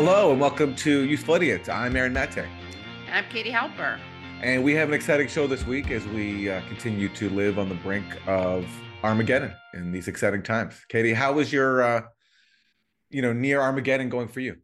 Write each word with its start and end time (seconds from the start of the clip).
Hello 0.00 0.30
and 0.30 0.40
welcome 0.40 0.76
to 0.76 1.02
Useful 1.02 1.34
Idiots. 1.34 1.68
I'm 1.68 1.96
Aaron 1.96 2.12
Mate. 2.12 2.36
And 2.36 2.46
I'm 3.12 3.24
Katie 3.30 3.50
Halper. 3.50 3.98
And 4.44 4.62
we 4.62 4.72
have 4.74 4.86
an 4.86 4.94
exciting 4.94 5.26
show 5.26 5.48
this 5.48 5.66
week 5.66 5.90
as 5.90 6.06
we 6.06 6.48
uh, 6.48 6.60
continue 6.68 7.08
to 7.08 7.28
live 7.30 7.58
on 7.58 7.68
the 7.68 7.74
brink 7.74 8.06
of 8.28 8.64
Armageddon 9.02 9.52
in 9.74 9.90
these 9.90 10.06
exciting 10.06 10.44
times. 10.44 10.76
Katie, 10.88 11.12
how 11.12 11.32
was 11.32 11.52
your, 11.52 11.82
uh, 11.82 12.02
you 13.10 13.22
know, 13.22 13.32
near 13.32 13.60
Armageddon 13.60 14.08
going 14.08 14.28
for 14.28 14.38
you? 14.38 14.58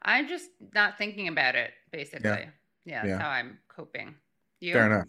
I'm 0.00 0.26
just 0.26 0.48
not 0.72 0.96
thinking 0.96 1.28
about 1.28 1.54
it, 1.54 1.72
basically. 1.92 2.30
Yeah, 2.30 2.46
yeah 2.86 3.02
that's 3.02 3.08
yeah. 3.08 3.18
how 3.18 3.28
I'm 3.28 3.58
coping. 3.68 4.14
You? 4.58 4.72
Fair 4.72 4.86
enough. 4.86 5.04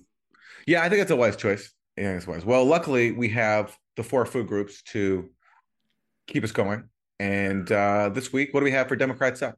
Yeah, 0.67 0.83
I 0.83 0.89
think 0.89 1.03
it's 1.03 1.11
a 1.11 1.15
wise 1.15 1.37
choice. 1.37 1.71
Yeah, 1.95 2.17
it's 2.17 2.27
wise. 2.27 2.43
Well, 2.43 2.65
luckily 2.65 3.13
we 3.13 3.29
have 3.29 3.77
the 3.95 4.03
four 4.03 4.25
food 4.25 4.47
groups 4.47 4.81
to 4.87 5.29
keep 6.27 6.43
us 6.43 6.51
going. 6.51 6.89
And 7.21 7.71
uh, 7.71 8.09
this 8.09 8.33
week, 8.33 8.51
what 8.51 8.61
do 8.61 8.63
we 8.63 8.71
have 8.71 8.87
for 8.87 8.95
Democrats 8.95 9.41
Suck? 9.41 9.55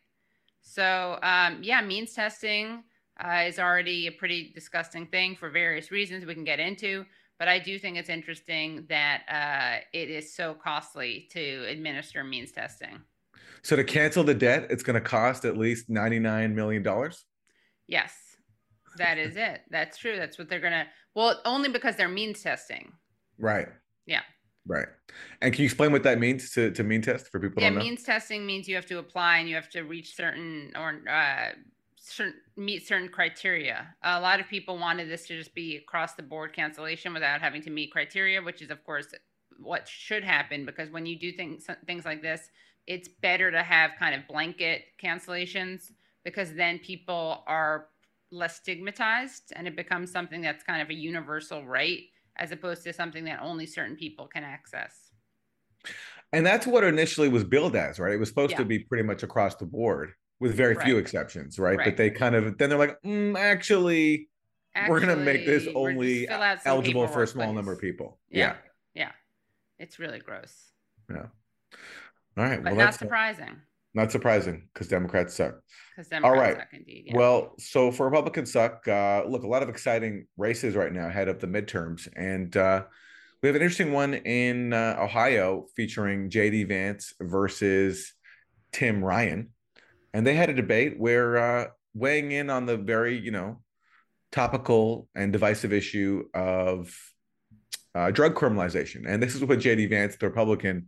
So, 0.67 1.17
um, 1.23 1.59
yeah, 1.61 1.81
means 1.81 2.13
testing 2.13 2.83
uh, 3.23 3.43
is 3.47 3.57
already 3.57 4.07
a 4.07 4.11
pretty 4.11 4.51
disgusting 4.53 5.07
thing 5.07 5.35
for 5.37 5.49
various 5.49 5.91
reasons 5.91 6.25
we 6.25 6.33
can 6.33 6.43
get 6.43 6.59
into. 6.59 7.05
But 7.39 7.47
I 7.47 7.57
do 7.57 7.79
think 7.79 7.97
it's 7.97 8.09
interesting 8.09 8.85
that 8.89 9.21
uh, 9.29 9.85
it 9.93 10.09
is 10.09 10.35
so 10.35 10.53
costly 10.53 11.29
to 11.31 11.65
administer 11.69 12.23
means 12.23 12.51
testing. 12.51 12.99
So 13.61 13.77
to 13.77 13.83
cancel 13.83 14.25
the 14.25 14.33
debt, 14.33 14.67
it's 14.69 14.83
going 14.83 14.95
to 14.95 15.01
cost 15.01 15.45
at 15.45 15.55
least 15.57 15.89
$99 15.89 16.53
million? 16.53 17.11
Yes, 17.87 18.13
that 18.97 19.17
is 19.17 19.37
it. 19.37 19.61
That's 19.69 19.97
true. 19.97 20.17
That's 20.17 20.37
what 20.37 20.49
they're 20.49 20.59
going 20.59 20.73
to, 20.73 20.85
well, 21.15 21.39
only 21.45 21.69
because 21.69 21.95
they're 21.95 22.09
means 22.09 22.43
testing. 22.43 22.91
Right. 23.39 23.67
Yeah. 24.05 24.21
Right. 24.67 24.87
And 25.41 25.53
can 25.53 25.61
you 25.61 25.65
explain 25.65 25.91
what 25.91 26.03
that 26.03 26.19
means 26.19 26.51
to, 26.51 26.71
to 26.71 26.83
mean 26.83 27.01
test 27.01 27.29
for 27.31 27.39
people? 27.39 27.63
Yeah, 27.63 27.69
means 27.69 28.03
testing 28.03 28.45
means 28.45 28.67
you 28.67 28.75
have 28.75 28.85
to 28.87 28.99
apply 28.99 29.37
and 29.37 29.49
you 29.49 29.55
have 29.55 29.69
to 29.69 29.81
reach 29.81 30.15
certain 30.15 30.73
or 30.75 31.01
uh, 31.09 31.51
certain, 31.95 32.35
meet 32.57 32.85
certain 32.85 33.07
criteria. 33.07 33.95
A 34.03 34.19
lot 34.19 34.39
of 34.39 34.47
people 34.47 34.77
wanted 34.77 35.09
this 35.09 35.25
to 35.27 35.37
just 35.37 35.55
be 35.55 35.77
across 35.77 36.15
the 36.15 36.23
board 36.23 36.53
cancellation 36.53 37.13
without 37.13 37.41
having 37.41 37.61
to 37.63 37.69
meet 37.69 37.91
criteria, 37.91 38.41
which 38.41 38.61
is 38.61 38.69
of 38.69 38.83
course 38.83 39.07
what 39.59 39.87
should 39.87 40.23
happen 40.23 40.65
because 40.65 40.91
when 40.91 41.05
you 41.05 41.17
do 41.17 41.31
things 41.31 41.65
things 41.85 42.05
like 42.05 42.21
this, 42.21 42.49
it's 42.85 43.07
better 43.07 43.51
to 43.51 43.63
have 43.63 43.91
kind 43.97 44.15
of 44.15 44.27
blanket 44.27 44.83
cancellations 45.01 45.91
because 46.23 46.53
then 46.53 46.77
people 46.79 47.43
are 47.47 47.87
less 48.31 48.57
stigmatized 48.57 49.53
and 49.55 49.67
it 49.67 49.75
becomes 49.75 50.11
something 50.11 50.41
that's 50.41 50.63
kind 50.63 50.81
of 50.81 50.89
a 50.89 50.93
universal 50.93 51.65
right 51.65 52.01
as 52.37 52.51
opposed 52.51 52.83
to 52.83 52.93
something 52.93 53.25
that 53.25 53.39
only 53.41 53.65
certain 53.65 53.95
people 53.95 54.27
can 54.27 54.43
access. 54.43 55.11
And 56.33 56.45
that's 56.45 56.67
what 56.67 56.83
initially 56.83 57.29
was 57.29 57.43
billed 57.43 57.75
as, 57.75 57.99
right? 57.99 58.13
It 58.13 58.19
was 58.19 58.29
supposed 58.29 58.51
yeah. 58.51 58.57
to 58.57 58.65
be 58.65 58.79
pretty 58.79 59.03
much 59.03 59.23
across 59.23 59.55
the 59.55 59.65
board 59.65 60.11
with 60.39 60.55
very 60.55 60.75
right. 60.75 60.85
few 60.85 60.97
exceptions, 60.97 61.57
right? 61.57 61.77
right? 61.77 61.85
But 61.85 61.97
they 61.97 62.09
kind 62.09 62.35
of 62.35 62.57
then 62.57 62.69
they're 62.69 62.77
like, 62.77 63.01
mm, 63.03 63.37
actually, 63.37 64.29
actually, 64.75 64.91
we're 64.91 64.99
going 64.99 65.17
to 65.17 65.23
make 65.23 65.45
this 65.45 65.67
only 65.73 66.27
eligible 66.29 67.07
for 67.07 67.23
a 67.23 67.27
small 67.27 67.53
number 67.53 67.71
of 67.71 67.79
people. 67.79 68.19
Yeah. 68.29 68.55
yeah. 68.93 69.03
yeah. 69.03 69.11
It's 69.79 69.99
really 69.99 70.19
gross. 70.19 70.53
Yeah. 71.09 71.27
All 72.37 72.43
right. 72.43 72.61
But 72.61 72.75
well, 72.75 72.85
not 72.85 72.95
surprising. 72.95 73.55
Not 73.97 74.11
surprising 74.11 74.67
because 74.73 74.87
Democrats 74.87 75.33
suck. 75.33 75.55
Because 75.95 76.09
Democrats 76.09 76.35
All 76.35 76.41
right. 76.41 76.57
suck 76.57 76.67
indeed. 76.73 77.05
Yeah. 77.07 77.17
Well, 77.17 77.55
so 77.59 77.91
for 77.91 78.05
Republicans 78.05 78.51
suck, 78.51 78.87
uh, 78.87 79.23
look, 79.27 79.43
a 79.43 79.47
lot 79.47 79.63
of 79.63 79.69
exciting 79.69 80.27
races 80.37 80.75
right 80.75 80.93
now 80.93 81.07
ahead 81.07 81.27
of 81.27 81.39
the 81.39 81.47
midterms. 81.47 82.07
And 82.15 82.55
uh, 82.55 82.83
we 83.41 83.47
have 83.47 83.55
an 83.55 83.61
interesting 83.61 83.91
one 83.91 84.13
in 84.13 84.73
uh, 84.73 84.97
Ohio 84.99 85.65
featuring 85.75 86.29
JD 86.29 86.67
Vance 86.67 87.13
versus 87.19 88.13
Tim 88.71 89.03
Ryan 89.03 89.49
and 90.17 90.25
they 90.25 90.33
had 90.33 90.49
a 90.49 90.53
debate 90.53 90.99
where 90.99 91.37
uh, 91.37 91.67
weighing 91.93 92.31
in 92.31 92.49
on 92.49 92.65
the 92.65 92.75
very 92.75 93.17
you 93.19 93.29
know 93.29 93.61
topical 94.31 95.07
and 95.15 95.31
divisive 95.31 95.71
issue 95.71 96.23
of 96.33 96.91
uh, 97.93 98.09
drug 98.09 98.33
criminalization, 98.33 99.03
and 99.07 99.21
this 99.21 99.35
is 99.35 99.43
what 99.43 99.59
J.D. 99.59 99.85
Vance, 99.87 100.15
the 100.15 100.27
Republican 100.27 100.87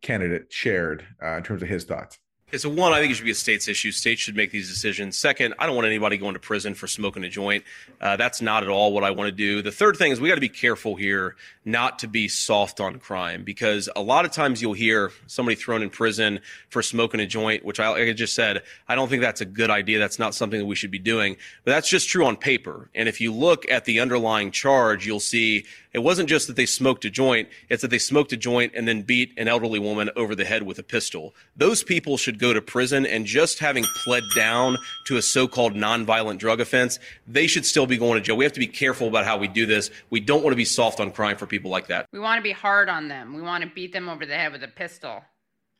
candidate, 0.00 0.50
shared 0.50 1.06
uh, 1.22 1.36
in 1.36 1.42
terms 1.42 1.62
of 1.62 1.68
his 1.68 1.84
thoughts. 1.84 2.18
Okay, 2.50 2.58
so 2.58 2.68
one, 2.68 2.92
I 2.92 2.98
think 2.98 3.12
it 3.12 3.14
should 3.14 3.24
be 3.24 3.30
a 3.30 3.34
state's 3.36 3.68
issue. 3.68 3.92
States 3.92 4.20
should 4.20 4.34
make 4.34 4.50
these 4.50 4.68
decisions. 4.68 5.16
Second, 5.16 5.54
I 5.60 5.66
don't 5.66 5.76
want 5.76 5.86
anybody 5.86 6.18
going 6.18 6.34
to 6.34 6.40
prison 6.40 6.74
for 6.74 6.88
smoking 6.88 7.22
a 7.22 7.28
joint. 7.28 7.62
Uh, 8.00 8.16
that's 8.16 8.42
not 8.42 8.64
at 8.64 8.68
all 8.68 8.92
what 8.92 9.04
I 9.04 9.12
want 9.12 9.28
to 9.28 9.32
do. 9.32 9.62
The 9.62 9.70
third 9.70 9.96
thing 9.96 10.10
is 10.10 10.20
we 10.20 10.28
got 10.28 10.34
to 10.34 10.40
be 10.40 10.48
careful 10.48 10.96
here 10.96 11.36
not 11.64 12.00
to 12.00 12.08
be 12.08 12.26
soft 12.26 12.80
on 12.80 12.98
crime 12.98 13.44
because 13.44 13.88
a 13.94 14.02
lot 14.02 14.24
of 14.24 14.32
times 14.32 14.60
you'll 14.60 14.72
hear 14.72 15.12
somebody 15.28 15.54
thrown 15.54 15.80
in 15.80 15.90
prison 15.90 16.40
for 16.70 16.82
smoking 16.82 17.20
a 17.20 17.26
joint, 17.26 17.64
which 17.64 17.78
I, 17.78 17.88
like 17.90 18.08
I 18.08 18.12
just 18.14 18.34
said, 18.34 18.64
I 18.88 18.96
don't 18.96 19.08
think 19.08 19.22
that's 19.22 19.40
a 19.40 19.46
good 19.46 19.70
idea. 19.70 20.00
That's 20.00 20.18
not 20.18 20.34
something 20.34 20.58
that 20.58 20.66
we 20.66 20.74
should 20.74 20.90
be 20.90 20.98
doing. 20.98 21.36
But 21.64 21.70
that's 21.70 21.88
just 21.88 22.08
true 22.08 22.26
on 22.26 22.36
paper. 22.36 22.90
And 22.96 23.08
if 23.08 23.20
you 23.20 23.32
look 23.32 23.70
at 23.70 23.84
the 23.84 24.00
underlying 24.00 24.50
charge, 24.50 25.06
you'll 25.06 25.20
see 25.20 25.66
it 25.92 26.00
wasn't 26.00 26.28
just 26.28 26.48
that 26.48 26.56
they 26.56 26.66
smoked 26.66 27.04
a 27.04 27.10
joint, 27.10 27.48
it's 27.68 27.82
that 27.82 27.92
they 27.92 27.98
smoked 27.98 28.32
a 28.32 28.36
joint 28.36 28.72
and 28.74 28.88
then 28.88 29.02
beat 29.02 29.34
an 29.36 29.46
elderly 29.46 29.78
woman 29.78 30.10
over 30.16 30.34
the 30.34 30.44
head 30.44 30.64
with 30.64 30.80
a 30.80 30.82
pistol. 30.82 31.34
Those 31.56 31.84
people 31.84 32.16
should 32.16 32.39
go 32.40 32.52
to 32.52 32.62
prison 32.62 33.06
and 33.06 33.26
just 33.26 33.58
having 33.58 33.84
pled 34.04 34.24
down 34.34 34.78
to 35.06 35.16
a 35.16 35.22
so-called 35.22 35.74
nonviolent 35.74 36.38
drug 36.38 36.60
offense, 36.60 36.98
they 37.26 37.46
should 37.46 37.66
still 37.66 37.86
be 37.86 37.96
going 37.96 38.14
to 38.14 38.20
jail. 38.20 38.36
We 38.36 38.44
have 38.44 38.52
to 38.54 38.60
be 38.60 38.66
careful 38.66 39.08
about 39.08 39.24
how 39.24 39.38
we 39.38 39.48
do 39.48 39.66
this. 39.66 39.90
We 40.10 40.20
don't 40.20 40.42
want 40.42 40.52
to 40.52 40.56
be 40.56 40.64
soft 40.64 41.00
on 41.00 41.10
crime 41.12 41.36
for 41.36 41.46
people 41.46 41.70
like 41.70 41.88
that. 41.88 42.06
We 42.12 42.18
want 42.18 42.38
to 42.38 42.42
be 42.42 42.52
hard 42.52 42.88
on 42.88 43.08
them. 43.08 43.34
We 43.34 43.42
want 43.42 43.62
to 43.64 43.70
beat 43.70 43.92
them 43.92 44.08
over 44.08 44.26
the 44.26 44.34
head 44.34 44.52
with 44.52 44.62
a 44.62 44.68
pistol. 44.68 45.22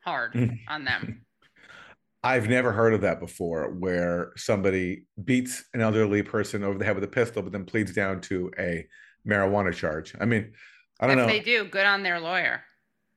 Hard 0.03 0.33
hmm. 0.33 0.47
on 0.67 0.85
them. 0.85 1.25
I've 2.23 2.47
never 2.47 2.71
heard 2.71 2.93
of 2.93 3.01
that 3.01 3.19
before 3.19 3.71
where 3.71 4.31
somebody 4.35 5.05
beats 5.23 5.63
an 5.73 5.81
elderly 5.81 6.21
person 6.21 6.63
over 6.63 6.77
the 6.77 6.85
head 6.85 6.93
with 6.93 7.03
a 7.03 7.07
pistol, 7.07 7.41
but 7.41 7.51
then 7.51 7.65
pleads 7.65 7.93
down 7.93 8.21
to 8.21 8.51
a 8.59 8.87
marijuana 9.27 9.73
charge. 9.73 10.13
I 10.19 10.25
mean, 10.25 10.53
I 10.99 11.07
don't 11.07 11.17
if 11.17 11.27
know. 11.27 11.33
If 11.33 11.43
they 11.43 11.51
do 11.51 11.65
good 11.65 11.85
on 11.85 12.03
their 12.03 12.19
lawyer. 12.19 12.61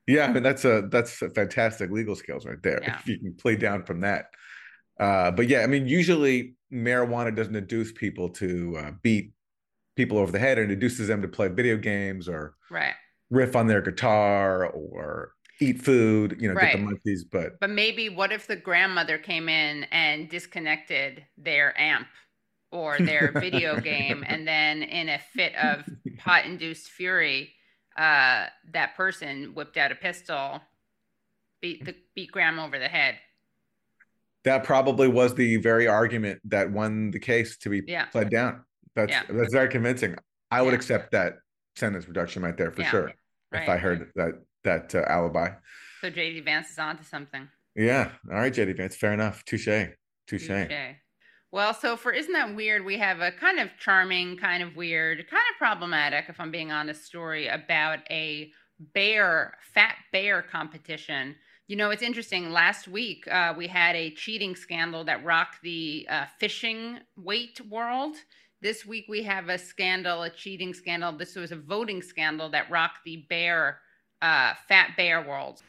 Yeah, 0.07 0.25
I 0.25 0.33
mean 0.33 0.43
that's 0.43 0.65
a 0.65 0.87
that's 0.91 1.21
a 1.21 1.29
fantastic 1.29 1.89
legal 1.89 2.15
skills 2.15 2.45
right 2.45 2.61
there. 2.61 2.79
Yeah. 2.81 2.99
If 2.99 3.07
you 3.07 3.19
can 3.19 3.33
play 3.33 3.55
down 3.55 3.83
from 3.83 4.01
that. 4.01 4.27
Uh, 4.99 5.31
but 5.31 5.47
yeah, 5.47 5.61
I 5.61 5.67
mean, 5.67 5.87
usually 5.87 6.55
marijuana 6.71 7.35
doesn't 7.35 7.55
induce 7.55 7.91
people 7.91 8.29
to 8.29 8.77
uh, 8.77 8.91
beat 9.01 9.33
people 9.95 10.17
over 10.17 10.31
the 10.31 10.39
head. 10.39 10.57
It 10.57 10.71
induces 10.71 11.07
them 11.07 11.21
to 11.21 11.27
play 11.27 11.47
video 11.47 11.77
games 11.77 12.29
or 12.29 12.55
right. 12.69 12.93
riff 13.29 13.55
on 13.55 13.67
their 13.67 13.81
guitar 13.81 14.67
or 14.67 15.33
eat 15.59 15.81
food, 15.81 16.37
you 16.39 16.49
know, 16.49 16.55
right. 16.55 16.77
get 16.77 16.85
the 16.85 17.11
munchies. 17.11 17.21
But 17.29 17.59
but 17.59 17.69
maybe 17.69 18.09
what 18.09 18.31
if 18.31 18.47
the 18.47 18.55
grandmother 18.55 19.17
came 19.17 19.49
in 19.49 19.85
and 19.85 20.29
disconnected 20.29 21.25
their 21.37 21.79
amp 21.79 22.07
or 22.71 22.97
their 22.99 23.31
video 23.35 23.79
game, 23.79 24.23
and 24.27 24.47
then 24.47 24.83
in 24.83 25.09
a 25.09 25.19
fit 25.33 25.55
of 25.55 25.85
pot 26.19 26.45
induced 26.45 26.89
fury, 26.89 27.51
uh, 27.95 28.45
that 28.73 28.95
person 28.95 29.53
whipped 29.53 29.77
out 29.77 29.91
a 29.91 29.95
pistol, 29.95 30.61
beat 31.61 31.85
the 31.85 31.95
beat 32.13 32.31
Graham 32.31 32.59
over 32.59 32.77
the 32.77 32.87
head. 32.87 33.15
That 34.43 34.63
probably 34.63 35.07
was 35.07 35.33
the 35.33 35.57
very 35.57 35.87
argument 35.87 36.41
that 36.45 36.71
won 36.71 37.11
the 37.11 37.19
case 37.19 37.57
to 37.57 37.69
be 37.69 37.81
yeah. 37.87 38.05
pled 38.05 38.29
down. 38.29 38.63
That's 38.95 39.11
yeah. 39.11 39.23
that's 39.29 39.53
very 39.53 39.69
convincing. 39.69 40.15
I 40.51 40.61
would 40.61 40.71
yeah. 40.71 40.75
accept 40.75 41.11
that 41.11 41.35
sentence 41.75 42.07
reduction 42.07 42.43
right 42.43 42.55
there 42.55 42.71
for 42.71 42.83
sure 42.83 43.11
right. 43.51 43.63
if 43.63 43.69
I 43.69 43.77
heard 43.77 44.11
that 44.15 44.33
that 44.63 44.95
uh, 44.95 45.03
alibi. 45.07 45.49
So 46.01 46.11
JD 46.11 46.45
Vance 46.45 46.71
is 46.71 46.79
on 46.79 46.97
to 46.97 47.03
something. 47.03 47.47
Yeah. 47.75 48.11
All 48.29 48.37
right, 48.37 48.53
JD 48.53 48.77
Vance. 48.77 48.95
Fair 48.95 49.13
enough. 49.13 49.43
Touche. 49.45 49.65
Touche. 50.27 50.47
Touche. 50.47 50.95
Well, 51.55 51.73
so 51.73 51.95
for 51.95 52.11
Isn't 52.11 52.33
That 52.33 52.53
Weird, 52.53 52.83
we 52.83 52.97
have 52.97 53.21
a 53.21 53.31
kind 53.31 53.61
of 53.61 53.69
charming, 53.79 54.35
kind 54.35 54.61
of 54.61 54.75
weird, 54.75 55.19
kind 55.29 55.43
of 55.53 55.57
problematic, 55.57 56.25
if 56.27 56.37
I'm 56.37 56.51
being 56.51 56.73
honest, 56.73 57.05
story 57.05 57.47
about 57.47 57.99
a 58.11 58.51
bear, 58.93 59.53
fat 59.73 59.95
bear 60.11 60.41
competition. 60.41 61.33
You 61.67 61.77
know, 61.77 61.91
it's 61.91 62.01
interesting. 62.01 62.51
Last 62.51 62.89
week, 62.89 63.25
uh, 63.31 63.53
we 63.57 63.67
had 63.67 63.95
a 63.95 64.11
cheating 64.11 64.53
scandal 64.53 65.05
that 65.05 65.23
rocked 65.23 65.61
the 65.63 66.05
uh, 66.09 66.25
fishing 66.39 66.99
weight 67.15 67.61
world. 67.69 68.17
This 68.61 68.85
week, 68.85 69.05
we 69.07 69.23
have 69.23 69.47
a 69.47 69.57
scandal, 69.57 70.23
a 70.23 70.29
cheating 70.29 70.73
scandal. 70.73 71.13
This 71.13 71.37
was 71.37 71.53
a 71.53 71.55
voting 71.55 72.01
scandal 72.01 72.49
that 72.49 72.69
rocked 72.69 73.05
the 73.05 73.25
bear, 73.29 73.79
uh, 74.21 74.55
fat 74.67 74.97
bear 74.97 75.25
world. 75.25 75.61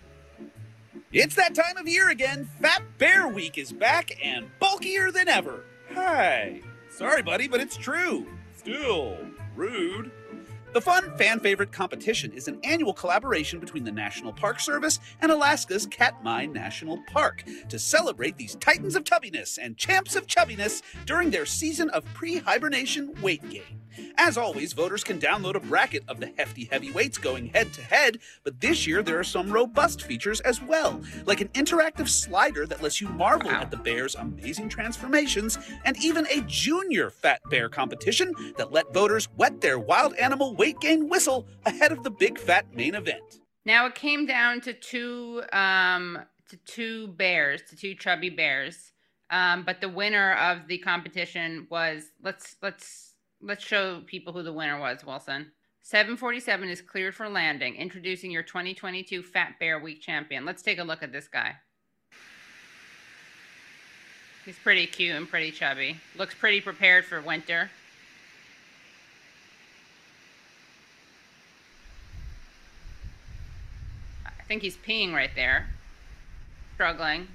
It's 1.12 1.36
that 1.36 1.54
time 1.54 1.76
of 1.76 1.86
year 1.86 2.08
again. 2.08 2.48
Fat 2.60 2.82
Bear 2.98 3.28
Week 3.28 3.56
is 3.56 3.72
back 3.72 4.10
and 4.20 4.50
bulkier 4.58 5.12
than 5.12 5.28
ever. 5.28 5.62
Hi. 5.96 6.60
Sorry, 6.90 7.22
buddy, 7.22 7.48
but 7.48 7.60
it's 7.60 7.74
true. 7.74 8.26
Still 8.54 9.16
rude. 9.54 10.10
The 10.74 10.80
fun 10.82 11.16
fan 11.16 11.40
favorite 11.40 11.72
competition 11.72 12.32
is 12.32 12.48
an 12.48 12.60
annual 12.64 12.92
collaboration 12.92 13.60
between 13.60 13.82
the 13.82 13.90
National 13.90 14.30
Park 14.30 14.60
Service 14.60 15.00
and 15.22 15.32
Alaska's 15.32 15.86
Katmai 15.86 16.44
National 16.44 17.02
Park 17.10 17.44
to 17.70 17.78
celebrate 17.78 18.36
these 18.36 18.56
titans 18.56 18.94
of 18.94 19.04
tubbiness 19.04 19.58
and 19.60 19.78
champs 19.78 20.16
of 20.16 20.26
chubbiness 20.26 20.82
during 21.06 21.30
their 21.30 21.46
season 21.46 21.88
of 21.90 22.04
pre 22.12 22.36
hibernation 22.36 23.14
weight 23.22 23.48
gain. 23.48 23.80
As 24.16 24.36
always, 24.38 24.72
voters 24.72 25.04
can 25.04 25.18
download 25.18 25.54
a 25.54 25.60
bracket 25.60 26.04
of 26.08 26.20
the 26.20 26.32
hefty 26.36 26.64
heavyweights 26.64 27.18
going 27.18 27.46
head 27.48 27.72
to 27.74 27.82
head, 27.82 28.18
but 28.44 28.60
this 28.60 28.86
year 28.86 29.02
there 29.02 29.18
are 29.18 29.24
some 29.24 29.50
robust 29.50 30.02
features 30.02 30.40
as 30.40 30.62
well, 30.62 31.00
like 31.24 31.40
an 31.40 31.48
interactive 31.48 32.08
slider 32.08 32.66
that 32.66 32.82
lets 32.82 33.00
you 33.00 33.08
marvel 33.08 33.50
at 33.50 33.70
the 33.70 33.76
bear's 33.76 34.14
amazing 34.14 34.68
transformations, 34.68 35.58
and 35.84 35.96
even 36.02 36.26
a 36.28 36.40
junior 36.42 37.10
fat 37.10 37.40
bear 37.50 37.68
competition 37.68 38.32
that 38.56 38.72
let 38.72 38.92
voters 38.92 39.28
wet 39.36 39.60
their 39.60 39.78
wild 39.78 40.14
animal 40.14 40.54
weight 40.54 40.80
gain 40.80 41.08
whistle 41.08 41.46
ahead 41.64 41.92
of 41.92 42.02
the 42.02 42.10
big 42.10 42.38
fat 42.38 42.66
main 42.74 42.94
event. 42.94 43.40
Now 43.64 43.86
it 43.86 43.94
came 43.94 44.26
down 44.26 44.60
to 44.62 44.72
two 44.72 45.42
um 45.52 46.18
to 46.48 46.56
two 46.58 47.08
bears, 47.08 47.62
to 47.70 47.76
two 47.76 47.94
chubby 47.94 48.30
bears. 48.30 48.92
Um, 49.30 49.64
but 49.64 49.80
the 49.80 49.88
winner 49.88 50.34
of 50.34 50.68
the 50.68 50.78
competition 50.78 51.66
was 51.68 52.04
let's 52.22 52.56
let's 52.62 53.05
let's 53.46 53.64
show 53.64 54.02
people 54.06 54.32
who 54.32 54.42
the 54.42 54.52
winner 54.52 54.78
was, 54.78 55.04
Wilson. 55.04 55.52
747 55.82 56.68
is 56.68 56.82
cleared 56.82 57.14
for 57.14 57.28
landing, 57.28 57.76
introducing 57.76 58.32
your 58.32 58.42
2022 58.42 59.22
Fat 59.22 59.54
Bear 59.60 59.78
Week 59.78 60.00
champion. 60.02 60.44
Let's 60.44 60.62
take 60.62 60.78
a 60.78 60.84
look 60.84 61.02
at 61.02 61.12
this 61.12 61.28
guy. 61.28 61.54
He's 64.44 64.58
pretty 64.58 64.86
cute 64.86 65.14
and 65.14 65.28
pretty 65.28 65.52
chubby. 65.52 65.96
Looks 66.16 66.34
pretty 66.34 66.60
prepared 66.60 67.04
for 67.04 67.20
winter. 67.20 67.70
I 74.26 74.42
think 74.48 74.62
he's 74.62 74.76
peeing 74.76 75.12
right 75.12 75.30
there. 75.36 75.68
Struggling. 76.74 77.28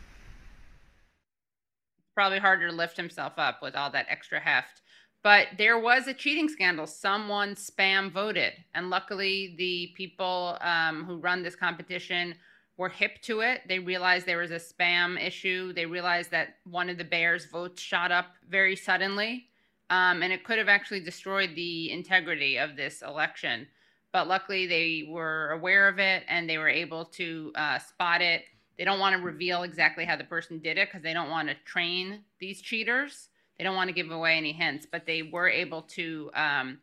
Probably 2.14 2.40
harder 2.40 2.70
to 2.70 2.76
lift 2.76 2.98
himself 2.98 3.34
up 3.38 3.62
with 3.62 3.76
all 3.76 3.90
that 3.92 4.08
extra 4.10 4.40
heft. 4.40 4.81
But 5.24 5.50
there 5.58 5.78
was 5.78 6.08
a 6.08 6.14
cheating 6.14 6.50
scandal. 6.50 6.88
Someone 6.88 7.56
spam 7.56 8.12
voted. 8.12 8.54
And 8.74 8.90
luckily, 8.90 9.54
the 9.58 9.92
people 9.96 10.58
um, 10.62 11.06
who 11.06 11.18
run 11.18 11.44
this 11.44 11.56
competition 11.56 12.36
were 12.78 12.90
hip 12.90 13.22
to 13.22 13.42
it. 13.42 13.62
They 13.68 13.78
realized 13.78 14.26
there 14.26 14.40
was 14.40 14.52
a 14.52 14.56
spam 14.56 15.24
issue. 15.24 15.74
They 15.74 15.86
realized 15.86 16.32
that 16.32 16.56
one 16.64 16.90
of 16.90 16.98
the 16.98 17.04
Bears' 17.04 17.46
votes 17.46 17.82
shot 17.82 18.12
up 18.12 18.28
very 18.50 18.76
suddenly. 18.76 19.46
Um, 19.92 20.24
and 20.24 20.34
it 20.34 20.44
could 20.44 20.58
have 20.58 20.70
actually 20.70 21.02
destroyed 21.02 21.52
the 21.56 21.92
integrity 21.92 22.58
of 22.58 22.76
this 22.76 23.04
election. 23.04 23.68
But 24.12 24.28
luckily, 24.28 24.66
they 24.66 25.08
were 25.08 25.52
aware 25.52 25.88
of 25.88 26.00
it 26.00 26.24
and 26.28 26.50
they 26.50 26.58
were 26.58 26.70
able 26.70 27.06
to 27.06 27.52
uh, 27.56 27.78
spot 27.78 28.22
it. 28.22 28.44
They 28.78 28.86
don't 28.86 29.00
want 29.00 29.16
to 29.16 29.22
reveal 29.22 29.64
exactly 29.64 30.06
how 30.06 30.16
the 30.16 30.24
person 30.24 30.60
did 30.60 30.78
it 30.78 30.88
because 30.88 31.04
they 31.04 31.14
don't 31.14 31.30
want 31.30 31.50
to 31.50 31.56
train 31.66 32.24
these 32.40 32.62
cheaters. 32.62 33.30
They 33.62 33.66
don't 33.66 33.76
want 33.76 33.90
to 33.90 33.94
give 33.94 34.10
away 34.10 34.38
any 34.38 34.54
hints, 34.54 34.88
but 34.92 35.06
they 35.06 35.22
were 35.22 35.48
able 35.48 35.84
to. 35.84 36.32
Um, 36.34 36.80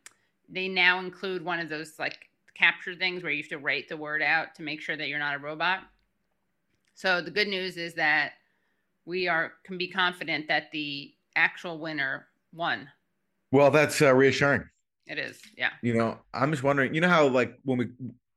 they 0.49 0.69
now 0.69 1.01
include 1.01 1.45
one 1.45 1.59
of 1.59 1.69
those 1.69 1.99
like 1.99 2.17
CAPTCHA 2.57 3.01
things 3.01 3.25
where 3.25 3.33
you 3.33 3.43
have 3.43 3.51
to 3.51 3.59
write 3.59 3.89
the 3.89 3.97
word 3.97 4.23
out 4.23 4.55
to 4.55 4.63
make 4.63 4.81
sure 4.81 4.97
that 4.97 5.09
you're 5.09 5.19
not 5.19 5.35
a 5.35 5.41
robot. 5.41 5.81
So 6.95 7.21
the 7.21 7.33
good 7.33 7.49
news 7.49 7.77
is 7.79 7.95
that 7.95 8.35
we 9.07 9.27
are 9.27 9.55
can 9.65 9.77
be 9.77 9.89
confident 9.89 10.47
that 10.47 10.71
the 10.71 11.13
actual 11.35 11.81
winner 11.81 12.29
won. 12.55 12.89
Well, 13.51 13.73
that's 13.73 14.01
uh, 14.01 14.15
reassuring. 14.15 14.63
It 15.09 15.19
is, 15.19 15.43
yeah. 15.57 15.71
You 15.83 15.95
know, 15.95 16.21
I'm 16.33 16.53
just 16.53 16.63
wondering. 16.63 16.95
You 16.95 17.01
know 17.01 17.09
how 17.09 17.27
like 17.27 17.59
when 17.65 17.79
we 17.79 17.89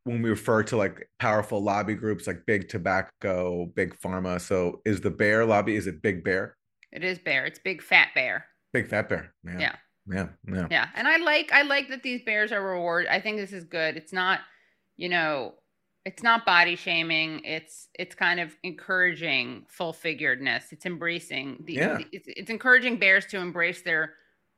when 0.05 0.23
we 0.23 0.31
refer 0.31 0.63
to 0.63 0.77
like 0.77 1.07
powerful 1.19 1.61
lobby 1.61 1.93
groups 1.93 2.25
like 2.25 2.47
big 2.47 2.69
tobacco, 2.69 3.67
big 3.75 3.95
pharma. 3.99 4.41
So 4.41 4.81
is 4.83 4.99
the 4.99 5.11
bear 5.11 5.45
lobby? 5.45 5.75
Is 5.75 5.85
it 5.85 6.01
big 6.01 6.23
bear? 6.23 6.57
It 6.91 7.03
is 7.03 7.19
bear. 7.19 7.45
It's 7.45 7.59
big 7.59 7.81
fat 7.81 8.09
bear. 8.15 8.45
Big 8.73 8.89
fat 8.89 9.09
bear. 9.09 9.33
Yeah. 9.45 9.59
Yeah. 9.59 9.75
Yeah. 10.07 10.27
Yeah. 10.47 10.67
Yeah. 10.71 10.87
And 10.95 11.07
I 11.07 11.17
like 11.17 11.51
I 11.51 11.61
like 11.61 11.89
that 11.89 12.03
these 12.03 12.21
bears 12.23 12.51
are 12.51 12.61
rewarded. 12.63 13.09
I 13.09 13.19
think 13.19 13.37
this 13.37 13.53
is 13.53 13.63
good. 13.63 13.97
It's 13.97 14.11
not, 14.13 14.39
you 14.97 15.09
know, 15.09 15.53
it's 16.05 16.23
not 16.23 16.45
body 16.45 16.75
shaming. 16.75 17.41
It's 17.45 17.87
it's 17.93 18.15
kind 18.15 18.39
of 18.39 18.55
encouraging 18.63 19.65
full 19.69 19.93
figuredness. 19.93 20.71
It's 20.71 20.85
embracing 20.85 21.63
the, 21.65 21.73
Yeah. 21.73 21.97
the- 21.97 22.07
it's, 22.11 22.27
it's 22.27 22.49
encouraging 22.49 22.97
bears 22.97 23.25
to 23.27 23.37
embrace 23.37 23.83
their 23.83 24.13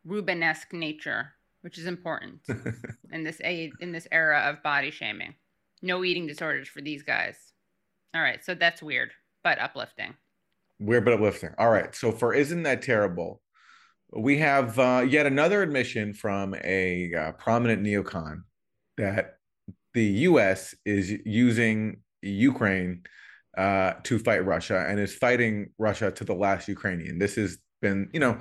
Rubenesque 0.07 0.73
nature, 0.73 1.33
which 1.61 1.77
is 1.77 1.85
important 1.85 2.39
in 3.11 3.23
this 3.23 3.39
a 3.43 3.71
in 3.79 3.91
this 3.91 4.07
era 4.11 4.39
of 4.49 4.63
body 4.63 4.91
shaming. 4.91 5.35
No 5.81 6.03
eating 6.03 6.27
disorders 6.27 6.67
for 6.69 6.81
these 6.81 7.03
guys. 7.03 7.35
All 8.15 8.21
right, 8.21 8.43
so 8.45 8.53
that's 8.55 8.81
weird, 8.81 9.11
but 9.43 9.59
uplifting. 9.59 10.13
Weird 10.83 11.05
but 11.05 11.13
uplifting. 11.13 11.51
All 11.57 11.69
right. 11.69 11.95
So 11.95 12.11
for 12.11 12.33
isn't 12.33 12.63
that 12.63 12.81
terrible? 12.81 13.41
We 14.11 14.37
have 14.39 14.77
uh, 14.77 15.05
yet 15.07 15.25
another 15.25 15.63
admission 15.63 16.13
from 16.13 16.55
a 16.63 17.13
uh, 17.13 17.31
prominent 17.33 17.83
neocon 17.83 18.43
that 18.97 19.37
the 19.93 20.03
U.S. 20.03 20.75
is 20.85 21.11
using 21.25 22.01
Ukraine 22.21 23.03
uh, 23.57 23.93
to 24.03 24.19
fight 24.19 24.45
Russia 24.45 24.85
and 24.87 24.99
is 24.99 25.15
fighting 25.15 25.69
Russia 25.77 26.11
to 26.11 26.23
the 26.25 26.35
last 26.35 26.67
Ukrainian. 26.67 27.17
This 27.17 27.35
has 27.35 27.57
been, 27.81 28.09
you 28.11 28.19
know, 28.19 28.37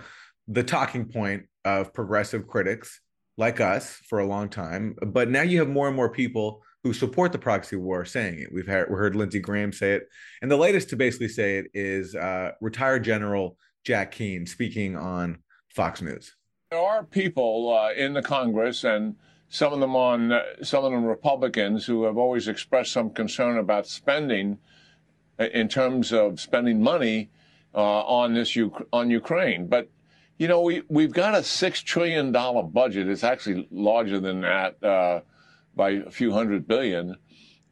the 0.49 0.65
talking 0.65 1.07
point 1.07 1.45
of 1.65 1.95
progressive 1.95 2.49
critics 2.49 3.01
like 3.39 3.61
us 3.61 4.01
for 4.09 4.19
a 4.19 4.27
long 4.27 4.49
time. 4.49 4.97
But 5.07 5.31
now 5.31 5.43
you 5.43 5.61
have 5.61 5.69
more 5.69 5.87
and 5.87 5.97
more 5.97 6.11
people 6.11 6.63
who 6.83 6.93
support 6.93 7.33
the 7.33 7.39
proxy 7.39 7.77
war 7.77 8.05
saying 8.05 8.41
it. 8.41 8.53
We've 8.53 8.67
had, 8.67 8.89
we 8.89 8.97
heard 8.97 9.15
Lindsey 9.15 9.41
Graham 9.41 9.73
say 9.73 9.93
it, 9.93 10.09
and 10.41 10.51
the 10.51 10.57
latest 10.57 10.91
to 10.91 10.97
basically 10.97 11.29
say 11.29 11.59
it 11.59 11.67
is 11.75 12.15
uh, 12.15 12.53
retired 12.61 13.05
General 13.05 13.57
Jack 13.85 14.13
Keane 14.13 14.47
speaking 14.47 14.97
on 14.97 15.39
Fox 15.69 16.03
News. 16.03 16.35
There 16.71 16.81
are 16.81 17.05
people 17.05 17.73
uh, 17.73 17.93
in 17.93 18.15
the 18.15 18.23
Congress 18.23 18.85
and 18.85 19.17
some 19.49 19.73
of 19.73 19.81
them 19.81 19.95
on 19.95 20.33
uh, 20.33 20.43
some 20.63 20.85
of 20.85 20.93
them 20.93 21.05
Republicans 21.05 21.85
who 21.85 22.05
have 22.05 22.17
always 22.17 22.49
expressed 22.49 22.93
some 22.93 23.11
concern 23.11 23.59
about 23.59 23.87
spending 23.87 24.59
uh, 25.39 25.45
in 25.53 25.69
terms 25.69 26.13
of 26.13 26.41
spending 26.41 26.83
money 26.83 27.31
uh, 27.75 28.01
on 28.03 28.35
this 28.35 28.57
on 28.93 29.11
Ukraine. 29.11 29.67
But 29.67 29.91
you 30.39 30.49
know 30.49 30.63
we 30.63 30.83
we've 30.89 31.13
got 31.13 31.35
a 31.35 31.43
six 31.43 31.83
trillion 31.83 32.33
dollar 32.33 32.63
budget. 32.63 33.09
It's 33.09 33.25
actually 33.25 33.69
larger 33.71 34.19
than 34.21 34.41
that 34.41 34.83
uh, 34.83 35.21
by 35.75 35.91
a 35.91 36.11
few 36.11 36.33
hundred 36.33 36.67
billion, 36.67 37.17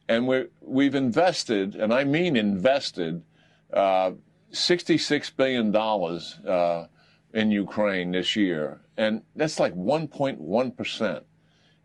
and 0.07 0.27
we 0.27 0.45
we've 0.61 0.95
invested, 0.95 1.75
and 1.75 1.93
I 1.93 2.03
mean 2.03 2.35
invested, 2.35 3.23
uh, 3.71 4.11
sixty 4.51 4.97
six 4.97 5.29
billion 5.29 5.71
dollars 5.71 6.39
uh, 6.45 6.87
in 7.33 7.51
Ukraine 7.51 8.11
this 8.11 8.35
year, 8.35 8.81
and 8.97 9.21
that's 9.35 9.59
like 9.59 9.73
1.1 9.75 10.75
percent. 10.75 11.23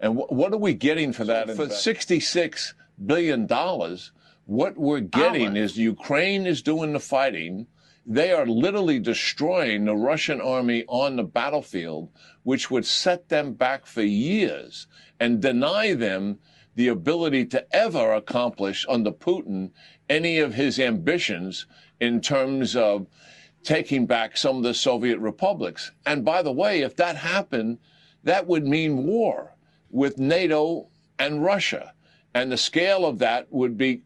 And 0.00 0.16
wh- 0.16 0.30
what 0.32 0.52
are 0.52 0.58
we 0.58 0.74
getting 0.74 1.12
for 1.12 1.24
that? 1.24 1.50
For 1.56 1.68
66 1.68 2.74
billion 3.04 3.46
dollars, 3.46 4.12
what 4.44 4.76
we're 4.76 5.00
getting 5.00 5.56
is 5.56 5.76
Ukraine 5.78 6.46
is 6.46 6.62
doing 6.62 6.92
the 6.92 7.00
fighting. 7.00 7.66
They 8.08 8.30
are 8.30 8.46
literally 8.46 9.00
destroying 9.00 9.84
the 9.84 9.96
Russian 9.96 10.40
army 10.40 10.84
on 10.86 11.16
the 11.16 11.24
battlefield, 11.24 12.10
which 12.44 12.70
would 12.70 12.86
set 12.86 13.28
them 13.28 13.54
back 13.54 13.84
for 13.84 14.02
years 14.02 14.86
and 15.18 15.42
deny 15.42 15.92
them 15.92 16.38
the 16.76 16.86
ability 16.86 17.46
to 17.46 17.66
ever 17.74 18.12
accomplish 18.12 18.86
under 18.88 19.10
Putin 19.10 19.72
any 20.08 20.38
of 20.38 20.54
his 20.54 20.78
ambitions 20.78 21.66
in 21.98 22.20
terms 22.20 22.76
of 22.76 23.08
taking 23.64 24.06
back 24.06 24.36
some 24.36 24.58
of 24.58 24.62
the 24.62 24.74
Soviet 24.74 25.18
republics. 25.18 25.90
And 26.04 26.24
by 26.24 26.42
the 26.42 26.52
way, 26.52 26.82
if 26.82 26.94
that 26.96 27.16
happened, 27.16 27.78
that 28.22 28.46
would 28.46 28.66
mean 28.66 29.04
war 29.04 29.56
with 29.90 30.18
NATO 30.18 30.90
and 31.18 31.42
Russia. 31.42 31.92
And 32.34 32.52
the 32.52 32.56
scale 32.56 33.04
of 33.04 33.18
that 33.18 33.50
would 33.50 33.76
be 33.76 34.02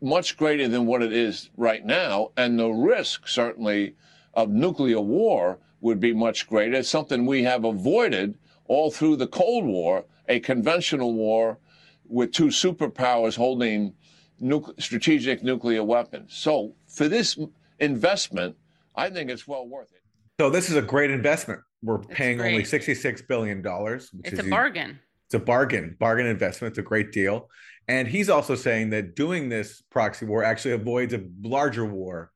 much 0.00 0.36
greater 0.36 0.68
than 0.68 0.86
what 0.86 1.02
it 1.02 1.12
is 1.12 1.50
right 1.56 1.84
now. 1.84 2.30
And 2.36 2.58
the 2.58 2.68
risk, 2.68 3.26
certainly, 3.26 3.94
of 4.34 4.50
nuclear 4.50 5.00
war 5.00 5.58
would 5.80 6.00
be 6.00 6.12
much 6.12 6.48
greater. 6.48 6.74
It's 6.74 6.88
something 6.88 7.26
we 7.26 7.42
have 7.44 7.64
avoided 7.64 8.38
all 8.66 8.90
through 8.90 9.16
the 9.16 9.26
Cold 9.26 9.64
War, 9.64 10.04
a 10.28 10.40
conventional 10.40 11.14
war 11.14 11.58
with 12.06 12.32
two 12.32 12.46
superpowers 12.46 13.36
holding 13.36 13.94
nuc- 14.40 14.80
strategic 14.80 15.42
nuclear 15.42 15.82
weapons. 15.82 16.34
So 16.34 16.74
for 16.86 17.08
this 17.08 17.38
investment, 17.80 18.56
I 18.94 19.10
think 19.10 19.30
it's 19.30 19.46
well 19.46 19.66
worth 19.66 19.92
it. 19.92 20.02
So 20.40 20.50
this 20.50 20.70
is 20.70 20.76
a 20.76 20.82
great 20.82 21.10
investment. 21.10 21.60
We're 21.82 21.98
paying 21.98 22.40
only 22.40 22.64
sixty-six 22.64 23.22
billion 23.22 23.62
dollars. 23.62 24.10
It's 24.24 24.40
a 24.40 24.44
bargain. 24.44 24.98
It's 25.26 25.34
a 25.34 25.38
bargain, 25.38 25.96
bargain 25.98 26.26
investment. 26.26 26.72
It's 26.72 26.78
a 26.78 26.82
great 26.82 27.12
deal. 27.12 27.48
And 27.88 28.06
he's 28.06 28.28
also 28.28 28.54
saying 28.54 28.90
that 28.90 29.16
doing 29.16 29.48
this 29.48 29.82
proxy 29.90 30.26
war 30.26 30.44
actually 30.44 30.72
avoids 30.72 31.14
a 31.14 31.24
larger 31.42 31.86
war 31.86 32.30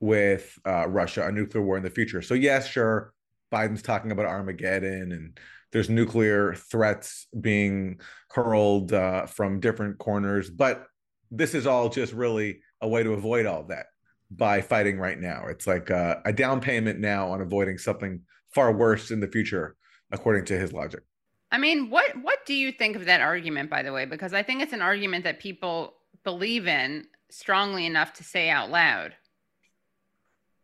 with 0.00 0.58
uh, 0.66 0.88
Russia, 0.88 1.26
a 1.26 1.32
nuclear 1.32 1.62
war 1.62 1.76
in 1.76 1.82
the 1.82 1.90
future. 1.90 2.22
So 2.22 2.34
yes, 2.34 2.66
sure, 2.66 3.12
Biden's 3.52 3.82
talking 3.82 4.10
about 4.10 4.26
Armageddon 4.26 5.12
and 5.12 5.38
there's 5.72 5.90
nuclear 5.90 6.54
threats 6.54 7.26
being 7.38 8.00
hurled 8.30 8.92
uh, 8.92 9.26
from 9.26 9.60
different 9.60 9.98
corners. 9.98 10.48
But 10.48 10.86
this 11.30 11.54
is 11.54 11.66
all 11.66 11.88
just 11.90 12.12
really 12.12 12.60
a 12.80 12.88
way 12.88 13.02
to 13.02 13.12
avoid 13.12 13.46
all 13.46 13.64
that 13.64 13.86
by 14.30 14.60
fighting 14.60 14.98
right 14.98 15.18
now. 15.18 15.46
It's 15.48 15.66
like 15.66 15.90
a, 15.90 16.22
a 16.24 16.32
down 16.32 16.60
payment 16.60 16.98
now 16.98 17.30
on 17.30 17.40
avoiding 17.40 17.78
something 17.78 18.22
far 18.54 18.72
worse 18.72 19.10
in 19.10 19.20
the 19.20 19.28
future, 19.28 19.76
according 20.10 20.46
to 20.46 20.58
his 20.58 20.72
logic. 20.72 21.02
I 21.50 21.58
mean, 21.58 21.90
what 21.90 22.16
what 22.22 22.44
do 22.46 22.54
you 22.54 22.72
think 22.72 22.96
of 22.96 23.04
that 23.06 23.20
argument, 23.20 23.70
by 23.70 23.82
the 23.82 23.92
way? 23.92 24.04
Because 24.04 24.34
I 24.34 24.42
think 24.42 24.62
it's 24.62 24.72
an 24.72 24.82
argument 24.82 25.24
that 25.24 25.38
people 25.38 25.94
believe 26.24 26.66
in 26.66 27.06
strongly 27.30 27.86
enough 27.86 28.12
to 28.14 28.24
say 28.24 28.50
out 28.50 28.70
loud. 28.70 29.14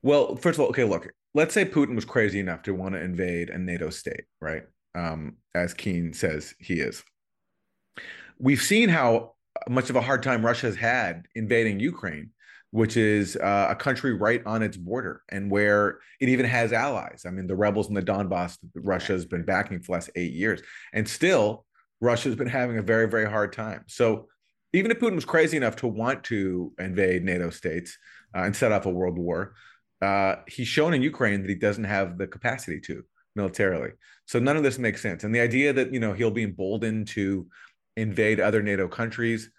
Well, 0.02 0.36
first 0.36 0.58
of 0.58 0.64
all, 0.64 0.70
okay, 0.70 0.84
look, 0.84 1.08
let's 1.34 1.54
say 1.54 1.64
Putin 1.64 1.94
was 1.94 2.04
crazy 2.04 2.40
enough 2.40 2.62
to 2.62 2.74
want 2.74 2.94
to 2.94 3.00
invade 3.00 3.50
a 3.50 3.58
NATO 3.58 3.90
state, 3.90 4.24
right? 4.40 4.64
Um, 4.94 5.36
as 5.54 5.72
Keane 5.72 6.12
says 6.12 6.54
he 6.58 6.80
is. 6.80 7.04
We've 8.38 8.60
seen 8.60 8.88
how 8.88 9.34
much 9.68 9.90
of 9.90 9.96
a 9.96 10.00
hard 10.00 10.22
time 10.22 10.44
Russia's 10.44 10.76
had 10.76 11.26
invading 11.34 11.80
Ukraine, 11.80 12.30
which 12.72 12.96
is 12.96 13.36
uh, 13.36 13.68
a 13.68 13.76
country 13.76 14.14
right 14.14 14.42
on 14.46 14.62
its 14.62 14.78
border 14.78 15.22
and 15.28 15.50
where 15.50 15.98
it 16.20 16.30
even 16.30 16.46
has 16.46 16.72
allies. 16.72 17.24
I 17.26 17.30
mean, 17.30 17.46
the 17.46 17.54
rebels 17.54 17.88
in 17.88 17.94
the 17.94 18.02
Donbass, 18.02 18.56
Russia 18.74 19.12
has 19.12 19.26
been 19.26 19.44
backing 19.44 19.78
for 19.80 19.86
the 19.86 19.92
last 19.92 20.10
eight 20.16 20.32
years. 20.32 20.62
And 20.94 21.06
still, 21.06 21.66
Russia's 22.00 22.34
been 22.34 22.48
having 22.48 22.78
a 22.78 22.82
very, 22.82 23.08
very 23.08 23.28
hard 23.28 23.52
time. 23.52 23.84
So 23.88 24.28
even 24.72 24.90
if 24.90 24.98
Putin 24.98 25.16
was 25.16 25.26
crazy 25.26 25.58
enough 25.58 25.76
to 25.76 25.86
want 25.86 26.24
to 26.24 26.72
invade 26.78 27.24
NATO 27.24 27.50
states 27.50 27.96
uh, 28.34 28.40
and 28.40 28.56
set 28.56 28.72
off 28.72 28.86
a 28.86 28.90
world 28.90 29.18
war, 29.18 29.54
uh, 30.00 30.36
he's 30.48 30.66
shown 30.66 30.94
in 30.94 31.02
Ukraine 31.02 31.42
that 31.42 31.50
he 31.50 31.54
doesn't 31.54 31.84
have 31.84 32.16
the 32.16 32.26
capacity 32.26 32.80
to 32.80 33.04
militarily. 33.36 33.90
So 34.26 34.38
none 34.38 34.56
of 34.56 34.62
this 34.62 34.78
makes 34.78 35.02
sense. 35.02 35.24
And 35.24 35.34
the 35.34 35.40
idea 35.40 35.74
that 35.74 35.92
you 35.92 36.00
know 36.00 36.14
he'll 36.14 36.30
be 36.30 36.42
emboldened 36.42 37.08
to 37.08 37.46
invade 37.98 38.40
other 38.40 38.62
NATO 38.62 38.88
countries 38.88 39.50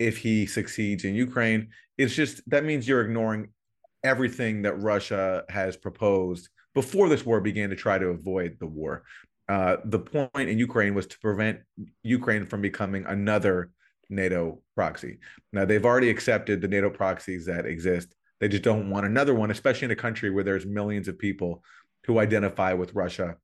if 0.00 0.16
he 0.16 0.46
succeeds 0.46 1.04
in 1.04 1.14
Ukraine 1.14 1.68
is 1.98 2.16
just 2.16 2.42
that 2.50 2.64
means 2.64 2.88
you're 2.88 3.02
ignoring 3.02 3.50
everything 4.02 4.62
that 4.62 4.80
Russia 4.80 5.44
has 5.50 5.76
proposed 5.76 6.48
before 6.74 7.08
this 7.08 7.26
war 7.26 7.40
began 7.40 7.68
to 7.68 7.76
try 7.76 7.98
to 7.98 8.06
avoid 8.06 8.56
the 8.58 8.66
war. 8.66 9.04
Uh, 9.48 9.76
the 9.84 9.98
point 9.98 10.48
in 10.48 10.58
Ukraine 10.58 10.94
was 10.94 11.06
to 11.08 11.18
prevent 11.18 11.58
Ukraine 12.02 12.46
from 12.46 12.62
becoming 12.62 13.04
another 13.06 13.70
NATO 14.08 14.62
proxy. 14.74 15.18
Now 15.52 15.66
they've 15.66 15.84
already 15.84 16.08
accepted 16.08 16.60
the 16.60 16.68
NATO 16.68 16.88
proxies 16.88 17.44
that 17.46 17.66
exist. 17.66 18.14
They 18.40 18.48
just 18.48 18.62
don't 18.62 18.88
want 18.88 19.04
another 19.04 19.34
one, 19.34 19.50
especially 19.50 19.86
in 19.86 19.90
a 19.90 19.96
country 19.96 20.30
where 20.30 20.44
there's 20.44 20.64
millions 20.64 21.08
of 21.08 21.18
people 21.18 21.62
who 22.06 22.18
identify 22.18 22.72
with 22.72 22.94
Russia 22.94 23.36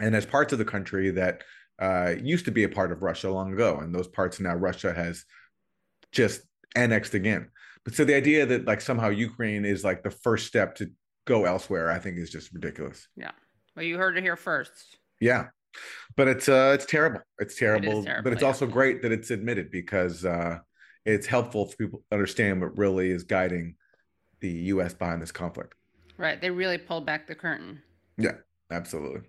and 0.00 0.16
as 0.16 0.26
parts 0.26 0.52
of 0.52 0.58
the 0.58 0.64
country 0.64 1.10
that 1.12 1.44
uh, 1.78 2.14
used 2.20 2.46
to 2.46 2.50
be 2.50 2.64
a 2.64 2.68
part 2.68 2.90
of 2.90 3.02
Russia 3.02 3.30
long 3.30 3.52
ago. 3.52 3.78
And 3.78 3.94
those 3.94 4.08
parts 4.08 4.40
now 4.40 4.56
Russia 4.56 4.92
has 4.92 5.24
just 6.14 6.42
annexed 6.74 7.14
again. 7.14 7.50
But 7.84 7.94
so 7.94 8.04
the 8.04 8.14
idea 8.14 8.46
that 8.46 8.66
like 8.66 8.80
somehow 8.80 9.10
Ukraine 9.10 9.64
is 9.64 9.84
like 9.84 10.02
the 10.02 10.10
first 10.10 10.46
step 10.46 10.76
to 10.76 10.90
go 11.26 11.44
elsewhere, 11.44 11.90
I 11.90 11.98
think 11.98 12.16
is 12.16 12.30
just 12.30 12.52
ridiculous. 12.52 13.08
Yeah. 13.16 13.32
Well, 13.76 13.84
you 13.84 13.98
heard 13.98 14.16
it 14.16 14.22
here 14.22 14.36
first. 14.36 14.98
Yeah. 15.20 15.48
But 16.16 16.28
it's 16.28 16.48
uh 16.48 16.72
it's 16.74 16.86
terrible. 16.86 17.20
It's 17.38 17.56
terrible. 17.56 18.00
It 18.00 18.04
terrible 18.04 18.22
but 18.22 18.32
it's 18.32 18.42
yeah. 18.42 18.48
also 18.48 18.66
great 18.66 19.02
that 19.02 19.12
it's 19.12 19.30
admitted 19.30 19.70
because 19.70 20.24
uh 20.24 20.58
it's 21.04 21.26
helpful 21.26 21.66
for 21.66 21.76
people 21.76 21.98
to 21.98 22.14
understand 22.14 22.62
what 22.62 22.78
really 22.78 23.10
is 23.10 23.24
guiding 23.24 23.74
the 24.40 24.50
US 24.50 24.94
behind 24.94 25.20
this 25.20 25.32
conflict. 25.32 25.74
Right. 26.16 26.40
They 26.40 26.50
really 26.50 26.78
pulled 26.78 27.04
back 27.04 27.26
the 27.26 27.34
curtain. 27.34 27.82
Yeah, 28.16 28.36
absolutely. 28.70 29.22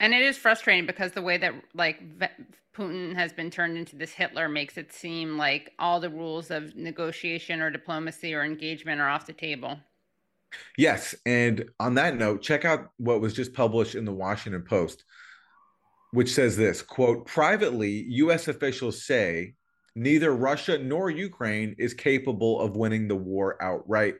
And 0.00 0.14
it 0.14 0.22
is 0.22 0.36
frustrating 0.36 0.86
because 0.86 1.12
the 1.12 1.22
way 1.22 1.36
that 1.38 1.54
like 1.74 2.02
Putin 2.74 3.14
has 3.14 3.32
been 3.32 3.50
turned 3.50 3.76
into 3.76 3.96
this 3.96 4.12
Hitler 4.12 4.48
makes 4.48 4.76
it 4.78 4.92
seem 4.92 5.36
like 5.36 5.72
all 5.78 6.00
the 6.00 6.10
rules 6.10 6.50
of 6.50 6.74
negotiation 6.74 7.60
or 7.60 7.70
diplomacy 7.70 8.34
or 8.34 8.42
engagement 8.42 9.00
are 9.00 9.08
off 9.08 9.26
the 9.26 9.32
table. 9.32 9.78
Yes, 10.76 11.14
and 11.24 11.64
on 11.80 11.94
that 11.94 12.16
note, 12.16 12.42
check 12.42 12.64
out 12.64 12.90
what 12.96 13.20
was 13.20 13.34
just 13.34 13.54
published 13.54 13.94
in 13.94 14.04
the 14.04 14.12
Washington 14.12 14.62
Post, 14.62 15.04
which 16.12 16.32
says 16.32 16.56
this, 16.56 16.82
quote, 16.82 17.26
privately, 17.26 18.04
US 18.08 18.48
officials 18.48 19.04
say 19.04 19.54
neither 19.94 20.34
Russia 20.34 20.78
nor 20.78 21.10
Ukraine 21.10 21.74
is 21.78 21.94
capable 21.94 22.60
of 22.60 22.76
winning 22.76 23.08
the 23.08 23.16
war 23.16 23.62
outright, 23.62 24.16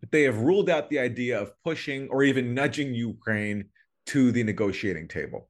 but 0.00 0.10
they 0.10 0.22
have 0.22 0.38
ruled 0.38 0.70
out 0.70 0.90
the 0.90 0.98
idea 0.98 1.40
of 1.40 1.52
pushing 1.62 2.08
or 2.08 2.22
even 2.22 2.54
nudging 2.54 2.94
Ukraine 2.94 3.66
to 4.06 4.32
the 4.32 4.42
negotiating 4.44 5.08
table. 5.08 5.48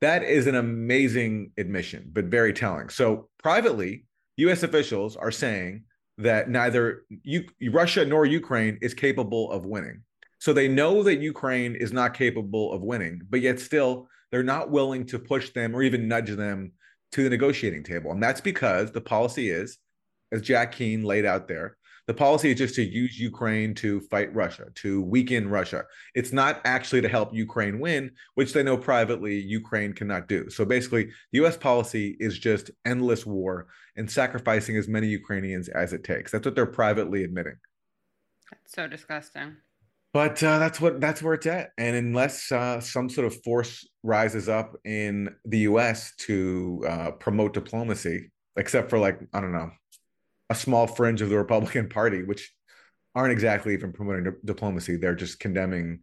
That 0.00 0.24
is 0.24 0.46
an 0.46 0.56
amazing 0.56 1.52
admission, 1.56 2.10
but 2.12 2.24
very 2.24 2.52
telling. 2.52 2.88
So, 2.88 3.28
privately, 3.42 4.04
US 4.36 4.62
officials 4.62 5.16
are 5.16 5.30
saying 5.30 5.84
that 6.18 6.50
neither 6.50 7.04
U- 7.22 7.46
Russia 7.70 8.04
nor 8.04 8.26
Ukraine 8.26 8.78
is 8.82 8.94
capable 8.94 9.50
of 9.52 9.64
winning. 9.64 10.02
So, 10.40 10.52
they 10.52 10.66
know 10.66 11.02
that 11.04 11.20
Ukraine 11.20 11.76
is 11.76 11.92
not 11.92 12.14
capable 12.14 12.72
of 12.72 12.82
winning, 12.82 13.22
but 13.30 13.40
yet 13.40 13.60
still, 13.60 14.08
they're 14.30 14.42
not 14.42 14.70
willing 14.70 15.06
to 15.06 15.18
push 15.18 15.50
them 15.50 15.74
or 15.74 15.82
even 15.82 16.08
nudge 16.08 16.30
them 16.30 16.72
to 17.12 17.22
the 17.22 17.30
negotiating 17.30 17.84
table. 17.84 18.10
And 18.10 18.22
that's 18.22 18.40
because 18.40 18.90
the 18.90 19.00
policy 19.00 19.50
is, 19.50 19.78
as 20.32 20.42
Jack 20.42 20.72
Keane 20.72 21.04
laid 21.04 21.26
out 21.26 21.46
there, 21.46 21.76
the 22.12 22.18
policy 22.18 22.50
is 22.50 22.58
just 22.58 22.74
to 22.74 22.82
use 22.82 23.18
Ukraine 23.18 23.72
to 23.76 24.02
fight 24.02 24.34
Russia, 24.34 24.66
to 24.74 25.00
weaken 25.00 25.48
Russia. 25.48 25.84
It's 26.14 26.30
not 26.30 26.60
actually 26.66 27.00
to 27.00 27.08
help 27.08 27.32
Ukraine 27.32 27.80
win, 27.80 28.10
which 28.34 28.52
they 28.52 28.62
know 28.62 28.76
privately 28.76 29.40
Ukraine 29.40 29.94
cannot 29.94 30.28
do. 30.28 30.50
So 30.50 30.66
basically, 30.66 31.06
the 31.32 31.42
US 31.46 31.56
policy 31.56 32.18
is 32.20 32.38
just 32.38 32.70
endless 32.84 33.24
war 33.24 33.68
and 33.96 34.10
sacrificing 34.10 34.76
as 34.76 34.88
many 34.88 35.06
Ukrainians 35.06 35.70
as 35.70 35.94
it 35.94 36.04
takes. 36.04 36.30
That's 36.30 36.44
what 36.44 36.54
they're 36.54 36.66
privately 36.66 37.24
admitting. 37.24 37.56
That's 38.50 38.74
so 38.74 38.86
disgusting. 38.86 39.56
But 40.12 40.42
uh, 40.42 40.58
that's 40.58 40.82
what 40.82 41.00
that's 41.00 41.22
where 41.22 41.32
it's 41.32 41.46
at. 41.46 41.70
And 41.78 41.96
unless 41.96 42.52
uh, 42.52 42.78
some 42.80 43.08
sort 43.08 43.26
of 43.26 43.42
force 43.42 43.88
rises 44.02 44.50
up 44.50 44.76
in 44.84 45.34
the 45.46 45.60
U.S. 45.60 46.12
to 46.26 46.84
uh, 46.86 47.10
promote 47.12 47.54
diplomacy, 47.54 48.30
except 48.58 48.90
for 48.90 48.98
like 48.98 49.18
I 49.32 49.40
don't 49.40 49.52
know, 49.52 49.70
a 50.52 50.54
small 50.54 50.86
fringe 50.86 51.20
of 51.20 51.30
the 51.30 51.36
Republican 51.36 51.88
Party, 51.88 52.22
which 52.22 52.54
aren't 53.14 53.32
exactly 53.32 53.74
even 53.74 53.92
promoting 53.92 54.32
diplomacy, 54.44 54.96
they're 54.96 55.14
just 55.14 55.40
condemning 55.40 56.00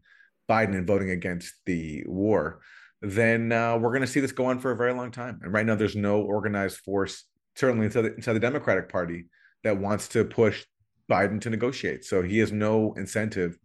Biden 0.49 0.75
and 0.75 0.85
voting 0.85 1.11
against 1.11 1.53
the 1.65 2.03
war. 2.05 2.59
Then 3.01 3.51
uh, 3.51 3.77
we're 3.77 3.91
going 3.91 4.01
to 4.01 4.07
see 4.07 4.19
this 4.19 4.33
go 4.33 4.45
on 4.45 4.59
for 4.59 4.71
a 4.71 4.75
very 4.75 4.93
long 4.93 5.11
time. 5.11 5.39
And 5.41 5.53
right 5.53 5.65
now, 5.65 5.75
there's 5.75 5.95
no 5.95 6.21
organized 6.21 6.77
force, 6.79 7.23
certainly 7.55 7.85
inside 7.85 8.01
the, 8.01 8.15
inside 8.15 8.33
the 8.33 8.39
Democratic 8.39 8.89
Party, 8.89 9.27
that 9.63 9.77
wants 9.77 10.07
to 10.09 10.25
push 10.25 10.65
Biden 11.09 11.39
to 11.41 11.49
negotiate. 11.49 12.03
So 12.03 12.21
he 12.21 12.39
has 12.39 12.51
no 12.51 12.93
incentive 12.97 13.57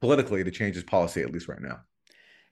politically 0.00 0.44
to 0.44 0.50
change 0.50 0.76
his 0.76 0.84
policy, 0.84 1.22
at 1.22 1.32
least 1.32 1.48
right 1.48 1.60
now. 1.60 1.80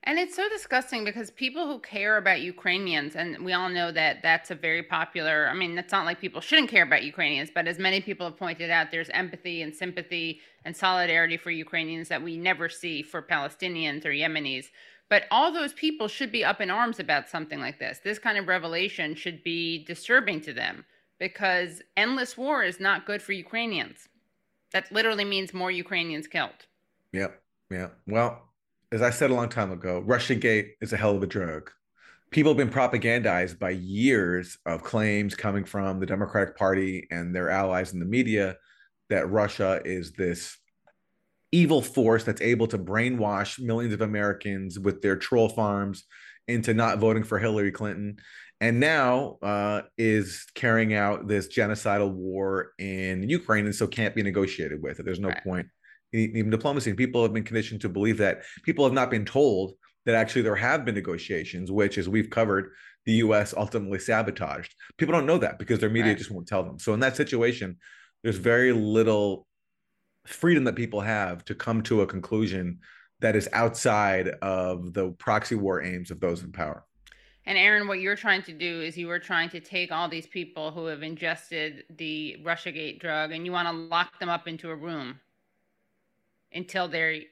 And 0.03 0.17
it's 0.17 0.35
so 0.35 0.47
disgusting 0.47 1.03
because 1.03 1.29
people 1.29 1.67
who 1.67 1.79
care 1.79 2.17
about 2.17 2.39
Ukrainians, 2.39 3.15
and 3.15 3.43
we 3.43 3.51
all 3.51 3.67
know 3.67 3.91
that 3.91 4.21
that's 4.23 4.49
a 4.49 4.55
very 4.55 4.81
popular, 4.81 5.47
I 5.49 5.53
mean, 5.53 5.77
it's 5.77 5.91
not 5.91 6.05
like 6.05 6.21
people 6.21 6.39
shouldn't 6.39 6.69
care 6.69 6.83
about 6.83 7.03
Ukrainians, 7.03 7.49
but 7.53 7.67
as 7.67 7.77
many 7.79 7.99
people 7.99 8.25
have 8.25 8.37
pointed 8.37 8.69
out, 8.71 8.91
there's 8.91 9.09
empathy 9.09 9.61
and 9.61 9.75
sympathy 9.75 10.39
and 10.63 10.75
solidarity 10.75 11.35
for 11.35 11.51
Ukrainians 11.51 12.07
that 12.07 12.23
we 12.23 12.37
never 12.37 12.69
see 12.69 13.03
for 13.03 13.21
Palestinians 13.21 14.05
or 14.05 14.09
Yemenis. 14.09 14.67
But 15.09 15.23
all 15.31 15.51
those 15.51 15.73
people 15.73 16.07
should 16.07 16.31
be 16.31 16.45
up 16.45 16.61
in 16.61 16.71
arms 16.71 16.99
about 16.99 17.27
something 17.27 17.59
like 17.59 17.79
this. 17.79 17.99
This 18.01 18.19
kind 18.19 18.37
of 18.37 18.47
revelation 18.47 19.15
should 19.15 19.43
be 19.43 19.83
disturbing 19.83 20.39
to 20.41 20.53
them 20.53 20.85
because 21.19 21.81
endless 21.97 22.37
war 22.37 22.63
is 22.63 22.79
not 22.79 23.05
good 23.05 23.21
for 23.21 23.33
Ukrainians. 23.33 24.07
That 24.71 24.91
literally 24.91 25.25
means 25.25 25.53
more 25.53 25.71
Ukrainians 25.71 26.27
killed. 26.27 26.67
Yep. 27.11 27.41
Yeah. 27.71 27.89
Well, 28.07 28.48
as 28.91 29.01
I 29.01 29.09
said 29.11 29.29
a 29.29 29.35
long 29.35 29.49
time 29.49 29.71
ago, 29.71 30.03
Russiagate 30.05 30.71
is 30.81 30.93
a 30.93 30.97
hell 30.97 31.15
of 31.15 31.23
a 31.23 31.27
drug. 31.27 31.69
People 32.31 32.51
have 32.51 32.57
been 32.57 32.69
propagandized 32.69 33.59
by 33.59 33.71
years 33.71 34.57
of 34.65 34.83
claims 34.83 35.35
coming 35.35 35.63
from 35.63 35.99
the 35.99 36.05
Democratic 36.05 36.55
Party 36.55 37.07
and 37.11 37.35
their 37.35 37.49
allies 37.49 37.93
in 37.93 37.99
the 37.99 38.05
media 38.05 38.55
that 39.09 39.29
Russia 39.29 39.81
is 39.83 40.11
this 40.13 40.57
evil 41.51 41.81
force 41.81 42.23
that's 42.23 42.41
able 42.41 42.67
to 42.67 42.77
brainwash 42.77 43.59
millions 43.59 43.93
of 43.93 44.01
Americans 44.01 44.77
with 44.77 45.01
their 45.01 45.15
troll 45.15 45.49
farms 45.49 46.03
into 46.47 46.73
not 46.73 46.99
voting 46.99 47.23
for 47.23 47.39
Hillary 47.39 47.71
Clinton. 47.71 48.17
And 48.61 48.79
now 48.79 49.37
uh, 49.41 49.83
is 49.97 50.45
carrying 50.53 50.93
out 50.93 51.27
this 51.27 51.47
genocidal 51.47 52.11
war 52.11 52.73
in 52.77 53.27
Ukraine, 53.29 53.65
and 53.65 53.73
so 53.73 53.87
can't 53.87 54.13
be 54.13 54.21
negotiated 54.21 54.81
with. 54.81 54.97
There's 54.97 55.19
no 55.19 55.29
Right. 55.29 55.43
point 55.43 55.67
even 56.13 56.49
diplomacy. 56.49 56.89
And 56.89 56.97
people 56.97 57.21
have 57.23 57.33
been 57.33 57.43
conditioned 57.43 57.81
to 57.81 57.89
believe 57.89 58.17
that. 58.17 58.41
People 58.63 58.85
have 58.85 58.93
not 58.93 59.11
been 59.11 59.25
told 59.25 59.73
that 60.05 60.15
actually 60.15 60.41
there 60.41 60.55
have 60.55 60.85
been 60.85 60.95
negotiations, 60.95 61.71
which, 61.71 61.97
as 61.97 62.09
we've 62.09 62.29
covered, 62.29 62.71
the 63.05 63.13
U.S. 63.13 63.53
ultimately 63.55 63.99
sabotaged. 63.99 64.73
People 64.97 65.13
don't 65.13 65.25
know 65.25 65.37
that 65.37 65.59
because 65.59 65.79
their 65.79 65.89
media 65.89 66.11
Right. 66.11 66.17
just 66.17 66.31
won't 66.31 66.47
tell 66.47 66.63
them. 66.63 66.79
So 66.79 66.93
in 66.93 66.99
that 67.01 67.15
situation, 67.15 67.77
there's 68.23 68.37
very 68.37 68.71
little 68.73 69.45
freedom 70.25 70.63
that 70.65 70.75
people 70.75 71.01
have 71.01 71.43
to 71.45 71.55
come 71.55 71.81
to 71.83 72.01
a 72.01 72.07
conclusion 72.07 72.79
that 73.19 73.35
is 73.35 73.49
outside 73.53 74.29
of 74.41 74.93
the 74.93 75.11
proxy 75.11 75.55
war 75.55 75.81
aims 75.81 76.11
of 76.11 76.19
those 76.19 76.43
in 76.43 76.51
power. 76.51 76.85
And 77.45 77.57
Aaron, 77.57 77.87
what 77.87 77.99
you're 77.99 78.15
trying 78.15 78.43
to 78.43 78.53
do 78.53 78.81
is 78.81 78.97
you 78.97 79.09
are 79.09 79.19
trying 79.19 79.49
to 79.49 79.59
take 79.59 79.91
all 79.91 80.07
these 80.07 80.27
people 80.27 80.71
who 80.71 80.85
have 80.85 81.01
ingested 81.01 81.83
the 81.97 82.37
Russiagate 82.43 82.99
drug 82.99 83.31
and 83.31 83.45
you 83.45 83.51
want 83.51 83.67
to 83.67 83.73
lock 83.73 84.19
them 84.19 84.29
up 84.29 84.47
into 84.47 84.69
a 84.69 84.75
room 84.75 85.19
until 86.53 86.87
they 86.87 87.27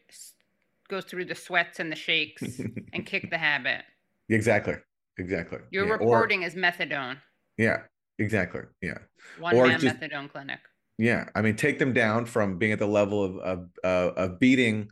go 0.90 1.02
through 1.02 1.26
the 1.26 1.36
sweats 1.36 1.80
and 1.80 1.92
the 1.92 1.96
shakes 1.96 2.44
and 2.94 3.06
kick 3.06 3.30
the 3.30 3.38
habit. 3.38 3.84
Exactly. 4.30 4.76
Exactly. 5.18 5.60
You're 5.72 5.86
yeah. 5.86 5.94
reporting 5.94 6.44
or, 6.44 6.48
as 6.48 6.56
methadone. 6.56 7.18
Yeah. 7.58 7.78
Exactly. 8.20 8.62
Yeah. 8.82 8.98
One 9.40 9.56
or 9.56 9.68
man 9.68 9.80
just, 9.80 10.00
methadone 10.00 10.32
clinic. 10.32 10.60
Yeah. 10.98 11.26
I 11.36 11.42
mean, 11.42 11.56
take 11.56 11.80
them 11.80 11.94
down 11.94 12.26
from 12.26 12.58
being 12.58 12.72
at 12.72 12.80
the 12.80 12.88
level 12.88 13.24
of 13.24 13.38
of, 13.38 13.70
uh, 13.84 14.12
of 14.16 14.40
beating, 14.40 14.90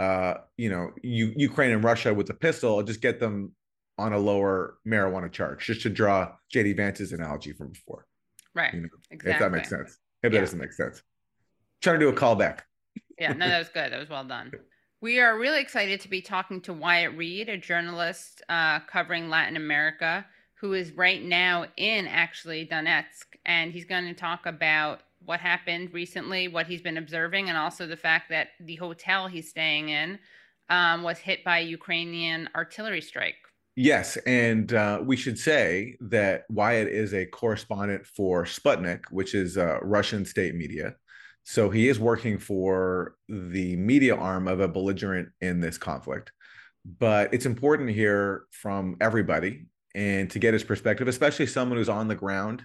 uh, 0.00 0.34
you 0.56 0.70
know, 0.70 0.90
U- 1.02 1.34
Ukraine 1.36 1.72
and 1.72 1.84
Russia 1.84 2.12
with 2.12 2.30
a 2.30 2.34
pistol. 2.34 2.82
Just 2.82 3.00
get 3.00 3.20
them 3.20 3.54
on 3.98 4.12
a 4.12 4.18
lower 4.18 4.78
marijuana 4.86 5.30
charge, 5.30 5.66
just 5.66 5.82
to 5.82 5.90
draw 5.90 6.32
JD 6.52 6.76
Vance's 6.76 7.12
analogy 7.12 7.52
from 7.52 7.68
before. 7.68 8.06
Right. 8.54 8.72
You 8.72 8.82
know, 8.82 8.88
exactly. 9.10 9.32
If 9.32 9.38
that 9.38 9.52
makes 9.52 9.68
sense. 9.68 9.98
If 10.22 10.32
yeah. 10.32 10.38
that 10.38 10.44
doesn't 10.44 10.58
make 10.58 10.72
sense. 10.72 11.02
Trying 11.82 12.00
to 12.00 12.06
do 12.06 12.08
a 12.08 12.18
callback. 12.18 12.60
Yeah, 13.18 13.32
no, 13.32 13.48
that 13.48 13.58
was 13.58 13.68
good. 13.68 13.92
That 13.92 13.98
was 13.98 14.08
well 14.08 14.24
done. 14.24 14.52
We 15.00 15.18
are 15.18 15.38
really 15.38 15.60
excited 15.60 16.00
to 16.02 16.08
be 16.08 16.22
talking 16.22 16.60
to 16.62 16.72
Wyatt 16.72 17.16
Reed, 17.16 17.48
a 17.48 17.56
journalist 17.56 18.42
uh, 18.48 18.80
covering 18.80 19.28
Latin 19.28 19.56
America, 19.56 20.24
who 20.60 20.74
is 20.74 20.92
right 20.92 21.22
now 21.22 21.66
in 21.76 22.06
actually 22.06 22.66
Donetsk. 22.66 23.26
And 23.44 23.72
he's 23.72 23.84
going 23.84 24.04
to 24.04 24.14
talk 24.14 24.46
about 24.46 25.00
what 25.24 25.40
happened 25.40 25.92
recently, 25.92 26.46
what 26.48 26.66
he's 26.66 26.82
been 26.82 26.98
observing, 26.98 27.48
and 27.48 27.58
also 27.58 27.86
the 27.86 27.96
fact 27.96 28.28
that 28.30 28.48
the 28.60 28.76
hotel 28.76 29.26
he's 29.26 29.50
staying 29.50 29.88
in 29.88 30.18
um, 30.68 31.02
was 31.02 31.18
hit 31.18 31.42
by 31.44 31.58
a 31.58 31.64
Ukrainian 31.64 32.48
artillery 32.54 33.00
strike. 33.00 33.36
Yes, 33.74 34.18
and 34.18 34.72
uh, 34.74 35.00
we 35.02 35.16
should 35.16 35.38
say 35.38 35.96
that 36.00 36.44
Wyatt 36.50 36.88
is 36.88 37.14
a 37.14 37.26
correspondent 37.26 38.06
for 38.06 38.44
Sputnik, 38.44 39.04
which 39.10 39.34
is 39.34 39.56
uh, 39.56 39.78
Russian 39.80 40.24
state 40.24 40.54
media. 40.54 40.94
So 41.44 41.70
he 41.70 41.88
is 41.88 41.98
working 41.98 42.38
for 42.38 43.16
the 43.28 43.76
media 43.76 44.16
arm 44.16 44.46
of 44.46 44.60
a 44.60 44.68
belligerent 44.68 45.30
in 45.40 45.60
this 45.60 45.78
conflict. 45.78 46.32
But 46.84 47.32
it's 47.34 47.46
important 47.46 47.88
to 47.88 47.94
hear 47.94 48.44
from 48.50 48.96
everybody 49.00 49.66
and 49.94 50.30
to 50.30 50.38
get 50.38 50.54
his 50.54 50.64
perspective, 50.64 51.08
especially 51.08 51.46
someone 51.46 51.78
who's 51.78 51.88
on 51.88 52.08
the 52.08 52.14
ground, 52.14 52.64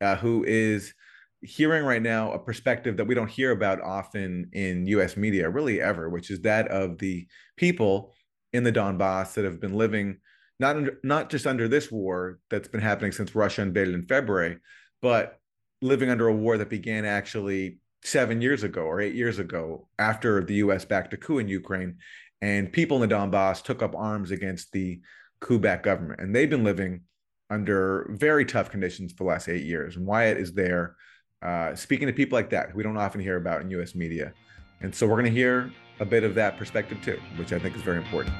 uh, 0.00 0.16
who 0.16 0.44
is 0.44 0.94
hearing 1.42 1.84
right 1.84 2.02
now 2.02 2.32
a 2.32 2.38
perspective 2.38 2.96
that 2.96 3.06
we 3.06 3.14
don't 3.14 3.30
hear 3.30 3.50
about 3.50 3.80
often 3.80 4.48
in 4.52 4.86
US 4.86 5.16
media, 5.16 5.50
really 5.50 5.80
ever, 5.80 6.08
which 6.08 6.30
is 6.30 6.40
that 6.42 6.68
of 6.68 6.98
the 6.98 7.26
people 7.56 8.14
in 8.52 8.62
the 8.62 8.72
Donbass 8.72 9.34
that 9.34 9.44
have 9.44 9.60
been 9.60 9.74
living 9.74 10.18
not 10.60 10.76
under, 10.76 10.98
not 11.02 11.28
just 11.28 11.46
under 11.46 11.66
this 11.66 11.90
war 11.90 12.38
that's 12.48 12.68
been 12.68 12.80
happening 12.80 13.10
since 13.10 13.34
Russia 13.34 13.62
invaded 13.62 13.94
in 13.94 14.06
February, 14.06 14.58
but 15.00 15.40
living 15.80 16.08
under 16.08 16.28
a 16.28 16.34
war 16.34 16.56
that 16.56 16.70
began 16.70 17.04
actually 17.04 17.78
seven 18.02 18.40
years 18.40 18.62
ago 18.62 18.82
or 18.82 19.00
eight 19.00 19.14
years 19.14 19.38
ago 19.38 19.88
after 19.98 20.42
the 20.44 20.54
U.S. 20.54 20.84
backed 20.84 21.12
a 21.12 21.16
coup 21.16 21.38
in 21.38 21.48
Ukraine, 21.48 21.96
and 22.40 22.72
people 22.72 23.02
in 23.02 23.08
the 23.08 23.14
Donbass 23.14 23.62
took 23.62 23.82
up 23.82 23.94
arms 23.96 24.30
against 24.30 24.72
the 24.72 25.00
coup-backed 25.40 25.84
government, 25.84 26.20
and 26.20 26.34
they've 26.34 26.50
been 26.50 26.64
living 26.64 27.02
under 27.50 28.06
very 28.18 28.44
tough 28.44 28.70
conditions 28.70 29.12
for 29.12 29.24
the 29.24 29.28
last 29.28 29.48
eight 29.48 29.64
years. 29.64 29.96
And 29.96 30.06
Wyatt 30.06 30.38
is 30.38 30.52
there 30.52 30.96
uh, 31.42 31.74
speaking 31.74 32.06
to 32.06 32.12
people 32.12 32.36
like 32.36 32.50
that 32.50 32.70
who 32.70 32.76
we 32.76 32.82
don't 32.82 32.96
often 32.96 33.20
hear 33.20 33.36
about 33.36 33.62
in 33.62 33.70
U.S. 33.70 33.94
media, 33.94 34.32
and 34.80 34.94
so 34.94 35.06
we're 35.06 35.20
going 35.20 35.24
to 35.26 35.30
hear 35.30 35.70
a 36.00 36.04
bit 36.04 36.24
of 36.24 36.34
that 36.34 36.56
perspective 36.56 36.98
too, 37.02 37.20
which 37.36 37.52
I 37.52 37.58
think 37.58 37.76
is 37.76 37.82
very 37.82 37.98
important. 37.98 38.34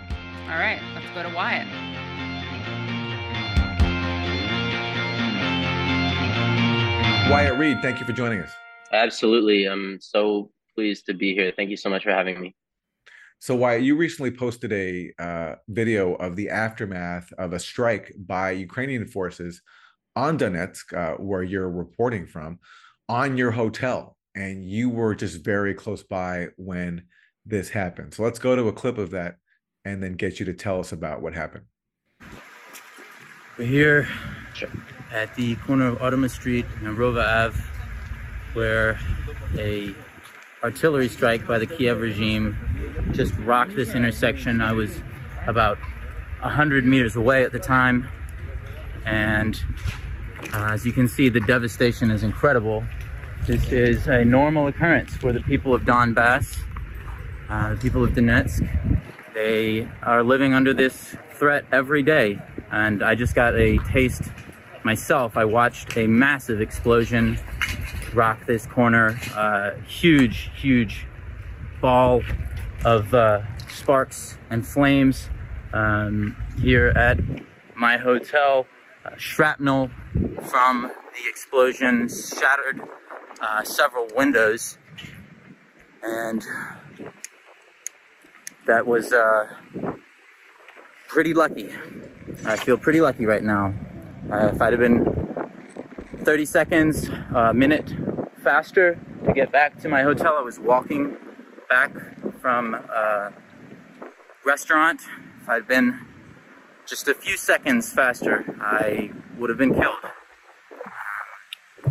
All 0.45 0.59
right, 0.59 0.81
let's 0.95 1.07
go 1.15 1.23
to 1.23 1.35
Wyatt. 1.35 1.69
Wyatt 7.31 7.57
Reed, 7.59 7.79
thank 7.81 8.01
you 8.01 8.05
for 8.05 8.13
joining 8.13 8.41
us. 8.41 8.53
Absolutely. 8.93 9.65
I'm 9.65 9.99
so 10.01 10.51
pleased 10.75 11.07
to 11.07 11.15
be 11.15 11.35
here. 11.35 11.53
Thank 11.57 11.71
you 11.71 11.77
so 11.77 11.91
much 11.91 12.05
for 12.05 12.11
having 12.11 12.41
me. 12.41 12.55
So, 13.39 13.57
Wyatt, 13.57 13.83
you 13.83 13.97
recently 13.97 14.31
posted 14.31 14.73
a 14.73 15.13
uh, 15.19 15.55
video 15.69 16.15
of 16.15 16.37
the 16.37 16.49
aftermath 16.49 17.33
of 17.39 17.53
a 17.53 17.59
strike 17.59 18.13
by 18.17 18.53
Ukrainian 18.53 19.07
forces 19.07 19.63
on 20.15 20.39
Donetsk, 20.39 20.97
uh, 20.97 21.17
where 21.17 21.43
you're 21.43 21.71
reporting 21.71 22.27
from, 22.27 22.61
on 23.09 23.37
your 23.37 23.51
hotel. 23.51 24.17
And 24.35 24.65
you 24.65 24.89
were 24.89 25.15
just 25.15 25.45
very 25.45 25.75
close 25.75 26.03
by 26.03 26.49
when 26.57 27.05
this 27.45 27.69
happened. 27.69 28.15
So, 28.15 28.23
let's 28.23 28.39
go 28.39 28.55
to 28.55 28.69
a 28.69 28.73
clip 28.73 28.99
of 28.99 29.11
that 29.11 29.37
and 29.85 30.01
then 30.03 30.13
get 30.13 30.39
you 30.39 30.47
to 30.47 30.55
tell 30.55 30.79
us 30.79 30.93
about 30.93 31.21
what 31.21 31.35
happened. 31.35 31.65
We're 33.59 33.67
here 33.67 34.09
at 35.11 35.35
the 35.35 35.57
corner 35.57 35.89
of 35.89 36.01
Artemis 36.01 36.33
Street 36.33 36.65
and 36.81 36.97
Rova 36.97 37.47
Ave, 37.47 37.61
where 38.55 38.99
a 39.59 39.95
artillery 40.63 41.09
strike 41.09 41.47
by 41.47 41.59
the 41.59 41.67
Kiev 41.67 42.01
regime 42.01 42.57
just 43.13 43.35
rocked 43.39 43.75
this 43.75 43.95
intersection. 43.95 44.61
I 44.61 44.73
was 44.73 45.01
about 45.47 45.79
100 46.41 46.85
meters 46.85 47.17
away 47.17 47.45
at 47.45 47.53
the 47.53 47.59
time, 47.59 48.09
and 49.05 49.61
uh, 50.53 50.71
as 50.73 50.87
you 50.87 50.93
can 50.93 51.09
see, 51.09 51.29
the 51.29 51.41
devastation 51.41 52.11
is 52.11 52.23
incredible. 52.23 52.85
This 53.47 53.73
is 53.73 54.07
a 54.07 54.25
normal 54.25 54.69
occurrence 54.69 55.17
for 55.17 55.33
the 55.33 55.41
people 55.41 55.75
of 55.75 55.83
Donbass, 55.83 56.59
uh, 57.49 57.75
the 57.75 57.81
people 57.81 58.05
of 58.05 58.11
Donetsk. 58.11 58.69
They 59.35 59.89
are 60.03 60.23
living 60.23 60.55
under 60.55 60.73
this 60.73 61.17
threat 61.35 61.65
every 61.73 62.03
day, 62.03 62.39
and 62.71 63.03
I 63.03 63.15
just 63.15 63.35
got 63.35 63.55
a 63.57 63.79
taste 63.79 64.23
myself. 64.85 65.37
I 65.37 65.45
watched 65.45 65.97
a 65.97 66.07
massive 66.07 66.61
explosion 66.61 67.39
rock 68.15 68.47
this 68.47 68.67
corner, 68.67 69.19
uh, 69.35 69.73
huge, 69.87 70.51
huge 70.57 71.07
ball 71.81 72.23
of 72.85 73.13
uh, 73.15 73.43
sparks 73.69 74.39
and 74.51 74.67
flames 74.67 75.31
um, 75.73 76.37
here 76.61 76.89
at 76.97 77.19
my 77.75 77.97
hotel. 77.97 78.67
Uh, 79.05 79.11
shrapnel 79.17 79.91
from 80.45 80.83
the 80.83 81.29
explosion 81.29 82.09
shattered 82.09 82.81
uh, 83.41 83.65
several 83.65 84.07
windows, 84.15 84.79
and 86.05 86.45
that 88.67 88.87
was 88.87 89.13
uh, 89.13 89.49
pretty 91.09 91.35
lucky. 91.35 91.69
I 92.47 92.57
feel 92.57 92.77
pretty 92.79 93.01
lucky 93.01 93.27
right 93.27 93.43
now. 93.43 93.75
Uh, 94.31 94.51
if 94.55 94.63
I'd 94.63 94.73
have 94.73 94.81
been 94.81 95.22
30 96.25 96.45
seconds, 96.45 97.09
a 97.35 97.53
minute 97.53 97.93
faster 98.43 98.99
to 99.25 99.33
get 99.33 99.51
back 99.51 99.79
to 99.81 99.89
my 99.89 100.03
hotel, 100.03 100.37
I 100.39 100.43
was 100.43 100.59
walking 100.59 101.17
back 101.69 101.93
from 102.41 102.75
a 102.75 103.33
restaurant. 104.45 105.01
If 105.43 105.49
I'd 105.49 105.67
been 105.67 105.99
just 106.87 107.09
a 107.09 107.15
few 107.15 107.37
seconds 107.37 107.93
faster, 107.93 108.45
I 108.61 109.11
would 109.37 109.51
have 109.51 109.59
been 109.59 109.75
killed. 109.75 109.99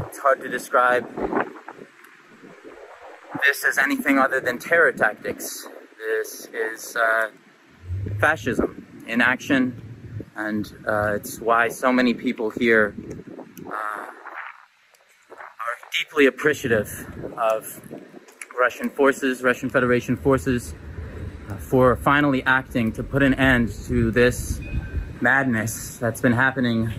It's 0.08 0.20
hard 0.20 0.40
to 0.42 0.50
describe 0.50 1.06
this 3.46 3.66
as 3.66 3.78
anything 3.78 4.18
other 4.18 4.40
than 4.40 4.60
terror 4.60 4.94
tactics. 4.94 5.68
This 5.98 6.48
is 6.54 6.96
uh, 6.96 7.32
fascism 8.20 9.04
in 9.08 9.20
action 9.20 9.82
and 10.36 10.74
uh, 10.88 11.16
it's 11.16 11.40
why 11.40 11.68
so 11.68 11.92
many 11.92 12.14
people 12.14 12.50
here 12.50 12.96
deeply 15.98 16.26
appreciative 16.26 16.90
of 17.38 17.82
Russian 18.58 18.90
forces, 18.90 19.44
Russian 19.44 19.70
Federation 19.70 20.16
forces, 20.16 20.74
uh, 21.50 21.56
for 21.58 21.96
finally 21.98 22.44
acting 22.44 22.92
to 22.94 23.04
put 23.04 23.24
an 23.24 23.34
end 23.34 23.74
to 23.88 24.12
this 24.12 24.62
madness 25.20 25.98
that's 25.98 26.22
been 26.22 26.32
happening 26.32 26.90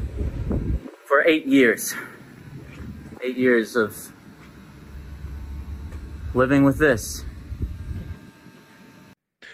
for 1.07 1.24
eight 1.26 1.46
years. 1.46 1.94
Eight 3.22 3.37
years 3.37 3.76
of 3.76 4.12
living 6.35 6.64
with 6.64 6.78
this. 6.78 7.24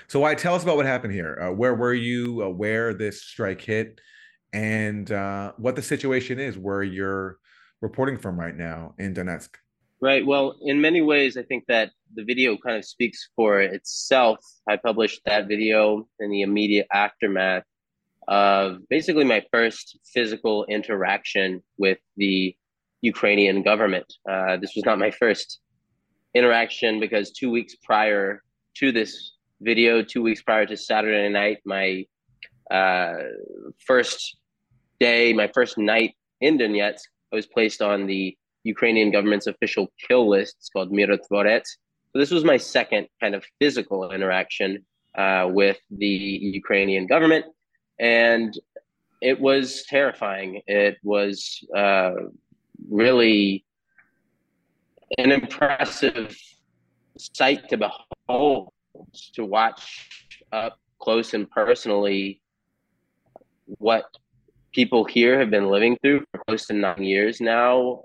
So, 0.08 0.20
Wyatt 0.20 0.38
tell 0.38 0.54
us 0.54 0.62
about 0.62 0.76
what 0.76 0.86
happened 0.86 1.12
here? 1.12 1.38
Uh, 1.40 1.52
where 1.52 1.74
were 1.74 1.92
you? 1.92 2.42
Uh, 2.42 2.48
where 2.48 2.94
this 2.94 3.22
strike 3.22 3.60
hit, 3.60 4.00
and 4.54 5.10
uh, 5.12 5.52
what 5.58 5.76
the 5.76 5.82
situation 5.82 6.40
is 6.40 6.56
where 6.56 6.82
you're 6.82 7.38
reporting 7.80 8.18
from 8.18 8.38
right 8.38 8.56
now 8.56 8.94
in 8.98 9.14
Donetsk? 9.14 9.50
Right. 10.00 10.24
Well, 10.24 10.56
in 10.62 10.80
many 10.80 11.00
ways, 11.00 11.36
I 11.36 11.42
think 11.42 11.64
that 11.66 11.90
the 12.14 12.24
video 12.24 12.56
kind 12.56 12.76
of 12.76 12.84
speaks 12.84 13.30
for 13.34 13.60
itself. 13.60 14.38
I 14.68 14.76
published 14.76 15.20
that 15.26 15.48
video 15.48 16.08
in 16.20 16.30
the 16.30 16.42
immediate 16.42 16.86
aftermath 16.92 17.64
of 18.28 18.78
basically 18.88 19.24
my 19.24 19.42
first 19.50 19.98
physical 20.14 20.64
interaction 20.66 21.62
with 21.78 21.98
the 22.16 22.54
Ukrainian 23.00 23.62
government. 23.62 24.12
Uh, 24.28 24.56
this 24.58 24.72
was 24.76 24.84
not 24.84 24.98
my 24.98 25.10
first 25.10 25.60
interaction 26.34 27.00
because 27.00 27.32
two 27.32 27.50
weeks 27.50 27.74
prior 27.82 28.42
to 28.76 28.92
this 28.92 29.32
video 29.60 30.02
two 30.02 30.22
weeks 30.22 30.42
prior 30.42 30.66
to 30.66 30.76
Saturday 30.76 31.28
night, 31.28 31.58
my 31.64 32.04
uh, 32.70 33.14
first 33.86 34.36
day, 35.00 35.32
my 35.32 35.48
first 35.52 35.78
night 35.78 36.14
in 36.40 36.58
Donetsk, 36.58 37.00
I 37.32 37.36
was 37.36 37.46
placed 37.46 37.82
on 37.82 38.06
the 38.06 38.36
Ukrainian 38.64 39.10
government's 39.10 39.46
official 39.46 39.88
kill 40.06 40.28
list. 40.28 40.56
It's 40.58 40.68
called 40.68 40.90
Mirotvorets. 40.90 41.68
So 42.12 42.18
this 42.18 42.30
was 42.30 42.44
my 42.44 42.56
second 42.56 43.08
kind 43.20 43.34
of 43.34 43.44
physical 43.60 44.10
interaction 44.10 44.84
uh, 45.16 45.48
with 45.50 45.78
the 45.90 46.06
Ukrainian 46.06 47.06
government, 47.06 47.44
and 47.98 48.58
it 49.20 49.38
was 49.40 49.84
terrifying. 49.88 50.62
It 50.66 50.96
was 51.02 51.62
uh, 51.76 52.12
really 52.88 53.64
an 55.18 55.32
impressive 55.32 56.36
sight 57.18 57.68
to 57.70 57.76
behold, 57.76 58.72
to 59.34 59.44
watch 59.44 60.08
up 60.52 60.78
close 60.98 61.34
and 61.34 61.50
personally 61.50 62.40
what 63.66 64.04
people 64.78 65.04
here 65.04 65.36
have 65.40 65.50
been 65.50 65.68
living 65.68 65.98
through 66.00 66.20
for 66.30 66.40
close 66.46 66.64
to 66.64 66.72
nine 66.72 67.02
years 67.02 67.40
now. 67.40 68.00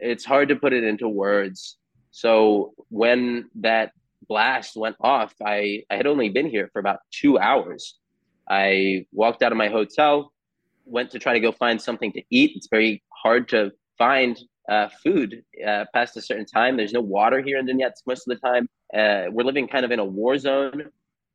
It's 0.00 0.24
hard 0.24 0.48
to 0.48 0.56
put 0.56 0.72
it 0.72 0.82
into 0.82 1.06
words. 1.06 1.76
So 2.12 2.72
when 2.88 3.50
that 3.56 3.92
blast 4.26 4.74
went 4.74 4.96
off, 5.02 5.34
I, 5.44 5.82
I 5.90 5.96
had 5.96 6.06
only 6.06 6.30
been 6.30 6.48
here 6.48 6.70
for 6.72 6.78
about 6.78 7.00
two 7.10 7.38
hours. 7.38 7.98
I 8.48 9.04
walked 9.12 9.42
out 9.42 9.52
of 9.52 9.58
my 9.58 9.68
hotel, 9.68 10.32
went 10.86 11.10
to 11.10 11.18
try 11.18 11.34
to 11.34 11.40
go 11.40 11.52
find 11.52 11.78
something 11.78 12.10
to 12.12 12.22
eat. 12.30 12.52
It's 12.56 12.68
very 12.68 13.02
hard 13.10 13.46
to 13.50 13.72
find 13.98 14.40
uh, 14.66 14.88
food 15.02 15.42
uh, 15.68 15.84
past 15.92 16.16
a 16.16 16.22
certain 16.22 16.46
time. 16.46 16.78
There's 16.78 16.94
no 16.94 17.02
water 17.02 17.42
here 17.42 17.58
in 17.58 17.66
Donetsk 17.66 18.00
most 18.06 18.26
of 18.26 18.34
the 18.34 18.48
time. 18.48 18.66
Uh, 18.96 19.30
we're 19.30 19.44
living 19.44 19.68
kind 19.68 19.84
of 19.84 19.90
in 19.90 19.98
a 19.98 20.06
war 20.06 20.38
zone. 20.38 20.84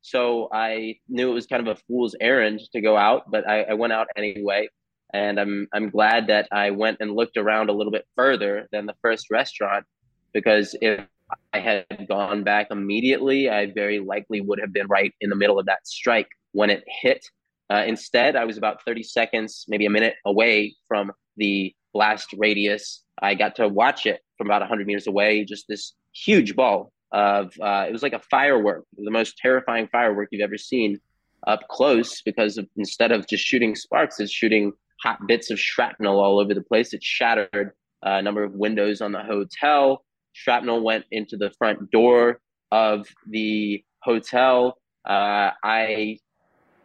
So 0.02 0.50
I 0.52 0.96
knew 1.08 1.30
it 1.30 1.34
was 1.36 1.46
kind 1.46 1.68
of 1.68 1.78
a 1.78 1.80
fool's 1.88 2.16
errand 2.20 2.62
to 2.72 2.82
go 2.82 2.98
out, 2.98 3.30
but 3.30 3.48
I, 3.48 3.64
I 3.64 3.74
went 3.76 3.94
out 3.94 4.08
anyway. 4.18 4.68
And 5.14 5.40
I'm 5.40 5.68
I'm 5.74 5.90
glad 5.90 6.28
that 6.28 6.48
I 6.52 6.72
went 6.72 6.98
and 7.00 7.16
looked 7.16 7.38
around 7.38 7.70
a 7.70 7.74
little 7.74 7.92
bit 7.92 8.06
further 8.16 8.68
than 8.72 8.86
the 8.86 8.96
first 9.02 9.32
restaurant, 9.32 9.86
because 10.34 10.76
if 10.82 11.06
I 11.54 11.60
had 11.60 11.86
gone 12.08 12.44
back 12.44 12.68
immediately, 12.72 13.50
I 13.50 13.72
very 13.72 14.00
likely 14.00 14.42
would 14.42 14.60
have 14.60 14.74
been 14.74 14.88
right 14.88 15.14
in 15.22 15.30
the 15.30 15.36
middle 15.36 15.60
of 15.60 15.66
that 15.66 15.88
strike 15.88 16.30
when 16.52 16.70
it 16.70 16.84
hit. 17.02 17.26
Uh, 17.72 17.84
instead, 17.86 18.36
I 18.36 18.46
was 18.46 18.58
about 18.58 18.84
30 18.84 19.04
seconds, 19.04 19.66
maybe 19.68 19.86
a 19.86 19.92
minute 19.92 20.16
away 20.26 20.76
from 20.88 21.12
the 21.38 21.74
blast 21.94 22.34
radius. 22.38 23.04
I 23.22 23.36
got 23.36 23.56
to 23.58 23.68
watch 23.68 24.06
it 24.06 24.22
from 24.38 24.48
about 24.48 24.62
100 24.62 24.88
meters 24.88 25.08
away, 25.08 25.46
just 25.46 25.66
this 25.68 25.94
huge 26.14 26.56
ball 26.56 26.92
of, 27.12 27.54
uh, 27.62 27.86
it 27.88 27.92
was 27.92 28.02
like 28.02 28.14
a 28.14 28.22
firework, 28.32 28.86
the 28.98 29.12
most 29.12 29.38
terrifying 29.38 29.88
firework 29.92 30.30
you've 30.32 30.44
ever 30.44 30.58
seen 30.58 31.00
up 31.48 31.68
close 31.70 32.22
because 32.24 32.58
of, 32.58 32.68
instead 32.76 33.12
of 33.12 33.28
just 33.28 33.44
shooting 33.44 33.76
sparks, 33.76 34.20
it's 34.20 34.32
shooting 34.32 34.74
hot 35.04 35.20
bits 35.28 35.52
of 35.52 35.60
shrapnel 35.60 36.20
all 36.20 36.40
over 36.40 36.54
the 36.54 36.62
place. 36.62 36.94
It 36.94 37.04
shattered 37.04 37.72
a 38.02 38.22
number 38.22 38.44
of 38.44 38.54
windows 38.54 39.02
on 39.02 39.12
the 39.12 39.24
hotel. 39.24 40.04
Shrapnel 40.34 40.82
went 40.82 41.06
into 41.12 41.38
the 41.38 41.52
front 41.58 41.92
door 41.92 42.40
of 42.72 43.08
the 43.28 43.84
hotel. 44.02 44.78
Uh, 45.08 45.52
I 45.64 46.20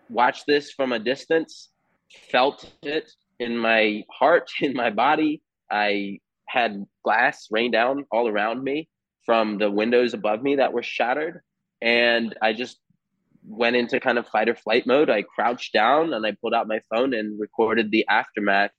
watched 0.08 0.46
this 0.46 0.72
from 0.72 0.92
a 0.92 0.98
distance, 0.98 1.70
felt 2.30 2.72
it 2.82 3.10
in 3.38 3.56
my 3.56 4.02
heart, 4.10 4.50
in 4.60 4.74
my 4.74 4.90
body. 4.90 5.42
I 5.70 6.18
had 6.48 6.84
glass 7.04 7.48
rain 7.50 7.70
down 7.70 8.04
all 8.10 8.28
around 8.28 8.62
me 8.62 8.88
from 9.24 9.58
the 9.58 9.70
windows 9.70 10.14
above 10.14 10.42
me 10.42 10.56
that 10.56 10.72
were 10.72 10.82
shattered. 10.82 11.40
And 11.80 12.34
I 12.42 12.52
just 12.52 12.78
went 13.46 13.76
into 13.76 14.00
kind 14.00 14.18
of 14.18 14.26
fight 14.28 14.48
or 14.48 14.54
flight 14.54 14.86
mode. 14.86 15.10
I 15.10 15.22
crouched 15.22 15.72
down 15.72 16.12
and 16.12 16.26
I 16.26 16.32
pulled 16.40 16.54
out 16.54 16.68
my 16.68 16.80
phone 16.90 17.14
and 17.14 17.38
recorded 17.38 17.90
the 17.90 18.06
aftermath. 18.08 18.70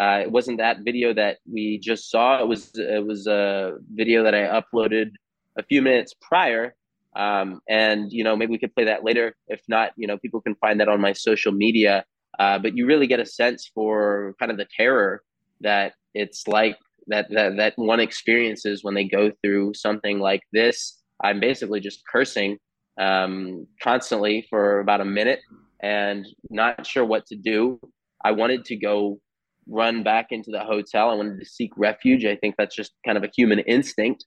Uh, 0.00 0.20
it 0.22 0.30
wasn't 0.30 0.58
that 0.58 0.78
video 0.84 1.12
that 1.14 1.38
we 1.50 1.78
just 1.78 2.10
saw. 2.10 2.40
It 2.40 2.48
was 2.48 2.72
it 2.74 3.04
was 3.04 3.26
a 3.26 3.74
video 3.92 4.24
that 4.24 4.34
I 4.34 4.60
uploaded 4.60 5.12
a 5.56 5.62
few 5.62 5.82
minutes 5.82 6.14
prior. 6.20 6.74
Um, 7.16 7.60
and 7.68 8.12
you 8.12 8.24
know 8.24 8.36
maybe 8.36 8.52
we 8.52 8.58
could 8.58 8.74
play 8.74 8.84
that 8.84 9.04
later. 9.04 9.36
If 9.46 9.62
not, 9.68 9.92
you 9.96 10.06
know 10.06 10.18
people 10.18 10.40
can 10.40 10.56
find 10.56 10.80
that 10.80 10.88
on 10.88 11.00
my 11.00 11.12
social 11.12 11.52
media. 11.52 12.04
Uh, 12.38 12.58
but 12.58 12.76
you 12.76 12.86
really 12.86 13.06
get 13.06 13.20
a 13.20 13.26
sense 13.26 13.70
for 13.72 14.34
kind 14.40 14.50
of 14.50 14.58
the 14.58 14.66
terror 14.76 15.22
that 15.60 15.94
it's 16.14 16.48
like 16.48 16.76
that 17.06 17.26
that 17.30 17.56
that 17.56 17.74
one 17.76 18.00
experiences 18.00 18.82
when 18.82 18.94
they 18.94 19.04
go 19.04 19.30
through 19.42 19.74
something 19.74 20.18
like 20.18 20.42
this. 20.52 21.00
I'm 21.22 21.38
basically 21.38 21.78
just 21.78 22.02
cursing 22.10 22.58
um, 22.98 23.66
constantly 23.82 24.46
for 24.48 24.80
about 24.80 25.00
a 25.00 25.04
minute 25.04 25.40
and 25.80 26.26
not 26.50 26.86
sure 26.86 27.04
what 27.04 27.26
to 27.26 27.36
do. 27.36 27.80
I 28.24 28.32
wanted 28.32 28.64
to 28.66 28.76
go 28.76 29.20
run 29.66 30.02
back 30.02 30.28
into 30.30 30.50
the 30.50 30.60
hotel. 30.60 31.10
I 31.10 31.14
wanted 31.14 31.38
to 31.38 31.44
seek 31.44 31.72
refuge. 31.76 32.24
I 32.24 32.36
think 32.36 32.54
that's 32.56 32.74
just 32.74 32.92
kind 33.04 33.18
of 33.18 33.24
a 33.24 33.30
human 33.34 33.60
instinct, 33.60 34.24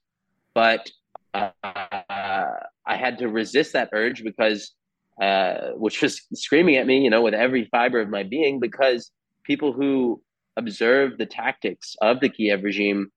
but 0.54 0.90
uh, 1.34 1.52
I 1.64 2.96
had 2.96 3.18
to 3.20 3.28
resist 3.28 3.74
that 3.74 3.90
urge 3.94 4.24
because 4.24 4.74
uh, 5.22 5.72
which 5.76 6.02
was 6.02 6.22
screaming 6.34 6.76
at 6.76 6.86
me, 6.86 7.00
you 7.00 7.10
know, 7.10 7.22
with 7.22 7.34
every 7.34 7.66
fiber 7.72 8.00
of 8.00 8.10
my 8.10 8.24
being, 8.24 8.60
because 8.60 9.12
people 9.44 9.74
who 9.74 10.22
observe 10.58 11.18
the 11.18 11.26
tactics 11.26 11.96
of 12.02 12.20
the 12.20 12.30
Kiev 12.30 12.64
regime 12.64 13.12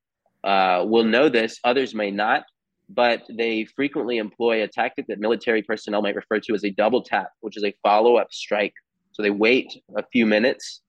uh, 0.45 0.85
will 0.87 1.05
know 1.05 1.29
this. 1.29 1.59
Others 1.65 1.95
may 1.95 2.11
not, 2.11 2.45
but 2.93 3.23
they 3.31 3.65
frequently 3.65 4.19
employ 4.19 4.63
a 4.63 4.69
tactic 4.69 5.07
that 5.07 5.21
military 5.21 5.63
personnel 5.63 6.03
might 6.03 6.17
refer 6.17 6.41
to 6.41 6.55
as 6.55 6.65
a 6.65 6.71
double 6.71 7.03
tap, 7.03 7.31
which 7.41 7.57
is 7.57 7.65
a 7.65 7.75
follow 7.83 8.17
up 8.17 8.33
strike. 8.33 8.75
So 9.13 9.23
they 9.23 9.31
wait 9.31 9.81
a 9.97 10.05
few 10.13 10.27
minutes 10.27 10.83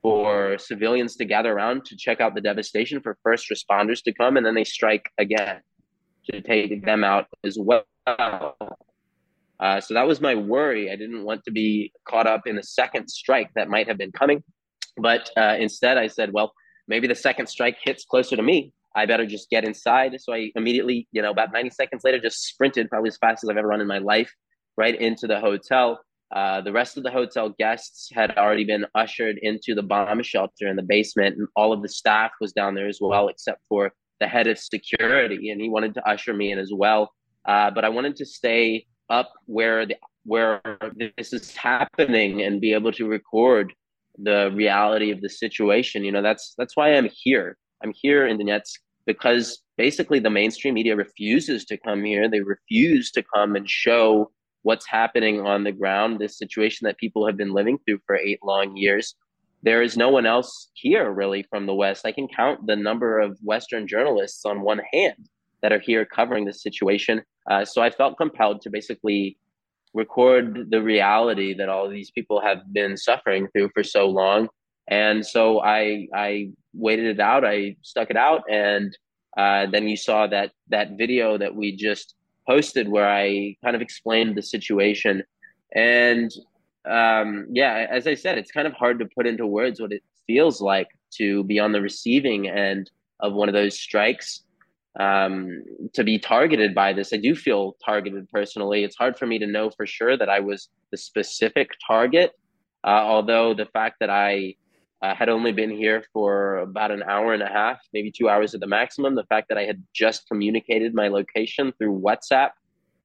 for 0.00 0.56
civilians 0.58 1.16
to 1.16 1.24
gather 1.24 1.52
around 1.52 1.84
to 1.84 1.96
check 1.96 2.20
out 2.20 2.34
the 2.34 2.40
devastation, 2.40 3.00
for 3.00 3.18
first 3.22 3.50
responders 3.50 4.02
to 4.04 4.12
come, 4.12 4.36
and 4.36 4.46
then 4.46 4.54
they 4.54 4.64
strike 4.64 5.10
again 5.18 5.60
to 6.30 6.40
take 6.40 6.84
them 6.84 7.04
out 7.04 7.26
as 7.44 7.58
well. 7.58 7.84
Uh, 8.06 9.80
so 9.80 9.92
that 9.92 10.06
was 10.06 10.20
my 10.20 10.34
worry. 10.34 10.90
I 10.90 10.96
didn't 10.96 11.24
want 11.24 11.44
to 11.44 11.50
be 11.50 11.92
caught 12.04 12.26
up 12.26 12.46
in 12.46 12.56
a 12.56 12.62
second 12.62 13.08
strike 13.08 13.50
that 13.54 13.68
might 13.68 13.88
have 13.88 13.98
been 13.98 14.12
coming. 14.12 14.42
But 14.96 15.30
uh, 15.36 15.56
instead, 15.58 15.98
I 15.98 16.06
said, 16.06 16.32
well, 16.32 16.52
maybe 16.86 17.06
the 17.06 17.14
second 17.14 17.48
strike 17.48 17.76
hits 17.82 18.04
closer 18.04 18.36
to 18.36 18.42
me. 18.42 18.72
I 18.98 19.06
better 19.06 19.26
just 19.26 19.48
get 19.48 19.64
inside. 19.64 20.20
So 20.20 20.32
I 20.32 20.50
immediately, 20.56 21.06
you 21.12 21.22
know, 21.22 21.30
about 21.30 21.52
90 21.52 21.70
seconds 21.70 22.02
later, 22.04 22.18
just 22.18 22.44
sprinted 22.44 22.90
probably 22.90 23.08
as 23.08 23.16
fast 23.16 23.44
as 23.44 23.48
I've 23.48 23.56
ever 23.56 23.68
run 23.68 23.80
in 23.80 23.86
my 23.86 23.98
life 23.98 24.32
right 24.76 25.00
into 25.00 25.28
the 25.28 25.38
hotel. 25.38 26.00
Uh, 26.34 26.60
the 26.60 26.72
rest 26.72 26.96
of 26.96 27.04
the 27.04 27.10
hotel 27.10 27.54
guests 27.58 28.10
had 28.12 28.36
already 28.36 28.64
been 28.64 28.84
ushered 28.94 29.38
into 29.40 29.74
the 29.74 29.82
bomb 29.82 30.22
shelter 30.22 30.66
in 30.66 30.76
the 30.76 30.82
basement, 30.82 31.36
and 31.38 31.46
all 31.54 31.72
of 31.72 31.80
the 31.80 31.88
staff 31.88 32.32
was 32.40 32.52
down 32.52 32.74
there 32.74 32.88
as 32.88 32.98
well, 33.00 33.28
except 33.28 33.60
for 33.68 33.92
the 34.20 34.26
head 34.26 34.48
of 34.48 34.58
security, 34.58 35.50
and 35.50 35.60
he 35.60 35.68
wanted 35.68 35.94
to 35.94 36.06
usher 36.06 36.34
me 36.34 36.50
in 36.50 36.58
as 36.58 36.72
well. 36.74 37.12
Uh, 37.46 37.70
but 37.70 37.84
I 37.84 37.88
wanted 37.88 38.16
to 38.16 38.26
stay 38.26 38.84
up 39.08 39.32
where 39.46 39.86
the 39.86 39.96
where 40.24 40.60
this 41.16 41.32
is 41.32 41.56
happening 41.56 42.42
and 42.42 42.60
be 42.60 42.74
able 42.74 42.92
to 42.92 43.06
record 43.06 43.72
the 44.18 44.50
reality 44.54 45.10
of 45.10 45.22
the 45.22 45.30
situation. 45.30 46.04
You 46.04 46.12
know, 46.12 46.20
that's 46.20 46.54
that's 46.58 46.76
why 46.76 46.94
I'm 46.94 47.08
here. 47.10 47.56
I'm 47.82 47.92
here 47.94 48.26
in 48.26 48.36
Donetsk 48.38 48.74
because 49.08 49.62
basically 49.78 50.18
the 50.18 50.28
mainstream 50.28 50.74
media 50.74 50.94
refuses 50.94 51.64
to 51.64 51.78
come 51.78 52.04
here. 52.04 52.28
They 52.28 52.42
refuse 52.42 53.10
to 53.12 53.24
come 53.34 53.56
and 53.56 53.68
show 53.68 54.30
what's 54.62 54.86
happening 54.86 55.40
on 55.40 55.64
the 55.64 55.72
ground, 55.72 56.18
this 56.18 56.36
situation 56.36 56.84
that 56.84 56.98
people 56.98 57.26
have 57.26 57.38
been 57.38 57.54
living 57.54 57.78
through 57.78 58.00
for 58.06 58.16
eight 58.16 58.38
long 58.44 58.76
years. 58.76 59.14
There 59.62 59.82
is 59.82 59.96
no 59.96 60.10
one 60.10 60.26
else 60.26 60.68
here 60.74 61.10
really 61.10 61.42
from 61.44 61.64
the 61.64 61.74
West. 61.74 62.04
I 62.04 62.12
can 62.12 62.28
count 62.28 62.66
the 62.66 62.76
number 62.76 63.18
of 63.18 63.38
Western 63.42 63.88
journalists 63.88 64.44
on 64.44 64.60
one 64.60 64.82
hand 64.92 65.30
that 65.62 65.72
are 65.72 65.80
here 65.80 66.04
covering 66.04 66.44
this 66.44 66.62
situation. 66.62 67.22
Uh, 67.50 67.64
so 67.64 67.80
I 67.80 67.88
felt 67.88 68.18
compelled 68.18 68.60
to 68.60 68.70
basically 68.70 69.38
record 69.94 70.70
the 70.70 70.82
reality 70.82 71.54
that 71.54 71.70
all 71.70 71.88
these 71.88 72.10
people 72.10 72.42
have 72.42 72.58
been 72.74 72.94
suffering 72.98 73.48
through 73.54 73.70
for 73.72 73.82
so 73.82 74.06
long. 74.06 74.48
And 74.90 75.24
so 75.24 75.62
I 75.62 76.08
I 76.14 76.50
waited 76.78 77.06
it 77.06 77.20
out. 77.20 77.44
I 77.44 77.76
stuck 77.82 78.10
it 78.10 78.16
out, 78.16 78.42
and 78.50 78.96
uh, 79.36 79.66
then 79.66 79.88
you 79.88 79.96
saw 79.96 80.26
that 80.28 80.52
that 80.68 80.96
video 80.96 81.36
that 81.36 81.54
we 81.54 81.76
just 81.76 82.14
posted 82.48 82.88
where 82.88 83.08
I 83.08 83.56
kind 83.62 83.76
of 83.76 83.82
explained 83.82 84.36
the 84.36 84.42
situation. 84.42 85.22
And 85.74 86.30
um, 86.88 87.46
yeah, 87.52 87.86
as 87.90 88.06
I 88.06 88.14
said, 88.14 88.38
it's 88.38 88.50
kind 88.50 88.66
of 88.66 88.72
hard 88.72 88.98
to 89.00 89.08
put 89.14 89.26
into 89.26 89.46
words 89.46 89.80
what 89.80 89.92
it 89.92 90.02
feels 90.26 90.60
like 90.60 90.88
to 91.18 91.44
be 91.44 91.58
on 91.58 91.72
the 91.72 91.82
receiving 91.82 92.48
end 92.48 92.90
of 93.20 93.34
one 93.34 93.48
of 93.48 93.52
those 93.52 93.78
strikes 93.78 94.44
um, 94.98 95.62
to 95.94 96.02
be 96.02 96.18
targeted 96.18 96.74
by 96.74 96.92
this. 96.92 97.12
I 97.12 97.18
do 97.18 97.34
feel 97.34 97.76
targeted 97.84 98.28
personally. 98.30 98.84
It's 98.84 98.96
hard 98.96 99.18
for 99.18 99.26
me 99.26 99.38
to 99.38 99.46
know 99.46 99.70
for 99.70 99.86
sure 99.86 100.16
that 100.16 100.28
I 100.28 100.40
was 100.40 100.68
the 100.90 100.96
specific 100.96 101.70
target, 101.86 102.32
uh, 102.84 103.02
although 103.04 103.54
the 103.54 103.66
fact 103.66 103.96
that 104.00 104.10
I 104.10 104.54
uh, 105.02 105.14
had 105.14 105.28
only 105.28 105.52
been 105.52 105.70
here 105.70 106.04
for 106.12 106.58
about 106.58 106.90
an 106.90 107.02
hour 107.04 107.32
and 107.32 107.42
a 107.42 107.48
half, 107.48 107.78
maybe 107.92 108.10
two 108.10 108.28
hours 108.28 108.54
at 108.54 108.60
the 108.60 108.66
maximum, 108.66 109.14
the 109.14 109.24
fact 109.24 109.48
that 109.48 109.58
I 109.58 109.64
had 109.64 109.82
just 109.94 110.26
communicated 110.28 110.94
my 110.94 111.08
location 111.08 111.72
through 111.78 112.00
WhatsApp 112.00 112.50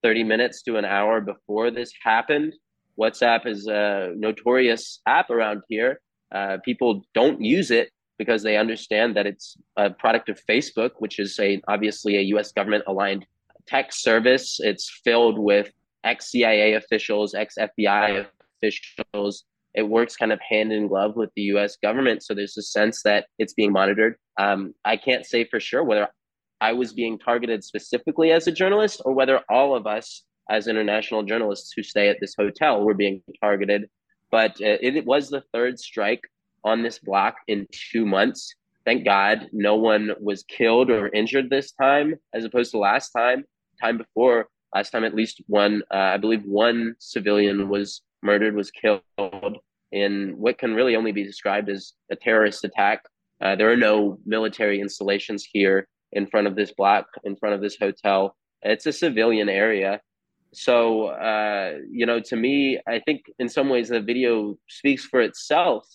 30 0.02 0.24
minutes 0.24 0.62
to 0.64 0.78
an 0.78 0.86
hour 0.86 1.22
before 1.22 1.72
this 1.72 1.92
happened. 2.04 2.54
WhatsApp 3.00 3.48
is 3.48 3.68
a 3.68 4.14
notorious 4.16 5.02
app 5.06 5.30
around 5.30 5.62
here. 5.70 6.02
Uh, 6.32 6.58
people 6.66 7.04
don't 7.14 7.42
use 7.42 7.72
it 7.72 7.92
because 8.18 8.44
they 8.44 8.58
understand 8.58 9.16
that 9.16 9.26
it's 9.26 9.58
a 9.78 9.90
product 9.90 10.30
of 10.30 10.40
Facebook, 10.50 10.92
which 10.98 11.20
is 11.20 11.40
a 11.40 11.62
obviously 11.68 12.18
a 12.18 12.22
U.S. 12.34 12.52
government 12.52 12.84
aligned 12.88 13.26
tech 13.68 13.94
service. 13.94 14.60
It's 14.60 14.90
filled 15.04 15.40
with 15.40 15.72
ex 16.04 16.32
CIA 16.32 16.74
officials, 16.74 17.34
ex 17.34 17.56
FBI 17.60 18.26
officials. 18.62 19.46
It 19.74 19.84
works 19.84 20.16
kind 20.16 20.32
of 20.32 20.40
hand 20.48 20.72
in 20.72 20.88
glove 20.88 21.16
with 21.16 21.32
the 21.36 21.44
U.S. 21.54 21.78
government, 21.82 22.24
so 22.24 22.34
there's 22.34 22.58
a 22.58 22.62
sense 22.62 23.02
that 23.04 23.26
it's 23.40 23.54
being 23.54 23.72
monitored. 23.72 24.16
Um, 24.38 24.74
I 24.86 24.98
can't 24.98 25.26
say 25.26 25.46
for 25.46 25.60
sure 25.60 25.84
whether 25.84 26.08
I 26.62 26.74
was 26.74 26.94
being 26.94 27.20
targeted 27.20 27.64
specifically 27.64 28.32
as 28.32 28.48
a 28.48 28.52
journalist 28.52 29.02
or 29.04 29.14
whether 29.14 29.42
all 29.50 29.76
of 29.76 29.86
us 29.86 30.24
as 30.50 30.68
international 30.68 31.24
journalists 31.24 31.74
who 31.76 31.84
stay 31.84 32.10
at 32.10 32.18
this 32.20 32.36
hotel 32.38 32.84
were 32.84 32.94
being 32.94 33.22
targeted. 33.42 33.90
But 34.32 34.52
uh, 34.62 34.78
it, 34.82 35.06
was 35.06 35.30
the 35.30 35.44
third 35.54 35.80
strike 35.80 36.22
on 36.64 36.82
this 36.82 37.00
block 37.00 37.36
in 37.48 37.68
two 37.72 38.06
months. 38.06 38.56
Thank 38.86 39.06
God 39.06 39.48
no 39.54 39.76
one 39.76 40.12
was 40.20 40.44
killed 40.44 40.90
or 40.90 41.08
injured 41.10 41.50
this 41.50 41.72
time, 41.72 42.16
as 42.34 42.44
opposed 42.44 42.72
to 42.72 42.78
last 42.78 43.12
time. 43.12 43.46
Time 43.82 43.98
before, 43.98 44.48
last 44.74 44.92
time 44.92 45.04
at 45.04 45.16
least 45.16 45.42
one, 45.48 45.84
uh, 45.94 45.98
I 45.98 46.18
believe 46.18 46.44
one 46.46 46.96
civilian 47.00 47.70
was 47.70 48.02
murdered, 48.24 48.56
was 48.56 48.72
killed 48.72 49.02
in 49.92 50.36
what 50.38 50.58
can 50.58 50.74
really 50.74 50.96
only 50.96 51.12
be 51.12 51.24
described 51.24 51.70
as 51.70 51.94
a 52.12 52.16
terrorist 52.16 52.64
attack. 52.64 53.04
Uh, 53.42 53.56
there 53.56 53.72
are 53.72 53.78
no 53.78 54.20
military 54.26 54.80
installations 54.80 55.44
here 55.44 55.88
in 56.12 56.28
front 56.28 56.48
of 56.48 56.56
this 56.56 56.72
block, 56.72 57.06
in 57.24 57.36
front 57.36 57.56
of 57.56 57.62
this 57.62 57.78
hotel. 57.80 58.36
It's 58.62 58.86
a 58.86 58.92
civilian 58.92 59.50
area. 59.50 60.00
So, 60.54 61.08
uh, 61.08 61.80
you 61.90 62.06
know, 62.06 62.20
to 62.22 62.36
me, 62.36 62.80
I 62.88 63.00
think 63.00 63.24
in 63.40 63.50
some 63.50 63.70
ways 63.70 63.90
the 63.90 64.00
video 64.00 64.56
speaks 64.68 65.06
for 65.06 65.22
itself 65.22 65.86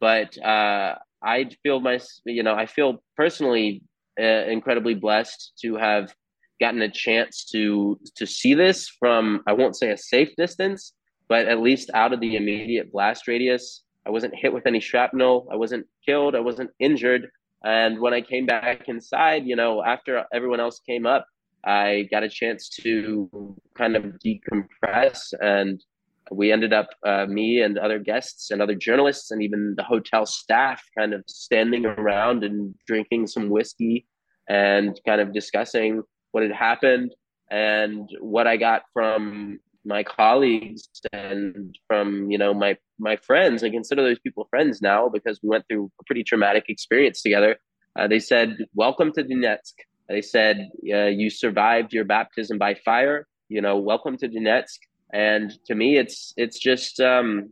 but 0.00 0.36
uh, 0.42 0.96
I 1.22 1.50
feel 1.62 1.80
my, 1.80 1.98
you 2.24 2.42
know, 2.42 2.54
I 2.54 2.66
feel 2.66 3.02
personally 3.16 3.82
uh, 4.20 4.44
incredibly 4.48 4.94
blessed 4.94 5.52
to 5.62 5.76
have 5.76 6.14
gotten 6.60 6.80
a 6.82 6.90
chance 6.90 7.44
to 7.52 7.98
to 8.16 8.26
see 8.26 8.54
this 8.54 8.88
from 8.88 9.42
I 9.46 9.52
won't 9.52 9.76
say 9.76 9.90
a 9.90 9.96
safe 9.96 10.30
distance, 10.36 10.92
but 11.28 11.46
at 11.46 11.60
least 11.60 11.90
out 11.94 12.12
of 12.12 12.20
the 12.20 12.36
immediate 12.36 12.92
blast 12.92 13.26
radius. 13.28 13.82
I 14.06 14.10
wasn't 14.10 14.34
hit 14.36 14.52
with 14.52 14.66
any 14.66 14.80
shrapnel. 14.80 15.48
I 15.50 15.56
wasn't 15.56 15.86
killed. 16.06 16.36
I 16.36 16.40
wasn't 16.40 16.70
injured. 16.78 17.28
And 17.64 18.00
when 18.00 18.14
I 18.14 18.20
came 18.20 18.46
back 18.46 18.88
inside, 18.88 19.46
you 19.46 19.56
know, 19.56 19.82
after 19.84 20.24
everyone 20.32 20.60
else 20.60 20.80
came 20.80 21.06
up, 21.06 21.26
I 21.64 22.08
got 22.12 22.22
a 22.22 22.28
chance 22.28 22.68
to 22.82 23.56
kind 23.76 23.96
of 23.96 24.04
decompress 24.24 25.32
and 25.40 25.82
we 26.30 26.52
ended 26.52 26.72
up 26.72 26.88
uh, 27.04 27.26
me 27.26 27.60
and 27.62 27.78
other 27.78 27.98
guests 27.98 28.50
and 28.50 28.60
other 28.60 28.74
journalists 28.74 29.30
and 29.30 29.42
even 29.42 29.74
the 29.76 29.82
hotel 29.82 30.26
staff 30.26 30.82
kind 30.96 31.14
of 31.14 31.22
standing 31.26 31.86
around 31.86 32.44
and 32.44 32.74
drinking 32.86 33.26
some 33.26 33.48
whiskey 33.48 34.06
and 34.48 34.98
kind 35.06 35.20
of 35.20 35.32
discussing 35.32 36.02
what 36.32 36.42
had 36.42 36.52
happened 36.52 37.14
and 37.50 38.08
what 38.20 38.46
I 38.46 38.56
got 38.56 38.82
from 38.92 39.60
my 39.86 40.02
colleagues 40.02 40.88
and 41.12 41.78
from 41.86 42.30
you 42.30 42.38
know 42.38 42.52
my 42.52 42.76
my 42.98 43.16
friends 43.16 43.62
I 43.62 43.70
consider 43.70 44.02
those 44.02 44.18
people 44.18 44.46
friends 44.50 44.82
now 44.82 45.08
because 45.08 45.40
we 45.42 45.48
went 45.48 45.64
through 45.68 45.90
a 46.00 46.04
pretty 46.04 46.24
traumatic 46.24 46.64
experience 46.68 47.22
together. 47.22 47.56
Uh, 47.98 48.06
they 48.08 48.18
said, 48.18 48.58
"Welcome 48.74 49.12
to 49.12 49.22
Donetsk." 49.24 49.74
They 50.08 50.22
said, 50.22 50.68
uh, 50.92 51.06
"You 51.06 51.30
survived 51.30 51.92
your 51.92 52.04
baptism 52.04 52.58
by 52.58 52.74
fire." 52.74 53.26
You 53.48 53.60
know, 53.62 53.78
welcome 53.78 54.16
to 54.18 54.28
Donetsk 54.28 54.78
and 55.12 55.52
to 55.66 55.74
me 55.74 55.96
it's 55.96 56.32
it's 56.36 56.58
just 56.58 57.00
um 57.00 57.50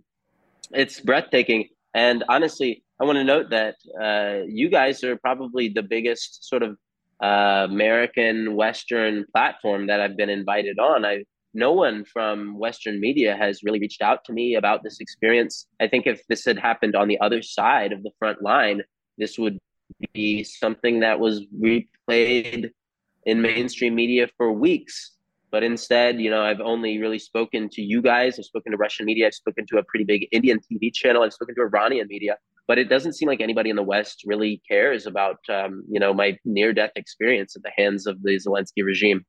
it's 0.73 1.01
breathtaking 1.01 1.69
and 1.95 2.25
honestly 2.29 2.83
i 3.01 3.05
want 3.05 3.17
to 3.17 3.25
note 3.25 3.51
that 3.51 3.77
uh 4.01 4.45
you 4.47 4.69
guys 4.69 5.05
are 5.05 5.17
probably 5.17 5.69
the 5.69 5.83
biggest 5.83 6.49
sort 6.49 6.63
of 6.63 6.77
uh, 7.23 7.67
american 7.71 8.57
western 8.57 9.25
platform 9.33 9.87
that 9.87 10.01
i've 10.01 10.17
been 10.17 10.31
invited 10.31 10.79
on 10.79 11.05
i 11.05 11.25
no 11.55 11.73
one 11.73 12.05
from 12.05 12.59
western 12.59 13.01
media 13.01 13.37
has 13.37 13.63
really 13.63 13.81
reached 13.81 14.03
out 14.03 14.25
to 14.25 14.33
me 14.33 14.55
about 14.55 14.83
this 14.83 15.01
experience 15.01 15.67
i 15.81 15.87
think 15.87 16.07
if 16.07 16.21
this 16.29 16.45
had 16.45 16.59
happened 16.59 16.95
on 16.95 17.09
the 17.09 17.19
other 17.21 17.43
side 17.43 17.93
of 17.93 18.03
the 18.03 18.11
front 18.19 18.43
line 18.43 18.83
this 19.19 19.39
would 19.39 19.59
be 20.13 20.43
something 20.43 21.01
that 21.01 21.19
was 21.19 21.47
replayed 21.61 22.71
in 23.25 23.41
mainstream 23.41 23.95
media 23.95 24.29
for 24.37 24.53
weeks 24.53 25.15
but 25.55 25.63
instead, 25.63 26.21
you 26.21 26.31
know, 26.31 26.43
I've 26.43 26.61
only 26.61 26.99
really 26.99 27.21
spoken 27.21 27.69
to 27.75 27.81
you 27.81 28.03
guys. 28.03 28.41
I've 28.41 28.45
spoken 28.45 28.73
to 28.73 28.77
Russian 28.77 29.07
media. 29.07 29.29
I've 29.29 29.35
spoken 29.35 29.65
to 29.69 29.79
a 29.79 29.85
pretty 29.85 30.05
big 30.05 30.27
Indian 30.33 30.59
TV 30.59 30.93
channel. 30.93 31.23
I've 31.23 31.33
spoken 31.33 31.55
to 31.55 31.61
Iranian 31.61 32.09
media. 32.09 32.39
But 32.67 32.81
it 32.81 32.89
doesn't 32.89 33.13
seem 33.13 33.29
like 33.29 33.41
anybody 33.41 33.71
in 33.71 33.77
the 33.77 33.83
West 33.85 34.25
really 34.27 34.61
cares 34.69 35.07
about, 35.07 35.39
um, 35.49 35.85
you 35.89 36.01
know, 36.01 36.13
my 36.13 36.37
near-death 36.45 36.91
experience 36.97 37.55
at 37.55 37.63
the 37.63 37.71
hands 37.77 38.09
of 38.09 38.21
the 38.25 38.33
Zelensky 38.33 38.83
regime. 38.83 39.25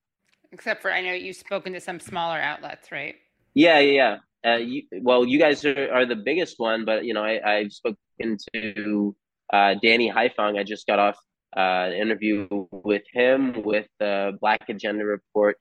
Except 0.55 0.81
for, 0.81 0.89
I 0.89 1.01
know 1.01 1.11
you've 1.11 1.35
spoken 1.35 1.73
to 1.73 1.81
some 1.81 1.99
smaller 1.99 2.39
outlets, 2.39 2.89
right? 2.89 3.15
Yeah, 3.55 3.79
yeah, 3.79 4.17
yeah. 4.43 4.53
Uh, 4.53 4.57
you, 4.57 4.83
well, 5.01 5.25
you 5.25 5.37
guys 5.37 5.65
are, 5.65 5.91
are 5.91 6.05
the 6.05 6.15
biggest 6.15 6.59
one, 6.59 6.85
but 6.85 7.03
you 7.03 7.13
know, 7.13 7.25
I, 7.25 7.57
I've 7.57 7.73
spoken 7.73 8.37
to 8.53 9.13
uh, 9.51 9.75
Danny 9.83 10.09
Haiphong. 10.09 10.57
I 10.57 10.63
just 10.63 10.87
got 10.87 10.97
off 10.97 11.17
uh, 11.57 11.59
an 11.59 11.93
interview 11.93 12.47
with 12.71 13.01
him 13.11 13.63
with 13.63 13.87
the 13.99 14.37
Black 14.39 14.69
Agenda 14.69 15.03
Report 15.03 15.57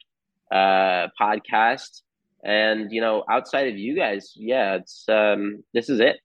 uh, 0.53 1.09
podcast. 1.21 2.03
And 2.45 2.93
you 2.93 3.01
know, 3.01 3.25
outside 3.29 3.67
of 3.67 3.77
you 3.77 3.97
guys, 3.97 4.33
yeah, 4.37 4.75
it's 4.75 5.09
um, 5.09 5.65
this 5.73 5.89
is 5.89 5.99
it. 5.99 6.21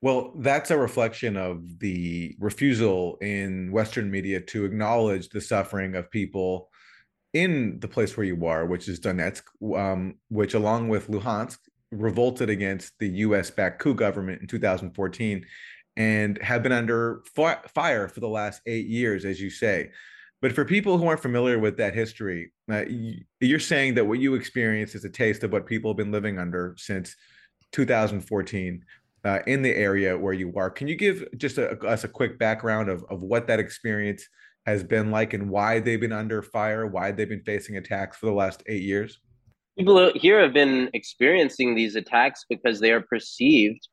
Well, 0.00 0.32
that's 0.36 0.70
a 0.70 0.78
reflection 0.78 1.36
of 1.36 1.80
the 1.80 2.36
refusal 2.38 3.16
in 3.20 3.72
Western 3.72 4.12
media 4.12 4.40
to 4.42 4.64
acknowledge 4.64 5.30
the 5.30 5.40
suffering 5.40 5.96
of 5.96 6.08
people 6.12 6.68
in 7.32 7.78
the 7.80 7.88
place 7.88 8.16
where 8.16 8.26
you 8.26 8.46
are, 8.46 8.64
which 8.64 8.88
is 8.88 9.00
Donetsk, 9.00 9.42
um, 9.76 10.14
which, 10.28 10.54
along 10.54 10.88
with 10.88 11.08
Luhansk, 11.08 11.58
revolted 11.90 12.50
against 12.50 12.98
the 12.98 13.08
US 13.08 13.50
backed 13.50 13.80
coup 13.80 13.94
government 13.94 14.40
in 14.40 14.46
2014 14.46 15.44
and 15.96 16.38
have 16.42 16.62
been 16.62 16.72
under 16.72 17.22
fire 17.74 18.08
for 18.08 18.20
the 18.20 18.28
last 18.28 18.62
eight 18.66 18.86
years, 18.86 19.24
as 19.24 19.40
you 19.40 19.50
say. 19.50 19.90
But 20.40 20.52
for 20.52 20.64
people 20.64 20.96
who 20.96 21.08
aren't 21.08 21.20
familiar 21.20 21.58
with 21.58 21.76
that 21.78 21.94
history, 21.94 22.52
uh, 22.70 22.84
you're 23.40 23.58
saying 23.58 23.94
that 23.94 24.06
what 24.06 24.20
you 24.20 24.34
experienced 24.34 24.94
is 24.94 25.04
a 25.04 25.10
taste 25.10 25.42
of 25.42 25.52
what 25.52 25.66
people 25.66 25.90
have 25.90 25.96
been 25.96 26.12
living 26.12 26.38
under 26.38 26.76
since 26.78 27.16
2014 27.72 28.84
uh, 29.24 29.40
in 29.48 29.62
the 29.62 29.74
area 29.74 30.16
where 30.16 30.32
you 30.32 30.52
are. 30.56 30.70
Can 30.70 30.86
you 30.86 30.94
give 30.94 31.24
just 31.36 31.58
a, 31.58 31.76
us 31.84 32.04
a 32.04 32.08
quick 32.08 32.38
background 32.38 32.88
of, 32.88 33.04
of 33.10 33.20
what 33.20 33.48
that 33.48 33.58
experience 33.58 34.28
has 34.68 34.84
been 34.84 35.10
like 35.10 35.34
and 35.34 35.50
why 35.50 35.80
they've 35.80 36.00
been 36.00 36.12
under 36.12 36.42
fire, 36.42 36.86
why 36.86 37.10
they've 37.10 37.28
been 37.28 37.42
facing 37.42 37.76
attacks 37.76 38.16
for 38.16 38.26
the 38.26 38.32
last 38.32 38.62
eight 38.66 38.82
years? 38.82 39.18
People 39.76 40.12
here 40.14 40.40
have 40.40 40.52
been 40.52 40.90
experiencing 40.92 41.74
these 41.74 41.94
attacks 41.94 42.44
because 42.48 42.80
they 42.80 42.90
are 42.90 43.00
perceived 43.00 43.88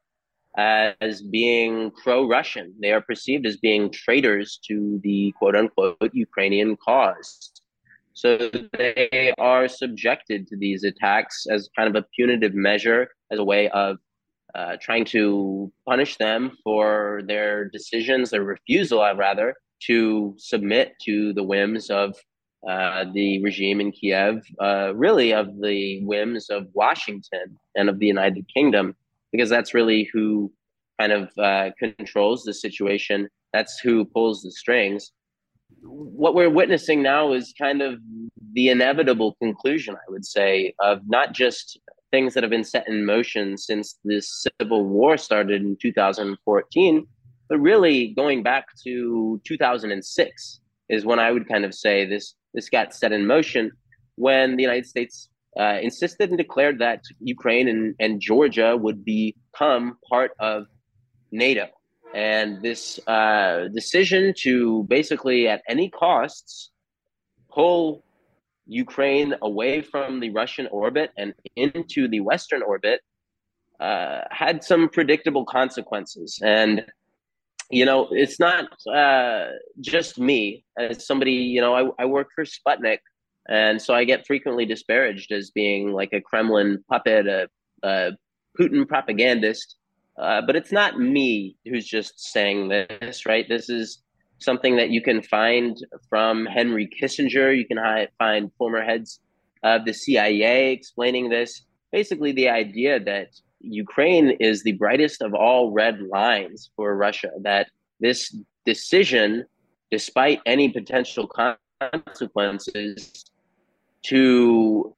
as 0.58 1.22
being 1.22 1.92
pro 1.92 2.28
Russian. 2.28 2.74
They 2.82 2.92
are 2.92 3.02
perceived 3.02 3.46
as 3.46 3.58
being 3.58 3.92
traitors 3.92 4.60
to 4.68 5.00
the 5.04 5.34
quote 5.38 5.56
unquote 5.56 6.12
Ukrainian 6.14 6.78
cause. 6.78 7.52
So 8.14 8.50
they 8.78 9.34
are 9.38 9.68
subjected 9.68 10.48
to 10.48 10.56
these 10.58 10.84
attacks 10.86 11.46
as 11.52 11.70
kind 11.76 11.90
of 11.90 12.02
a 12.02 12.08
punitive 12.16 12.54
measure, 12.54 13.10
as 13.32 13.40
a 13.40 13.44
way 13.44 13.68
of 13.70 13.98
uh, 14.56 14.78
trying 14.82 15.04
to 15.04 15.72
punish 15.86 16.16
them 16.16 16.58
for 16.64 17.22
their 17.28 17.68
decisions, 17.70 18.30
their 18.30 18.44
refusal, 18.44 19.02
rather, 19.16 19.54
to 19.88 20.36
submit 20.38 20.94
to 21.04 21.34
the 21.34 21.44
whims 21.44 21.90
of 21.90 22.16
uh, 22.68 23.06
the 23.14 23.42
regime 23.44 23.80
in 23.80 23.92
Kiev, 23.92 24.44
uh, 24.60 24.94
really 24.96 25.34
of 25.34 25.60
the 25.62 26.04
whims 26.04 26.50
of 26.50 26.68
Washington 26.74 27.58
and 27.76 27.90
of 27.90 28.00
the 28.00 28.08
United 28.08 28.46
Kingdom 28.54 28.96
because 29.36 29.50
that's 29.50 29.74
really 29.74 30.10
who 30.14 30.52
kind 31.00 31.12
of 31.12 31.30
uh, 31.38 31.72
controls 31.78 32.44
the 32.44 32.54
situation. 32.54 33.28
That's 33.52 33.80
who 33.80 34.06
pulls 34.06 34.42
the 34.42 34.52
strings. 34.52 35.12
What 35.82 36.36
we're 36.36 36.50
witnessing 36.50 37.02
now 37.02 37.34
is 37.34 37.54
kind 37.58 37.82
of 37.82 38.00
the 38.54 38.70
inevitable 38.70 39.36
conclusion, 39.42 39.96
I 39.96 40.10
would 40.12 40.26
say, 40.26 40.74
of 40.80 41.02
not 41.06 41.34
just 41.34 41.80
things 42.12 42.34
that 42.34 42.44
have 42.44 42.50
been 42.50 42.64
set 42.64 42.88
in 42.88 43.06
motion 43.06 43.58
since 43.58 44.00
this 44.06 44.48
civil 44.60 44.86
war 44.86 45.18
started 45.18 45.62
in 45.62 45.76
2014, 45.82 47.08
but 47.50 47.60
really 47.60 48.14
going 48.16 48.44
back 48.44 48.66
to 48.84 49.42
2006 49.46 50.60
is 50.90 51.06
when 51.06 51.20
I 51.20 51.32
would 51.32 51.48
kind 51.48 51.66
of 51.66 51.74
say 51.74 52.06
this 52.06 52.36
this 52.54 52.70
got 52.70 52.94
set 52.94 53.12
in 53.12 53.28
motion 53.28 53.72
when 54.16 54.56
the 54.56 54.64
United 54.64 54.86
States 54.86 55.30
uh, 55.60 55.80
insisted 55.82 56.30
and 56.30 56.38
declared 56.38 56.80
that 56.80 57.02
Ukraine 57.20 57.68
and, 57.68 57.96
and 58.00 58.20
Georgia 58.20 58.76
would 58.76 59.06
become 59.06 59.98
part 60.10 60.32
of 60.40 60.66
NATO. 61.32 61.68
And 62.14 62.62
this 62.62 63.00
uh, 63.08 63.68
decision 63.74 64.34
to 64.40 64.84
basically, 64.84 65.48
at 65.48 65.62
any 65.68 65.90
costs, 65.90 66.72
pull 67.54 68.04
Ukraine 68.68 69.36
away 69.42 69.82
from 69.82 70.20
the 70.20 70.30
Russian 70.30 70.68
orbit 70.68 71.12
and 71.18 71.34
into 71.56 72.08
the 72.08 72.22
Western 72.22 72.62
orbit 72.62 73.02
uh, 73.80 74.22
had 74.32 74.64
some 74.64 74.88
predictable 74.90 75.46
consequences. 75.46 76.40
And, 76.42 76.86
you 77.70 77.86
know, 77.86 78.08
it's 78.12 78.40
not 78.40 78.66
uh, 78.94 79.48
just 79.82 80.20
me 80.20 80.64
as 80.78 81.06
somebody, 81.06 81.34
you 81.34 81.62
know, 81.62 81.74
I, 81.74 82.04
I 82.04 82.06
work 82.06 82.30
for 82.36 82.46
Sputnik. 82.46 83.00
And 83.48 83.82
so 83.82 83.94
I 83.94 84.04
get 84.06 84.26
frequently 84.26 84.66
disparaged 84.66 85.32
as 85.32 85.52
being 85.52 85.92
like 85.94 86.14
a 86.14 86.22
Kremlin 86.22 86.84
puppet, 86.90 87.28
a, 87.28 87.48
a 87.84 88.12
Putin 88.60 88.88
propagandist. 88.88 89.76
Uh, 90.20 90.42
but 90.42 90.56
it's 90.56 90.72
not 90.72 91.00
me 91.00 91.58
who's 91.66 91.86
just 91.86 92.32
saying 92.32 92.70
this, 92.70 93.26
right? 93.26 93.48
This 93.50 93.70
is 93.70 94.02
something 94.40 94.78
that 94.78 94.90
you 94.90 95.02
can 95.02 95.22
find 95.22 95.78
from 96.10 96.46
Henry 96.46 96.88
Kissinger. 96.88 97.56
You 97.56 97.66
can 97.66 98.08
find 98.18 98.52
former 98.58 98.82
heads 98.82 99.20
of 99.64 99.86
the 99.86 99.94
CIA 99.94 100.72
explaining 100.72 101.30
this. 101.30 101.64
Basically, 101.92 102.32
the 102.32 102.50
idea 102.50 103.00
that 103.00 103.30
Ukraine 103.66 104.32
is 104.40 104.64
the 104.64 104.74
brightest 104.74 105.22
of 105.22 105.34
all 105.34 105.72
red 105.72 106.02
lines 106.02 106.70
for 106.76 106.96
Russia, 106.96 107.32
that 107.42 107.68
this 108.00 108.36
decision, 108.66 109.46
despite 109.92 110.42
any 110.46 110.70
potential 110.70 111.30
consequences, 111.82 113.26
to 114.04 114.96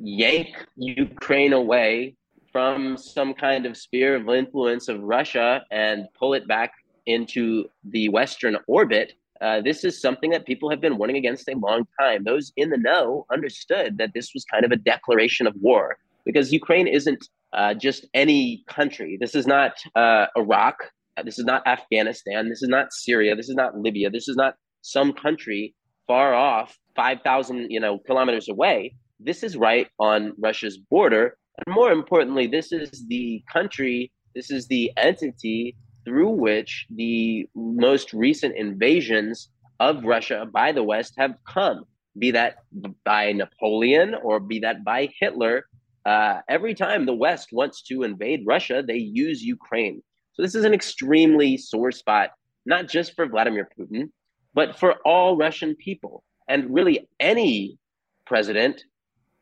yank 0.00 0.48
Ukraine 0.76 1.52
away 1.52 2.14
from 2.52 2.96
some 2.96 3.34
kind 3.34 3.66
of 3.66 3.76
sphere 3.76 4.16
of 4.16 4.28
influence 4.28 4.88
of 4.88 5.00
Russia 5.02 5.64
and 5.70 6.08
pull 6.18 6.34
it 6.34 6.48
back 6.48 6.72
into 7.06 7.68
the 7.84 8.08
Western 8.08 8.56
orbit, 8.66 9.12
uh, 9.40 9.60
this 9.60 9.84
is 9.84 10.00
something 10.00 10.30
that 10.30 10.46
people 10.46 10.68
have 10.68 10.80
been 10.80 10.98
warning 10.98 11.16
against 11.16 11.48
a 11.48 11.56
long 11.56 11.86
time. 12.00 12.24
Those 12.24 12.52
in 12.56 12.70
the 12.70 12.76
know 12.76 13.24
understood 13.32 13.98
that 13.98 14.12
this 14.14 14.32
was 14.34 14.44
kind 14.44 14.64
of 14.64 14.72
a 14.72 14.76
declaration 14.76 15.46
of 15.46 15.54
war 15.60 15.98
because 16.24 16.52
Ukraine 16.52 16.88
isn't 16.88 17.28
uh, 17.52 17.74
just 17.74 18.06
any 18.14 18.64
country. 18.68 19.16
This 19.20 19.34
is 19.34 19.46
not 19.46 19.72
uh, 19.94 20.26
Iraq. 20.36 20.76
This 21.24 21.38
is 21.38 21.44
not 21.44 21.66
Afghanistan. 21.66 22.48
This 22.48 22.62
is 22.62 22.68
not 22.68 22.92
Syria. 22.92 23.34
This 23.34 23.48
is 23.48 23.54
not 23.54 23.76
Libya. 23.78 24.10
This 24.10 24.28
is 24.28 24.36
not 24.36 24.54
some 24.82 25.12
country 25.12 25.74
far 26.06 26.34
off, 26.34 26.76
5,000 26.96 27.70
you 27.70 27.80
know, 27.80 27.98
kilometers 28.06 28.48
away. 28.48 28.94
This 29.20 29.42
is 29.42 29.56
right 29.56 29.88
on 29.98 30.32
Russia's 30.38 30.78
border. 30.78 31.36
And 31.66 31.74
more 31.74 31.92
importantly, 31.92 32.46
this 32.46 32.72
is 32.72 33.04
the 33.08 33.42
country, 33.52 34.12
this 34.34 34.50
is 34.50 34.66
the 34.68 34.92
entity 34.96 35.76
through 36.04 36.30
which 36.30 36.86
the 36.94 37.46
most 37.54 38.12
recent 38.12 38.56
invasions 38.56 39.50
of 39.80 40.04
Russia 40.04 40.46
by 40.52 40.72
the 40.72 40.82
West 40.82 41.14
have 41.18 41.34
come, 41.46 41.84
be 42.18 42.30
that 42.30 42.56
by 43.04 43.32
Napoleon 43.32 44.14
or 44.22 44.40
be 44.40 44.58
that 44.60 44.84
by 44.84 45.08
Hitler. 45.20 45.64
Uh, 46.08 46.40
every 46.48 46.74
time 46.74 47.04
the 47.04 47.12
West 47.12 47.48
wants 47.52 47.82
to 47.82 48.02
invade 48.02 48.40
Russia, 48.46 48.82
they 48.82 48.96
use 48.96 49.42
Ukraine. 49.42 50.02
So 50.32 50.40
this 50.40 50.54
is 50.54 50.64
an 50.64 50.72
extremely 50.72 51.58
sore 51.58 51.92
spot, 51.92 52.30
not 52.64 52.88
just 52.88 53.14
for 53.14 53.26
Vladimir 53.26 53.68
Putin, 53.78 54.08
but 54.54 54.78
for 54.78 54.94
all 55.04 55.36
Russian 55.36 55.76
people. 55.76 56.24
And 56.48 56.72
really, 56.72 57.06
any 57.20 57.78
president, 58.24 58.82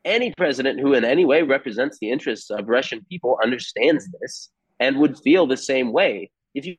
any 0.03 0.33
president 0.35 0.81
who 0.81 0.93
in 0.93 1.05
any 1.05 1.23
way 1.23 1.41
represents 1.41 1.99
the 1.99 2.11
interests 2.11 2.49
of 2.49 2.67
Russian 2.67 2.99
people 3.09 3.39
understands 3.41 4.05
this 4.19 4.49
and 4.81 4.97
would 4.97 5.17
feel 5.19 5.47
the 5.47 5.55
same 5.55 5.93
way 5.93 6.29
if 6.53 6.65
you 6.65 6.75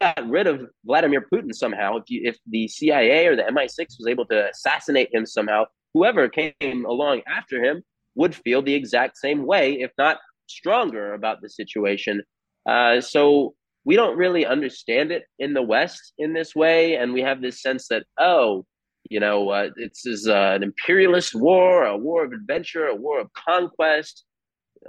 got 0.00 0.30
rid 0.30 0.46
of 0.46 0.70
Vladimir 0.86 1.26
Putin 1.30 1.52
somehow, 1.52 1.96
if 1.96 2.04
you, 2.08 2.22
if 2.24 2.38
the 2.46 2.66
CIA 2.66 3.26
or 3.26 3.36
the 3.36 3.42
MI6 3.42 3.98
was 3.98 4.06
able 4.08 4.24
to 4.26 4.48
assassinate 4.48 5.12
him 5.12 5.26
somehow, 5.26 5.64
whoever 5.92 6.30
came 6.30 6.86
along 6.86 7.20
after 7.26 7.62
him 7.62 7.82
would 8.18 8.34
feel 8.34 8.60
the 8.62 8.74
exact 8.74 9.16
same 9.16 9.46
way, 9.46 9.80
if 9.80 9.90
not 9.96 10.18
stronger, 10.46 11.14
about 11.14 11.40
the 11.40 11.48
situation. 11.48 12.22
Uh, 12.68 13.00
so 13.00 13.54
we 13.84 13.96
don't 13.96 14.18
really 14.18 14.44
understand 14.44 15.10
it 15.10 15.24
in 15.38 15.54
the 15.54 15.62
West 15.62 16.12
in 16.18 16.34
this 16.34 16.54
way, 16.54 16.96
and 16.96 17.12
we 17.12 17.22
have 17.22 17.40
this 17.40 17.62
sense 17.62 17.88
that 17.88 18.04
oh, 18.18 18.66
you 19.08 19.20
know, 19.20 19.48
uh, 19.48 19.68
this 19.76 20.04
is 20.04 20.28
uh, 20.28 20.52
an 20.56 20.62
imperialist 20.62 21.34
war, 21.34 21.84
a 21.84 21.96
war 21.96 22.24
of 22.24 22.32
adventure, 22.32 22.86
a 22.86 22.94
war 22.94 23.20
of 23.20 23.32
conquest 23.32 24.24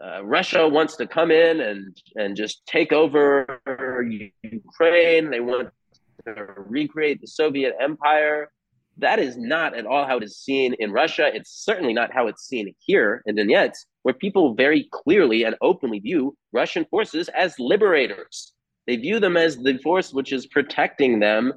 uh, 0.02 0.24
Russia 0.24 0.68
wants 0.68 0.96
to 0.98 1.08
come 1.08 1.32
in 1.32 1.60
and 1.60 1.98
and 2.16 2.36
just 2.36 2.66
take 2.66 2.92
over 2.92 3.60
Ukraine. 4.44 5.30
They 5.30 5.40
want 5.40 5.70
to 6.26 6.46
recreate 6.58 7.22
the 7.22 7.28
Soviet 7.28 7.74
Empire. 7.82 8.52
That 9.00 9.20
is 9.20 9.38
not 9.38 9.76
at 9.76 9.86
all 9.86 10.06
how 10.06 10.18
it 10.18 10.24
is 10.24 10.38
seen 10.38 10.76
in 10.80 10.92
Russia. 10.92 11.30
It's 11.34 11.52
certainly 11.52 11.94
not 11.94 12.14
how 12.14 12.28
it's 12.28 12.46
seen 12.46 12.74
here 12.80 13.24
in 13.26 13.36
Donetsk, 13.36 13.86
where 14.04 14.14
people 14.14 14.56
very 14.56 14.90
clearly 14.92 15.44
and 15.44 15.56
openly 15.62 16.00
view 16.00 16.36
Russian 16.52 16.86
forces 16.86 17.30
as 17.30 17.56
liberators. 17.60 18.54
They 18.88 18.98
view 18.98 19.20
them 19.20 19.38
as 19.38 19.58
the 19.58 19.78
force 19.78 20.14
which 20.14 20.34
is 20.34 20.48
protecting 20.48 21.20
them 21.20 21.54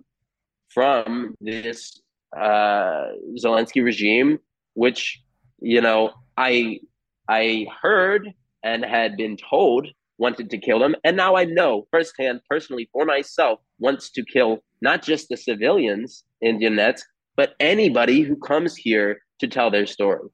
from 0.69 1.35
this 1.41 2.01
uh, 2.37 3.09
Zelensky 3.37 3.83
regime, 3.83 4.39
which 4.75 5.21
you 5.59 5.81
know 5.81 6.13
I 6.37 6.81
I 7.29 7.67
heard 7.81 8.33
and 8.63 8.85
had 8.85 9.17
been 9.17 9.37
told 9.37 9.89
wanted 10.19 10.51
to 10.51 10.59
kill 10.59 10.79
them. 10.79 10.95
And 11.03 11.17
now 11.17 11.35
I 11.35 11.45
know 11.45 11.89
firsthand, 11.91 12.41
personally, 12.49 12.89
for 12.93 13.05
myself, 13.05 13.59
wants 13.79 14.11
to 14.13 14.25
kill 14.25 14.61
not 14.81 15.03
just 15.03 15.29
the 15.29 15.37
civilians 15.37 16.25
in 16.41 16.61
Donetsk, 16.61 17.03
but 17.37 17.55
anybody 17.61 18.23
who 18.23 18.37
comes 18.37 18.77
here 18.77 19.21
to 19.39 19.49
tell 19.49 19.71
their 19.71 19.87
story. 19.87 20.29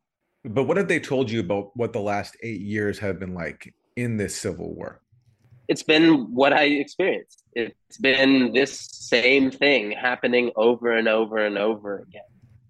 But 0.45 0.65
what 0.65 0.77
have 0.77 0.89
they 0.89 1.01
told 1.01 1.31
you 1.31 1.41
about 1.41 1.77
what 1.77 1.93
the 1.93 2.01
last 2.01 2.37
eight 2.43 2.61
years 2.61 2.99
have 2.99 3.19
been 3.19 3.35
like 3.35 3.75
in 3.97 4.17
this 4.17 4.37
civil 4.37 4.75
war? 4.75 5.01
It's 5.69 5.83
been 5.83 6.33
what 6.35 6.53
I 6.53 6.65
experienced. 6.65 7.43
It's 7.55 7.99
been 7.99 8.53
this 8.53 8.89
same 8.93 9.51
thing 9.51 9.93
happening 9.93 10.51
over 10.57 10.97
and 10.97 11.09
over 11.09 11.39
and 11.39 11.59
over 11.59 11.99
again. 12.01 12.23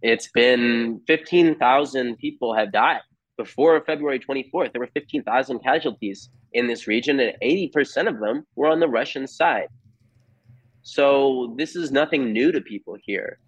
It's 0.02 0.28
been 0.32 1.00
15,000 1.06 2.16
people 2.16 2.54
have 2.54 2.72
died 2.72 3.00
before 3.38 3.80
February 3.86 4.18
24th, 4.18 4.72
there 4.72 4.80
were 4.80 4.90
15,000 4.92 5.60
casualties 5.60 6.28
in 6.52 6.66
this 6.66 6.86
region, 6.86 7.20
and 7.20 7.34
80% 7.42 8.08
of 8.08 8.20
them 8.20 8.44
were 8.56 8.68
on 8.68 8.80
the 8.80 8.88
Russian 8.88 9.26
side. 9.26 9.68
So 10.82 11.54
this 11.56 11.76
is 11.76 11.90
nothing 11.90 12.32
new 12.32 12.52
to 12.52 12.60
people 12.60 12.96
here. 13.02 13.38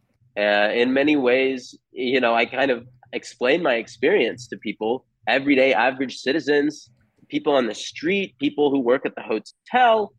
Uh, 0.41 0.71
in 0.73 0.93
many 0.93 1.17
ways, 1.17 1.79
you 1.93 2.21
know, 2.21 2.35
I 2.35 2.47
kind 2.47 2.71
of 2.71 2.87
explain 3.13 3.63
my 3.63 3.75
experience 3.75 4.47
to 4.49 4.57
people, 4.57 5.05
everyday 5.27 5.75
average 5.75 6.17
citizens, 6.17 6.91
people 7.29 7.53
on 7.53 7.67
the 7.67 7.75
street, 7.75 8.35
people 8.39 8.71
who 8.71 8.81
work 8.81 9.05
at 9.05 9.15
the 9.15 9.23
hotel, 9.23 10.15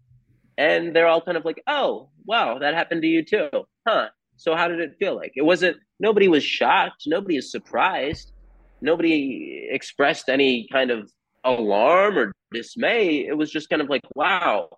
and 0.57 0.95
they're 0.95 1.07
all 1.07 1.21
kind 1.21 1.37
of 1.37 1.45
like, 1.45 1.61
"Oh, 1.65 2.09
wow, 2.25 2.59
that 2.59 2.73
happened 2.75 3.01
to 3.01 3.07
you 3.07 3.23
too, 3.23 3.49
huh?" 3.87 4.09
So 4.37 4.55
how 4.55 4.67
did 4.67 4.79
it 4.79 4.95
feel 4.99 5.15
like? 5.15 5.33
It 5.35 5.45
wasn't. 5.45 5.77
Nobody 5.99 6.27
was 6.27 6.43
shocked. 6.43 7.03
Nobody 7.07 7.37
is 7.37 7.51
surprised 7.51 8.33
nobody 8.81 9.67
expressed 9.69 10.27
any 10.27 10.67
kind 10.71 10.91
of 10.91 11.09
alarm 11.43 12.17
or 12.17 12.33
dismay. 12.51 13.25
It 13.25 13.37
was 13.37 13.51
just 13.51 13.69
kind 13.69 13.81
of 13.81 13.89
like, 13.89 14.01
wow, 14.15 14.69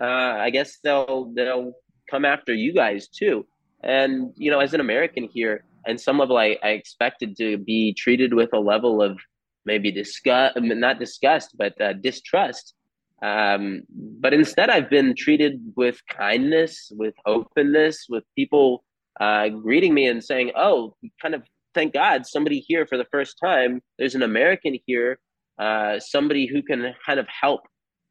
uh, 0.00 0.04
I 0.04 0.50
guess 0.50 0.78
they'll 0.82 1.32
they'll 1.34 1.72
come 2.10 2.24
after 2.24 2.52
you 2.52 2.74
guys 2.74 3.08
too. 3.08 3.46
And 3.82 4.32
you 4.36 4.50
know, 4.50 4.60
as 4.60 4.74
an 4.74 4.80
American 4.80 5.28
here, 5.32 5.64
and 5.86 6.00
some 6.00 6.18
level, 6.18 6.36
I, 6.36 6.56
I 6.62 6.70
expected 6.70 7.36
to 7.38 7.58
be 7.58 7.94
treated 7.94 8.34
with 8.34 8.50
a 8.52 8.58
level 8.58 9.02
of 9.02 9.18
maybe 9.64 9.90
disgust, 9.90 10.56
not 10.60 10.98
disgust, 10.98 11.56
but 11.56 11.80
uh, 11.80 11.92
distrust. 11.92 12.74
Um, 13.22 13.82
but 13.90 14.34
instead, 14.34 14.68
I've 14.68 14.90
been 14.90 15.14
treated 15.16 15.60
with 15.76 16.00
kindness, 16.08 16.92
with 16.94 17.14
openness, 17.24 18.06
with 18.08 18.24
people 18.34 18.84
uh, 19.20 19.48
greeting 19.48 19.94
me 19.94 20.06
and 20.06 20.22
saying, 20.22 20.52
"Oh, 20.56 20.94
kind 21.22 21.34
of 21.34 21.42
thank 21.74 21.92
God 21.92 22.26
somebody 22.26 22.60
here 22.60 22.86
for 22.86 22.96
the 22.96 23.06
first 23.12 23.38
time. 23.42 23.82
There's 23.98 24.14
an 24.14 24.22
American 24.22 24.78
here, 24.86 25.18
uh, 25.58 26.00
somebody 26.00 26.46
who 26.46 26.62
can 26.62 26.94
kind 27.04 27.20
of 27.20 27.26
help 27.28 27.60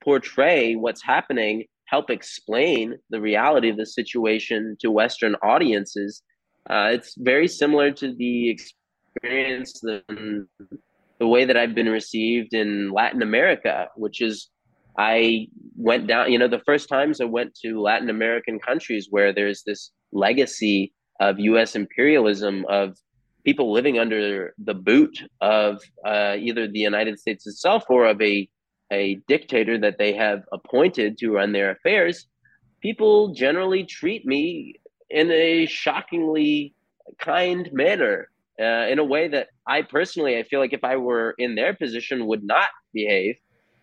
portray 0.03 0.75
what's 0.75 1.01
happening, 1.01 1.65
help 1.95 2.09
explain 2.09 2.85
the 3.13 3.21
reality 3.31 3.69
of 3.69 3.77
the 3.77 3.85
situation 3.99 4.59
to 4.81 4.87
Western 5.01 5.33
audiences. 5.53 6.11
Uh, 6.69 6.89
it's 6.95 7.13
very 7.31 7.47
similar 7.61 7.87
to 8.01 8.07
the 8.21 8.35
experience, 8.55 9.71
the, 9.87 9.97
the 11.21 11.27
way 11.33 11.45
that 11.45 11.55
I've 11.55 11.75
been 11.81 11.93
received 12.01 12.53
in 12.53 12.91
Latin 12.91 13.21
America, 13.21 13.75
which 13.95 14.19
is 14.21 14.49
I 14.97 15.47
went 15.89 16.07
down, 16.11 16.31
you 16.31 16.39
know, 16.39 16.49
the 16.57 16.65
first 16.69 16.89
times 16.89 17.21
I 17.21 17.29
went 17.37 17.51
to 17.63 17.69
Latin 17.89 18.09
American 18.09 18.57
countries 18.59 19.07
where 19.09 19.31
there's 19.31 19.61
this 19.65 19.91
legacy 20.11 20.93
of 21.21 21.39
US 21.39 21.75
imperialism, 21.81 22.65
of 22.79 22.97
people 23.45 23.71
living 23.71 23.97
under 24.03 24.53
the 24.69 24.77
boot 24.89 25.15
of 25.39 25.81
uh, 26.05 26.35
either 26.47 26.67
the 26.67 26.85
United 26.91 27.19
States 27.19 27.47
itself 27.47 27.83
or 27.89 28.05
of 28.05 28.19
a 28.21 28.49
a 28.91 29.15
dictator 29.27 29.77
that 29.79 29.97
they 29.97 30.13
have 30.13 30.43
appointed 30.51 31.17
to 31.17 31.31
run 31.31 31.51
their 31.51 31.71
affairs, 31.71 32.27
people 32.81 33.33
generally 33.33 33.83
treat 33.83 34.25
me 34.25 34.75
in 35.09 35.31
a 35.31 35.65
shockingly 35.65 36.73
kind 37.19 37.69
manner. 37.73 38.29
uh, 38.59 38.87
in 38.87 38.99
a 38.99 39.03
way 39.03 39.27
that 39.27 39.49
I 39.67 39.81
personally, 39.81 40.37
I 40.37 40.43
feel 40.43 40.59
like 40.59 40.73
if 40.73 40.83
I 40.83 40.95
were 40.95 41.35
in 41.37 41.55
their 41.55 41.73
position, 41.73 42.27
would 42.27 42.43
not 42.43 42.69
behave. 42.93 43.35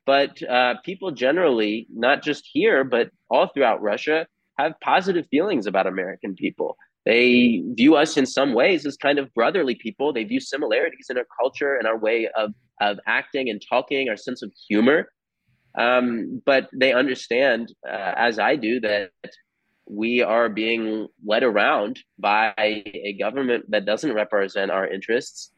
But 0.07 0.43
uh, 0.43 0.75
people 0.85 1.11
generally, 1.13 1.87
not 1.93 2.23
just 2.23 2.49
here, 2.51 2.83
but 2.83 3.11
all 3.31 3.49
throughout 3.49 3.83
Russia, 3.83 4.27
have 4.59 4.75
positive 4.81 5.27
feelings 5.31 5.67
about 5.67 5.87
American 5.87 6.35
people. 6.35 6.77
They 7.05 7.63
view 7.75 7.97
us 7.97 8.17
in 8.17 8.27
some 8.27 8.55
ways 8.55 8.87
as 8.87 8.97
kind 8.97 9.19
of 9.19 9.33
brotherly 9.35 9.75
people. 9.75 10.13
They 10.13 10.25
view 10.25 10.41
similarities 10.41 11.07
in 11.11 11.19
our 11.19 11.27
culture 11.41 11.77
and 11.77 11.87
our 11.87 11.99
way 11.99 12.29
of, 12.37 12.55
of 12.81 12.99
acting 13.07 13.51
and 13.51 13.61
talking, 13.69 14.09
our 14.09 14.17
sense 14.17 14.43
of 14.43 14.53
humor. 14.69 15.11
Um, 15.77 16.43
but 16.45 16.69
they 16.73 16.93
understand, 16.93 17.73
uh, 17.89 18.13
as 18.17 18.39
I 18.39 18.57
do, 18.57 18.79
that 18.81 19.11
we 19.87 20.23
are 20.23 20.49
being 20.49 21.09
led 21.27 21.43
around 21.43 21.99
by 22.19 22.55
a 22.57 23.17
government 23.19 23.71
that 23.71 23.85
doesn't 23.85 24.13
represent 24.13 24.71
our 24.71 24.87
interests, 24.87 25.51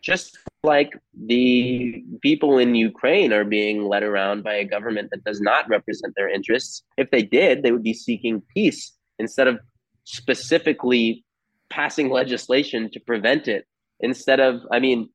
just 0.00 0.38
like 0.64 0.96
the 1.26 2.02
people 2.22 2.58
in 2.58 2.74
Ukraine 2.74 3.32
are 3.32 3.44
being 3.44 3.84
led 3.84 4.02
around 4.02 4.44
by 4.44 4.54
a 4.54 4.64
government 4.64 5.10
that 5.10 5.24
does 5.24 5.40
not 5.40 5.68
represent 5.68 6.14
their 6.16 6.28
interests. 6.28 6.84
If 6.96 7.10
they 7.10 7.22
did, 7.22 7.62
they 7.62 7.72
would 7.72 7.82
be 7.82 7.94
seeking 7.94 8.42
peace 8.54 8.92
instead 9.18 9.46
of 9.46 9.60
specifically 10.04 11.24
passing 11.70 12.10
legislation 12.10 12.90
to 12.92 13.00
prevent 13.00 13.48
it. 13.48 13.66
Instead 14.00 14.40
of, 14.40 14.62
I 14.70 14.78
mean, 14.78 15.08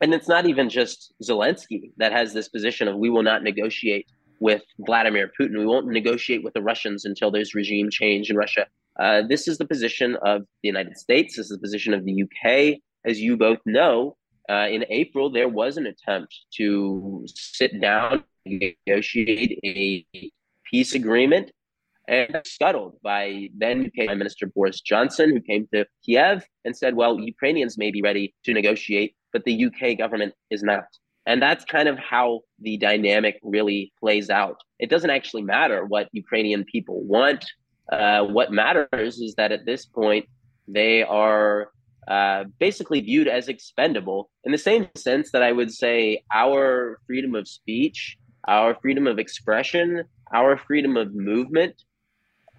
and 0.00 0.12
it's 0.14 0.28
not 0.28 0.46
even 0.46 0.68
just 0.68 1.14
Zelensky 1.22 1.92
that 1.96 2.12
has 2.12 2.32
this 2.32 2.48
position 2.48 2.88
of 2.88 2.96
we 2.96 3.10
will 3.10 3.22
not 3.22 3.42
negotiate 3.42 4.06
with 4.40 4.62
Vladimir 4.80 5.30
Putin. 5.38 5.58
We 5.58 5.66
won't 5.66 5.86
negotiate 5.86 6.42
with 6.42 6.54
the 6.54 6.62
Russians 6.62 7.04
until 7.04 7.30
there's 7.30 7.54
regime 7.54 7.90
change 7.90 8.30
in 8.30 8.36
Russia. 8.36 8.66
Uh, 8.98 9.22
this 9.28 9.48
is 9.48 9.58
the 9.58 9.66
position 9.66 10.16
of 10.22 10.42
the 10.62 10.68
United 10.68 10.96
States. 10.96 11.36
This 11.36 11.46
is 11.46 11.56
the 11.56 11.58
position 11.58 11.94
of 11.94 12.04
the 12.04 12.22
UK. 12.22 12.78
As 13.04 13.20
you 13.20 13.36
both 13.36 13.58
know, 13.66 14.16
uh, 14.48 14.66
in 14.70 14.84
April, 14.88 15.30
there 15.30 15.48
was 15.48 15.76
an 15.76 15.86
attempt 15.86 16.34
to 16.56 17.24
sit 17.34 17.80
down 17.80 18.24
and 18.44 18.74
negotiate 18.86 19.58
a 19.64 20.06
peace 20.70 20.94
agreement 20.94 21.50
and 22.08 22.40
scuttled 22.44 22.98
by 23.02 23.48
then 23.56 23.86
UK 23.86 24.06
Prime 24.06 24.18
Minister 24.18 24.46
Boris 24.46 24.80
Johnson, 24.80 25.30
who 25.30 25.40
came 25.40 25.66
to 25.72 25.86
Kiev 26.04 26.44
and 26.64 26.76
said, 26.76 26.94
well, 26.94 27.18
Ukrainians 27.18 27.78
may 27.78 27.90
be 27.90 28.02
ready 28.02 28.34
to 28.44 28.52
negotiate, 28.52 29.14
but 29.32 29.44
the 29.44 29.66
UK 29.66 29.96
government 29.96 30.34
is 30.50 30.62
not. 30.62 30.84
And 31.26 31.40
that's 31.40 31.64
kind 31.64 31.88
of 31.88 31.98
how 31.98 32.40
the 32.60 32.76
dynamic 32.76 33.40
really 33.42 33.92
plays 33.98 34.28
out. 34.28 34.56
It 34.78 34.90
doesn't 34.90 35.10
actually 35.10 35.42
matter 35.42 35.86
what 35.86 36.08
Ukrainian 36.12 36.64
people 36.64 37.02
want. 37.02 37.44
Uh, 37.90 38.24
what 38.24 38.52
matters 38.52 39.18
is 39.18 39.34
that 39.36 39.50
at 39.50 39.64
this 39.64 39.86
point, 39.86 40.26
they 40.68 41.02
are 41.02 41.70
uh, 42.08 42.44
basically 42.58 43.00
viewed 43.00 43.28
as 43.28 43.48
expendable 43.48 44.30
in 44.44 44.52
the 44.52 44.58
same 44.58 44.88
sense 44.96 45.30
that 45.30 45.42
I 45.42 45.52
would 45.52 45.72
say 45.72 46.22
our 46.32 46.98
freedom 47.06 47.34
of 47.34 47.48
speech, 47.48 48.18
our 48.46 48.76
freedom 48.82 49.06
of 49.06 49.18
expression, 49.18 50.04
our 50.34 50.58
freedom 50.58 50.98
of 50.98 51.14
movement 51.14 51.82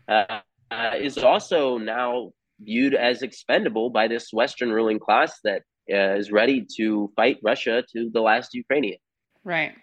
uh, 0.07 0.41
is 0.97 1.17
also 1.17 1.77
now 1.77 2.31
viewed 2.59 2.93
as 2.93 3.21
expendable 3.21 3.89
by 3.89 4.07
this 4.07 4.31
Western 4.31 4.71
ruling 4.71 4.99
class 4.99 5.39
that 5.43 5.63
uh, 5.91 6.15
is 6.15 6.31
ready 6.31 6.65
to 6.77 7.11
fight 7.15 7.37
Russia 7.43 7.83
to 7.93 8.09
the 8.11 8.21
last 8.21 8.53
Ukrainian. 8.53 8.97
Right. 9.43 9.75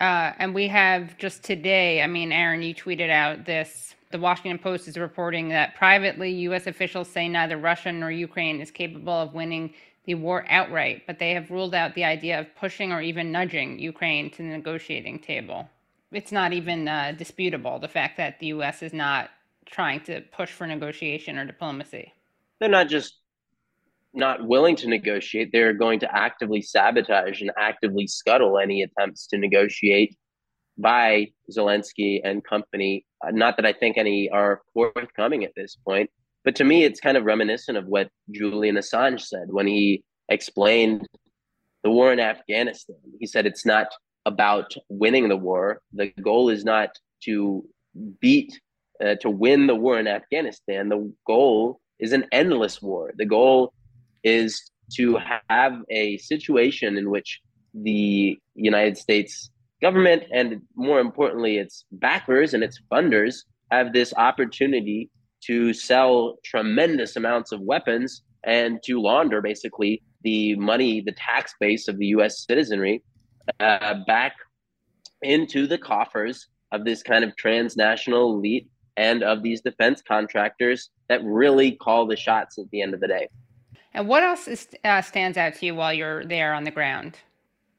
Uh, 0.00 0.32
and 0.38 0.54
we 0.54 0.68
have 0.68 1.16
just 1.18 1.42
today, 1.42 2.02
I 2.02 2.06
mean, 2.06 2.30
Aaron, 2.32 2.62
you 2.62 2.74
tweeted 2.74 3.10
out 3.10 3.44
this. 3.44 3.94
The 4.10 4.18
Washington 4.18 4.58
Post 4.58 4.88
is 4.88 4.96
reporting 4.96 5.50
that 5.50 5.74
privately, 5.74 6.30
U.S. 6.30 6.66
officials 6.66 7.08
say 7.08 7.28
neither 7.28 7.58
Russia 7.58 7.92
nor 7.92 8.10
Ukraine 8.10 8.60
is 8.60 8.70
capable 8.70 9.12
of 9.12 9.34
winning 9.34 9.74
the 10.06 10.14
war 10.14 10.46
outright, 10.48 11.02
but 11.06 11.18
they 11.18 11.32
have 11.32 11.50
ruled 11.50 11.74
out 11.74 11.94
the 11.94 12.04
idea 12.04 12.40
of 12.40 12.46
pushing 12.56 12.90
or 12.90 13.02
even 13.02 13.30
nudging 13.30 13.78
Ukraine 13.78 14.30
to 14.30 14.38
the 14.38 14.44
negotiating 14.44 15.18
table. 15.18 15.68
It's 16.10 16.32
not 16.32 16.54
even 16.54 16.88
uh, 16.88 17.12
disputable 17.18 17.78
the 17.78 17.88
fact 17.88 18.16
that 18.16 18.38
the 18.38 18.46
U.S. 18.46 18.82
is 18.82 18.94
not 18.94 19.28
trying 19.70 20.00
to 20.00 20.22
push 20.32 20.50
for 20.50 20.66
negotiation 20.66 21.38
or 21.38 21.44
diplomacy. 21.44 22.12
They're 22.60 22.68
not 22.68 22.88
just 22.88 23.14
not 24.14 24.46
willing 24.46 24.74
to 24.76 24.88
negotiate, 24.88 25.50
they're 25.52 25.74
going 25.74 26.00
to 26.00 26.16
actively 26.16 26.62
sabotage 26.62 27.40
and 27.40 27.52
actively 27.58 28.06
scuttle 28.06 28.58
any 28.58 28.82
attempts 28.82 29.26
to 29.28 29.38
negotiate 29.38 30.16
by 30.78 31.28
Zelensky 31.52 32.20
and 32.24 32.42
company. 32.44 33.04
Uh, 33.24 33.30
not 33.32 33.56
that 33.56 33.66
I 33.66 33.72
think 33.72 33.98
any 33.98 34.30
are 34.30 34.62
forthcoming 34.72 35.44
at 35.44 35.52
this 35.56 35.76
point, 35.76 36.10
but 36.44 36.56
to 36.56 36.64
me, 36.64 36.84
it's 36.84 37.00
kind 37.00 37.16
of 37.16 37.24
reminiscent 37.24 37.76
of 37.76 37.86
what 37.86 38.08
Julian 38.30 38.76
Assange 38.76 39.20
said 39.20 39.48
when 39.48 39.66
he 39.66 40.02
explained 40.28 41.06
the 41.82 41.90
war 41.90 42.12
in 42.12 42.20
Afghanistan. 42.20 42.96
He 43.18 43.26
said 43.26 43.46
it's 43.46 43.66
not 43.66 43.88
about 44.24 44.74
winning 44.88 45.28
the 45.28 45.36
war. 45.36 45.80
The 45.92 46.08
goal 46.20 46.48
is 46.48 46.64
not 46.64 46.90
to 47.24 47.64
beat, 48.20 48.60
uh, 49.04 49.14
to 49.20 49.30
win 49.30 49.66
the 49.66 49.74
war 49.74 49.98
in 49.98 50.06
Afghanistan. 50.06 50.88
The 50.88 51.12
goal 51.26 51.80
is 51.98 52.12
an 52.12 52.26
endless 52.32 52.80
war. 52.82 53.12
The 53.16 53.26
goal 53.26 53.72
is 54.22 54.70
to 54.94 55.18
have 55.48 55.82
a 55.90 56.18
situation 56.18 56.96
in 56.96 57.10
which 57.10 57.40
the 57.74 58.38
United 58.54 58.96
States 58.96 59.50
government 59.80 60.24
and 60.32 60.62
more 60.74 60.98
importantly 61.00 61.58
its 61.58 61.84
backers 61.92 62.54
and 62.54 62.64
its 62.64 62.80
funders 62.90 63.44
have 63.70 63.92
this 63.92 64.12
opportunity 64.16 65.10
to 65.44 65.72
sell 65.72 66.36
tremendous 66.44 67.16
amounts 67.16 67.52
of 67.52 67.60
weapons 67.60 68.22
and 68.44 68.82
to 68.82 69.00
launder 69.00 69.40
basically 69.40 70.02
the 70.22 70.56
money, 70.56 71.00
the 71.00 71.12
tax 71.12 71.54
base 71.60 71.86
of 71.86 71.98
the 71.98 72.06
US 72.06 72.44
citizenry 72.44 73.02
uh, 73.60 73.94
back 74.06 74.34
into 75.22 75.66
the 75.66 75.78
coffers 75.78 76.48
of 76.72 76.84
this 76.84 77.02
kind 77.02 77.24
of 77.24 77.36
transnational 77.36 78.34
elite 78.34 78.68
and 78.98 79.22
of 79.22 79.42
these 79.42 79.60
defense 79.62 80.02
contractors 80.02 80.90
that 81.08 81.24
really 81.24 81.72
call 81.72 82.06
the 82.06 82.16
shots 82.16 82.58
at 82.58 82.68
the 82.70 82.82
end 82.82 82.92
of 82.92 83.00
the 83.00 83.08
day. 83.08 83.28
And 83.94 84.06
what 84.08 84.22
else 84.22 84.46
is, 84.48 84.68
uh, 84.84 85.00
stands 85.00 85.38
out 85.38 85.54
to 85.54 85.66
you 85.66 85.74
while 85.74 85.94
you're 85.94 86.24
there 86.24 86.52
on 86.52 86.64
the 86.64 86.70
ground? 86.70 87.16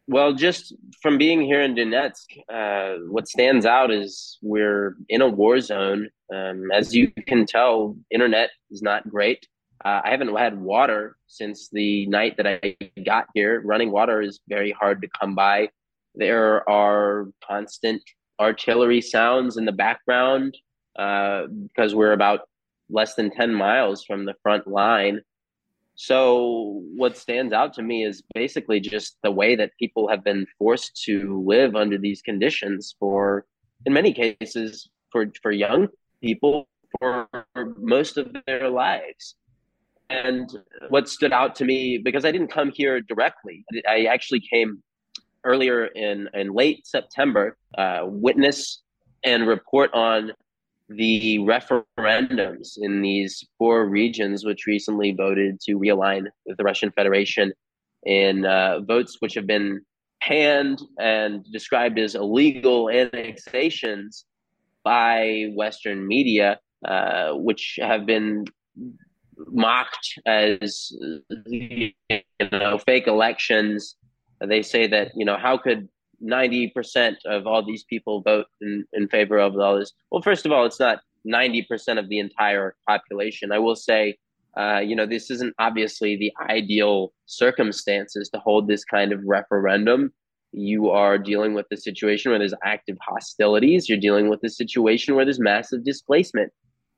Well, 0.07 0.33
just 0.33 0.73
from 1.03 1.19
being 1.19 1.41
here 1.41 1.61
in 1.61 1.75
Donetsk, 1.75 2.25
uh, 2.51 3.03
what 3.11 3.27
stands 3.27 3.65
out 3.65 3.91
is 3.91 4.39
we're 4.41 4.95
in 5.07 5.21
a 5.21 5.27
war 5.27 5.59
zone. 5.59 6.09
Um, 6.33 6.71
as 6.71 6.95
you 6.95 7.11
can 7.27 7.45
tell, 7.45 7.95
internet 8.09 8.49
is 8.71 8.81
not 8.81 9.07
great. 9.07 9.45
Uh, 9.85 10.01
I 10.03 10.09
haven't 10.09 10.35
had 10.35 10.59
water 10.59 11.15
since 11.27 11.69
the 11.71 12.07
night 12.07 12.37
that 12.37 12.47
I 12.47 12.75
got 13.05 13.27
here. 13.35 13.61
Running 13.63 13.91
water 13.91 14.21
is 14.21 14.39
very 14.47 14.71
hard 14.71 15.01
to 15.01 15.07
come 15.19 15.35
by. 15.35 15.69
There 16.15 16.67
are 16.67 17.27
constant 17.47 18.01
artillery 18.39 19.01
sounds 19.01 19.57
in 19.57 19.65
the 19.65 19.71
background 19.71 20.57
uh, 20.97 21.43
because 21.47 21.95
we're 21.95 22.13
about 22.13 22.41
less 22.89 23.15
than 23.15 23.31
10 23.31 23.53
miles 23.53 24.03
from 24.03 24.25
the 24.25 24.33
front 24.41 24.67
line. 24.67 25.21
So, 25.95 26.81
what 26.95 27.17
stands 27.17 27.51
out 27.51 27.73
to 27.73 27.81
me 27.81 28.05
is 28.05 28.23
basically 28.33 28.79
just 28.79 29.17
the 29.21 29.31
way 29.31 29.55
that 29.57 29.71
people 29.77 30.07
have 30.07 30.23
been 30.23 30.47
forced 30.57 31.03
to 31.03 31.43
live 31.45 31.75
under 31.75 31.97
these 31.97 32.21
conditions 32.21 32.95
for, 32.99 33.45
in 33.85 33.91
many 33.91 34.13
cases, 34.13 34.89
for, 35.11 35.25
for 35.41 35.51
young 35.51 35.89
people 36.23 36.69
for 36.97 37.27
most 37.77 38.17
of 38.17 38.33
their 38.47 38.69
lives. 38.69 39.35
And 40.09 40.49
what 40.89 41.07
stood 41.07 41.33
out 41.33 41.55
to 41.57 41.65
me, 41.65 41.97
because 41.97 42.25
I 42.25 42.31
didn't 42.31 42.47
come 42.47 42.71
here 42.73 43.01
directly, 43.01 43.63
I 43.87 44.05
actually 44.05 44.41
came 44.41 44.81
earlier 45.43 45.85
in, 45.85 46.29
in 46.33 46.53
late 46.53 46.87
September, 46.87 47.57
uh, 47.77 48.01
witness 48.03 48.81
and 49.23 49.47
report 49.47 49.93
on 49.93 50.31
the 50.89 51.37
referendums 51.39 52.77
in 52.77 53.01
these 53.01 53.47
four 53.57 53.85
regions, 53.85 54.43
which 54.43 54.65
recently 54.65 55.11
voted 55.11 55.59
to 55.61 55.77
realign 55.77 56.25
with 56.45 56.57
the 56.57 56.63
Russian 56.63 56.91
Federation, 56.91 57.53
in 58.03 58.45
uh, 58.45 58.79
votes 58.81 59.17
which 59.19 59.35
have 59.35 59.45
been 59.45 59.81
panned 60.21 60.81
and 60.99 61.45
described 61.51 61.99
as 61.99 62.15
illegal 62.15 62.89
annexations 62.89 64.25
by 64.83 65.51
Western 65.55 66.07
media, 66.07 66.59
uh, 66.85 67.31
which 67.33 67.77
have 67.81 68.05
been 68.05 68.45
mocked 69.47 70.19
as 70.25 70.91
you 71.47 71.91
know 72.51 72.77
fake 72.77 73.07
elections. 73.07 73.95
They 74.45 74.61
say 74.61 74.87
that 74.87 75.11
you 75.15 75.25
know 75.25 75.37
how 75.37 75.57
could 75.57 75.89
90% 76.23 77.15
of 77.25 77.47
all 77.47 77.65
these 77.65 77.83
people 77.83 78.21
vote 78.21 78.45
in, 78.61 78.85
in 78.93 79.07
favor 79.07 79.37
of 79.37 79.57
all 79.57 79.77
this. 79.77 79.93
Well, 80.11 80.21
first 80.21 80.45
of 80.45 80.51
all, 80.51 80.65
it's 80.65 80.79
not 80.79 80.99
90% 81.27 81.99
of 81.99 82.09
the 82.09 82.19
entire 82.19 82.75
population. 82.87 83.51
I 83.51 83.59
will 83.59 83.75
say, 83.75 84.17
uh, 84.57 84.79
you 84.79 84.95
know, 84.95 85.05
this 85.05 85.29
isn't 85.31 85.53
obviously 85.59 86.15
the 86.15 86.33
ideal 86.49 87.13
circumstances 87.25 88.29
to 88.29 88.39
hold 88.39 88.67
this 88.67 88.83
kind 88.83 89.11
of 89.11 89.21
referendum. 89.25 90.11
You 90.51 90.89
are 90.89 91.17
dealing 91.17 91.53
with 91.53 91.67
a 91.71 91.77
situation 91.77 92.31
where 92.31 92.39
there's 92.39 92.53
active 92.63 92.97
hostilities. 93.01 93.87
You're 93.87 93.99
dealing 93.99 94.29
with 94.29 94.43
a 94.43 94.49
situation 94.49 95.15
where 95.15 95.25
there's 95.25 95.39
massive 95.39 95.83
displacement. 95.83 96.51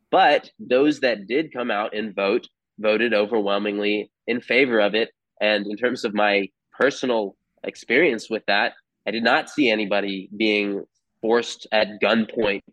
But 0.09 0.49
those 0.59 0.99
that 1.01 1.27
did 1.27 1.53
come 1.53 1.71
out 1.71 1.95
and 1.95 2.15
vote 2.15 2.47
voted 2.79 3.13
overwhelmingly 3.13 4.11
in 4.27 4.41
favor 4.41 4.79
of 4.79 4.95
it. 4.95 5.09
And 5.39 5.65
in 5.67 5.77
terms 5.77 6.03
of 6.03 6.13
my 6.13 6.49
personal 6.71 7.35
experience 7.63 8.29
with 8.29 8.43
that, 8.47 8.73
I 9.07 9.11
did 9.11 9.23
not 9.23 9.49
see 9.49 9.69
anybody 9.69 10.29
being 10.35 10.85
forced 11.21 11.67
at 11.71 12.01
gunpoint 12.01 12.63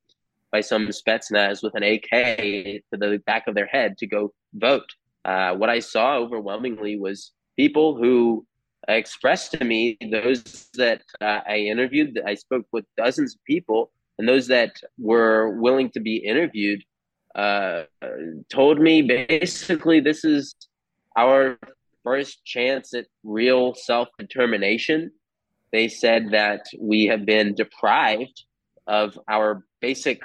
by 0.50 0.60
some 0.60 0.88
Spetsnaz 0.88 1.62
with 1.62 1.74
an 1.74 1.82
AK 1.82 2.10
to 2.10 2.96
the 2.98 3.22
back 3.26 3.46
of 3.46 3.54
their 3.54 3.66
head 3.66 3.98
to 3.98 4.06
go 4.06 4.32
vote. 4.54 4.88
Uh, 5.24 5.54
what 5.54 5.68
I 5.68 5.80
saw 5.80 6.16
overwhelmingly 6.16 6.98
was 6.98 7.32
people 7.56 7.96
who 7.96 8.46
expressed 8.88 9.52
to 9.52 9.64
me, 9.64 9.98
those 10.10 10.68
that 10.74 11.02
uh, 11.20 11.40
I 11.46 11.56
interviewed, 11.58 12.20
I 12.26 12.34
spoke 12.34 12.66
with 12.72 12.84
dozens 12.96 13.34
of 13.34 13.44
people, 13.44 13.90
and 14.18 14.28
those 14.28 14.46
that 14.48 14.80
were 14.98 15.58
willing 15.60 15.90
to 15.90 16.00
be 16.00 16.16
interviewed 16.16 16.82
uh, 17.34 17.84
told 18.50 18.80
me 18.80 19.02
basically 19.02 20.00
this 20.00 20.24
is 20.24 20.54
our 21.16 21.58
first 22.02 22.44
chance 22.44 22.94
at 22.94 23.06
real 23.22 23.74
self 23.74 24.08
determination. 24.18 25.10
They 25.72 25.88
said 25.88 26.30
that 26.30 26.66
we 26.80 27.06
have 27.06 27.26
been 27.26 27.54
deprived 27.54 28.44
of 28.86 29.18
our 29.28 29.64
basic 29.80 30.22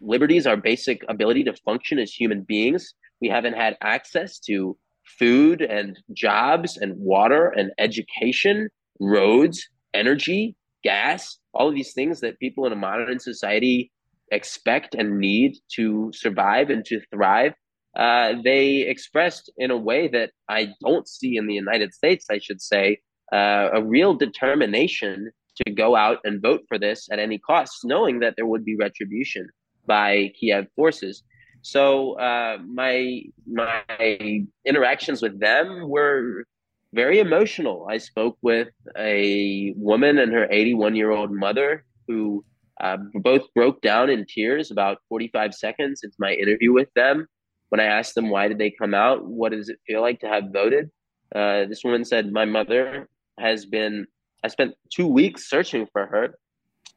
liberties, 0.00 0.46
our 0.46 0.56
basic 0.56 1.02
ability 1.08 1.44
to 1.44 1.54
function 1.64 1.98
as 1.98 2.12
human 2.12 2.42
beings. 2.42 2.94
We 3.20 3.28
haven't 3.28 3.54
had 3.54 3.76
access 3.80 4.38
to 4.40 4.76
food 5.18 5.62
and 5.62 5.98
jobs 6.12 6.76
and 6.76 6.94
water 6.98 7.48
and 7.48 7.70
education, 7.78 8.68
roads, 9.00 9.66
energy, 9.94 10.56
gas, 10.84 11.38
all 11.54 11.68
of 11.68 11.74
these 11.74 11.94
things 11.94 12.20
that 12.20 12.38
people 12.38 12.66
in 12.66 12.72
a 12.72 12.76
modern 12.76 13.18
society 13.18 13.90
expect 14.30 14.94
and 14.94 15.18
need 15.18 15.56
to 15.74 16.10
survive 16.14 16.70
and 16.70 16.84
to 16.84 17.00
thrive. 17.12 17.54
Uh, 17.96 18.34
they 18.44 18.80
expressed 18.80 19.50
in 19.56 19.70
a 19.70 19.76
way 19.76 20.06
that 20.08 20.30
I 20.48 20.68
don't 20.84 21.08
see 21.08 21.36
in 21.36 21.46
the 21.46 21.54
United 21.54 21.94
States, 21.94 22.26
I 22.30 22.38
should 22.38 22.60
say, 22.60 22.98
uh, 23.32 23.70
a 23.72 23.82
real 23.82 24.14
determination 24.14 25.30
to 25.64 25.72
go 25.72 25.96
out 25.96 26.18
and 26.24 26.42
vote 26.42 26.62
for 26.68 26.78
this 26.78 27.08
at 27.10 27.18
any 27.18 27.38
cost, 27.38 27.84
knowing 27.84 28.20
that 28.20 28.34
there 28.36 28.46
would 28.46 28.64
be 28.64 28.76
retribution 28.76 29.48
by 29.86 30.32
Kiev 30.38 30.66
forces. 30.76 31.22
So 31.62 32.12
uh, 32.18 32.58
my 32.64 33.22
my 33.46 33.82
interactions 34.64 35.22
with 35.22 35.40
them 35.40 35.88
were 35.88 36.44
very 36.92 37.18
emotional. 37.18 37.86
I 37.90 37.98
spoke 37.98 38.38
with 38.42 38.68
a 38.96 39.74
woman 39.76 40.18
and 40.18 40.32
her 40.32 40.46
81 40.50 40.94
year 40.94 41.10
old 41.10 41.32
mother 41.32 41.84
who 42.06 42.44
uh, 42.80 42.98
both 43.14 43.52
broke 43.54 43.80
down 43.80 44.10
in 44.10 44.26
tears 44.26 44.70
about 44.70 44.98
45 45.08 45.54
seconds 45.54 46.02
into 46.04 46.16
my 46.18 46.32
interview 46.34 46.72
with 46.72 46.88
them. 46.94 47.26
When 47.70 47.80
I 47.80 47.86
asked 47.86 48.14
them 48.14 48.30
why 48.30 48.46
did 48.48 48.58
they 48.58 48.70
come 48.70 48.94
out, 48.94 49.26
what 49.26 49.52
does 49.52 49.68
it 49.68 49.78
feel 49.86 50.02
like 50.02 50.20
to 50.20 50.28
have 50.28 50.52
voted? 50.52 50.90
Uh, 51.34 51.64
this 51.66 51.82
woman 51.82 52.04
said, 52.04 52.30
"My 52.30 52.44
mother 52.44 53.08
has 53.38 53.66
been. 53.66 54.06
I 54.44 54.48
spent 54.48 54.74
two 54.94 55.06
weeks 55.06 55.48
searching 55.48 55.86
for 55.92 56.06
her. 56.06 56.38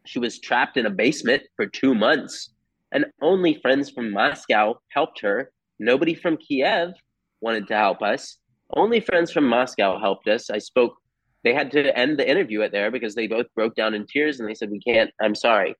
She 0.06 0.20
was 0.20 0.40
trapped 0.40 0.78
in 0.78 0.86
a 0.86 0.90
basement 0.90 1.44
for 1.56 1.66
two 1.66 1.96
months, 1.96 2.52
and 2.92 3.06
only 3.22 3.60
friends 3.62 3.90
from 3.90 4.12
Moscow 4.12 4.80
helped 4.90 5.22
her. 5.22 5.52
Nobody 5.80 6.14
from 6.14 6.38
Kiev 6.38 6.94
wanted 7.42 7.68
to 7.68 7.76
help 7.76 8.02
us. 8.02 8.38
Only 8.76 9.00
friends 9.00 9.32
from 9.32 9.46
Moscow 9.46 10.00
helped 10.00 10.28
us. 10.28 10.50
I 10.50 10.60
spoke 10.60 10.96
they 11.44 11.54
had 11.54 11.72
to 11.72 11.98
end 11.98 12.20
the 12.20 12.30
interview 12.30 12.62
at 12.62 12.72
there 12.72 12.92
because 12.92 13.16
they 13.16 13.28
both 13.28 13.46
broke 13.56 13.76
down 13.76 13.94
in 13.94 14.06
tears 14.06 14.40
and 14.40 14.50
they 14.50 14.54
said, 14.54 14.70
"We 14.70 14.80
can't. 14.80 15.12
I'm 15.22 15.36
sorry." 15.36 15.76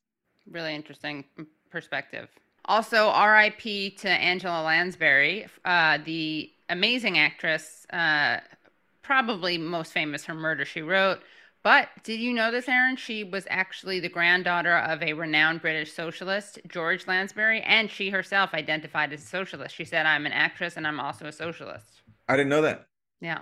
Really 0.49 0.73
interesting 0.73 1.25
mm, 1.37 1.47
perspective. 1.69 2.29
Also, 2.65 3.07
R.I.P. 3.09 3.91
to 3.91 4.09
Angela 4.09 4.63
Lansbury, 4.63 5.47
uh, 5.65 5.97
the 6.05 6.49
amazing 6.69 7.17
actress, 7.17 7.85
uh, 7.91 8.37
probably 9.01 9.57
most 9.57 9.91
famous 9.91 10.25
for 10.25 10.33
Murder 10.33 10.63
She 10.63 10.81
Wrote 10.81 11.19
but 11.63 11.87
did 12.03 12.19
you 12.19 12.33
know 12.33 12.51
this, 12.51 12.67
Aaron? 12.67 12.97
She 12.97 13.23
was 13.23 13.47
actually 13.49 14.01
the 14.01 14.09
granddaughter 14.09 14.77
of 14.77 15.01
a 15.01 15.13
renowned 15.13 15.61
British 15.61 15.93
socialist, 15.93 16.59
George 16.67 17.07
Lansbury, 17.07 17.61
and 17.61 17.89
she 17.89 18.09
herself 18.09 18.53
identified 18.53 19.13
as 19.13 19.23
a 19.23 19.27
socialist. 19.27 19.73
She 19.73 19.85
said, 19.85 20.05
I'm 20.05 20.25
an 20.25 20.33
actress 20.33 20.75
and 20.75 20.85
I'm 20.85 20.99
also 20.99 21.25
a 21.25 21.31
socialist. 21.31 22.01
I 22.27 22.35
didn't 22.35 22.49
know 22.49 22.61
that. 22.63 22.87
Yeah. 23.21 23.39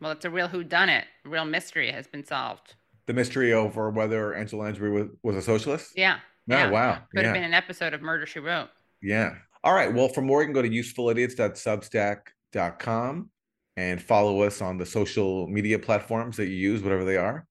Well, 0.00 0.10
it's 0.10 0.24
a 0.24 0.30
real 0.30 0.48
whodunit. 0.48 1.04
A 1.24 1.28
real 1.28 1.44
mystery 1.44 1.92
has 1.92 2.08
been 2.08 2.26
solved. 2.26 2.74
The 3.06 3.12
mystery 3.12 3.52
over 3.52 3.88
whether 3.88 4.34
Angela 4.34 4.62
Lansbury 4.62 4.90
was, 4.90 5.08
was 5.22 5.36
a 5.36 5.42
socialist? 5.42 5.92
Yeah. 5.96 6.18
Oh, 6.50 6.54
yeah. 6.54 6.70
wow. 6.70 6.98
Could 7.14 7.22
yeah. 7.22 7.28
have 7.28 7.34
been 7.34 7.44
an 7.44 7.54
episode 7.54 7.94
of 7.94 8.02
Murder 8.02 8.26
She 8.26 8.40
Wrote. 8.40 8.68
Yeah. 9.00 9.36
All 9.64 9.74
right. 9.74 9.92
Well, 9.92 10.08
for 10.08 10.22
more, 10.22 10.40
you 10.40 10.46
can 10.46 10.54
go 10.54 10.62
to 10.62 10.68
usefulidiots.substack.com 10.68 13.30
and 13.76 14.02
follow 14.02 14.42
us 14.42 14.60
on 14.60 14.76
the 14.76 14.86
social 14.86 15.46
media 15.46 15.78
platforms 15.78 16.36
that 16.36 16.48
you 16.48 16.56
use, 16.56 16.82
whatever 16.82 17.04
they 17.04 17.16
are. 17.16 17.46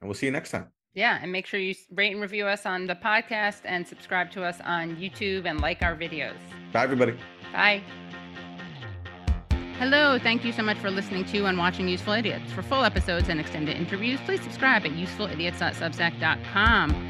And 0.00 0.08
we'll 0.08 0.14
see 0.14 0.26
you 0.26 0.32
next 0.32 0.50
time. 0.50 0.68
Yeah, 0.92 1.20
and 1.22 1.30
make 1.30 1.46
sure 1.46 1.60
you 1.60 1.76
rate 1.92 2.10
and 2.12 2.20
review 2.20 2.46
us 2.46 2.66
on 2.66 2.86
the 2.86 2.96
podcast 2.96 3.60
and 3.64 3.86
subscribe 3.86 4.32
to 4.32 4.42
us 4.42 4.58
on 4.64 4.96
YouTube 4.96 5.46
and 5.46 5.60
like 5.60 5.82
our 5.82 5.94
videos. 5.94 6.34
Bye, 6.72 6.82
everybody. 6.82 7.14
Bye. 7.52 7.84
Hello, 9.78 10.18
thank 10.18 10.44
you 10.44 10.50
so 10.52 10.62
much 10.62 10.78
for 10.78 10.90
listening 10.90 11.24
to 11.26 11.46
and 11.46 11.56
watching 11.56 11.86
Useful 11.88 12.12
Idiots. 12.12 12.52
For 12.52 12.62
full 12.62 12.84
episodes 12.84 13.30
and 13.30 13.40
extended 13.40 13.76
interviews, 13.76 14.20
please 14.26 14.42
subscribe 14.42 14.84
at 14.84 14.92
usefulidiots.substack.com. 14.92 17.09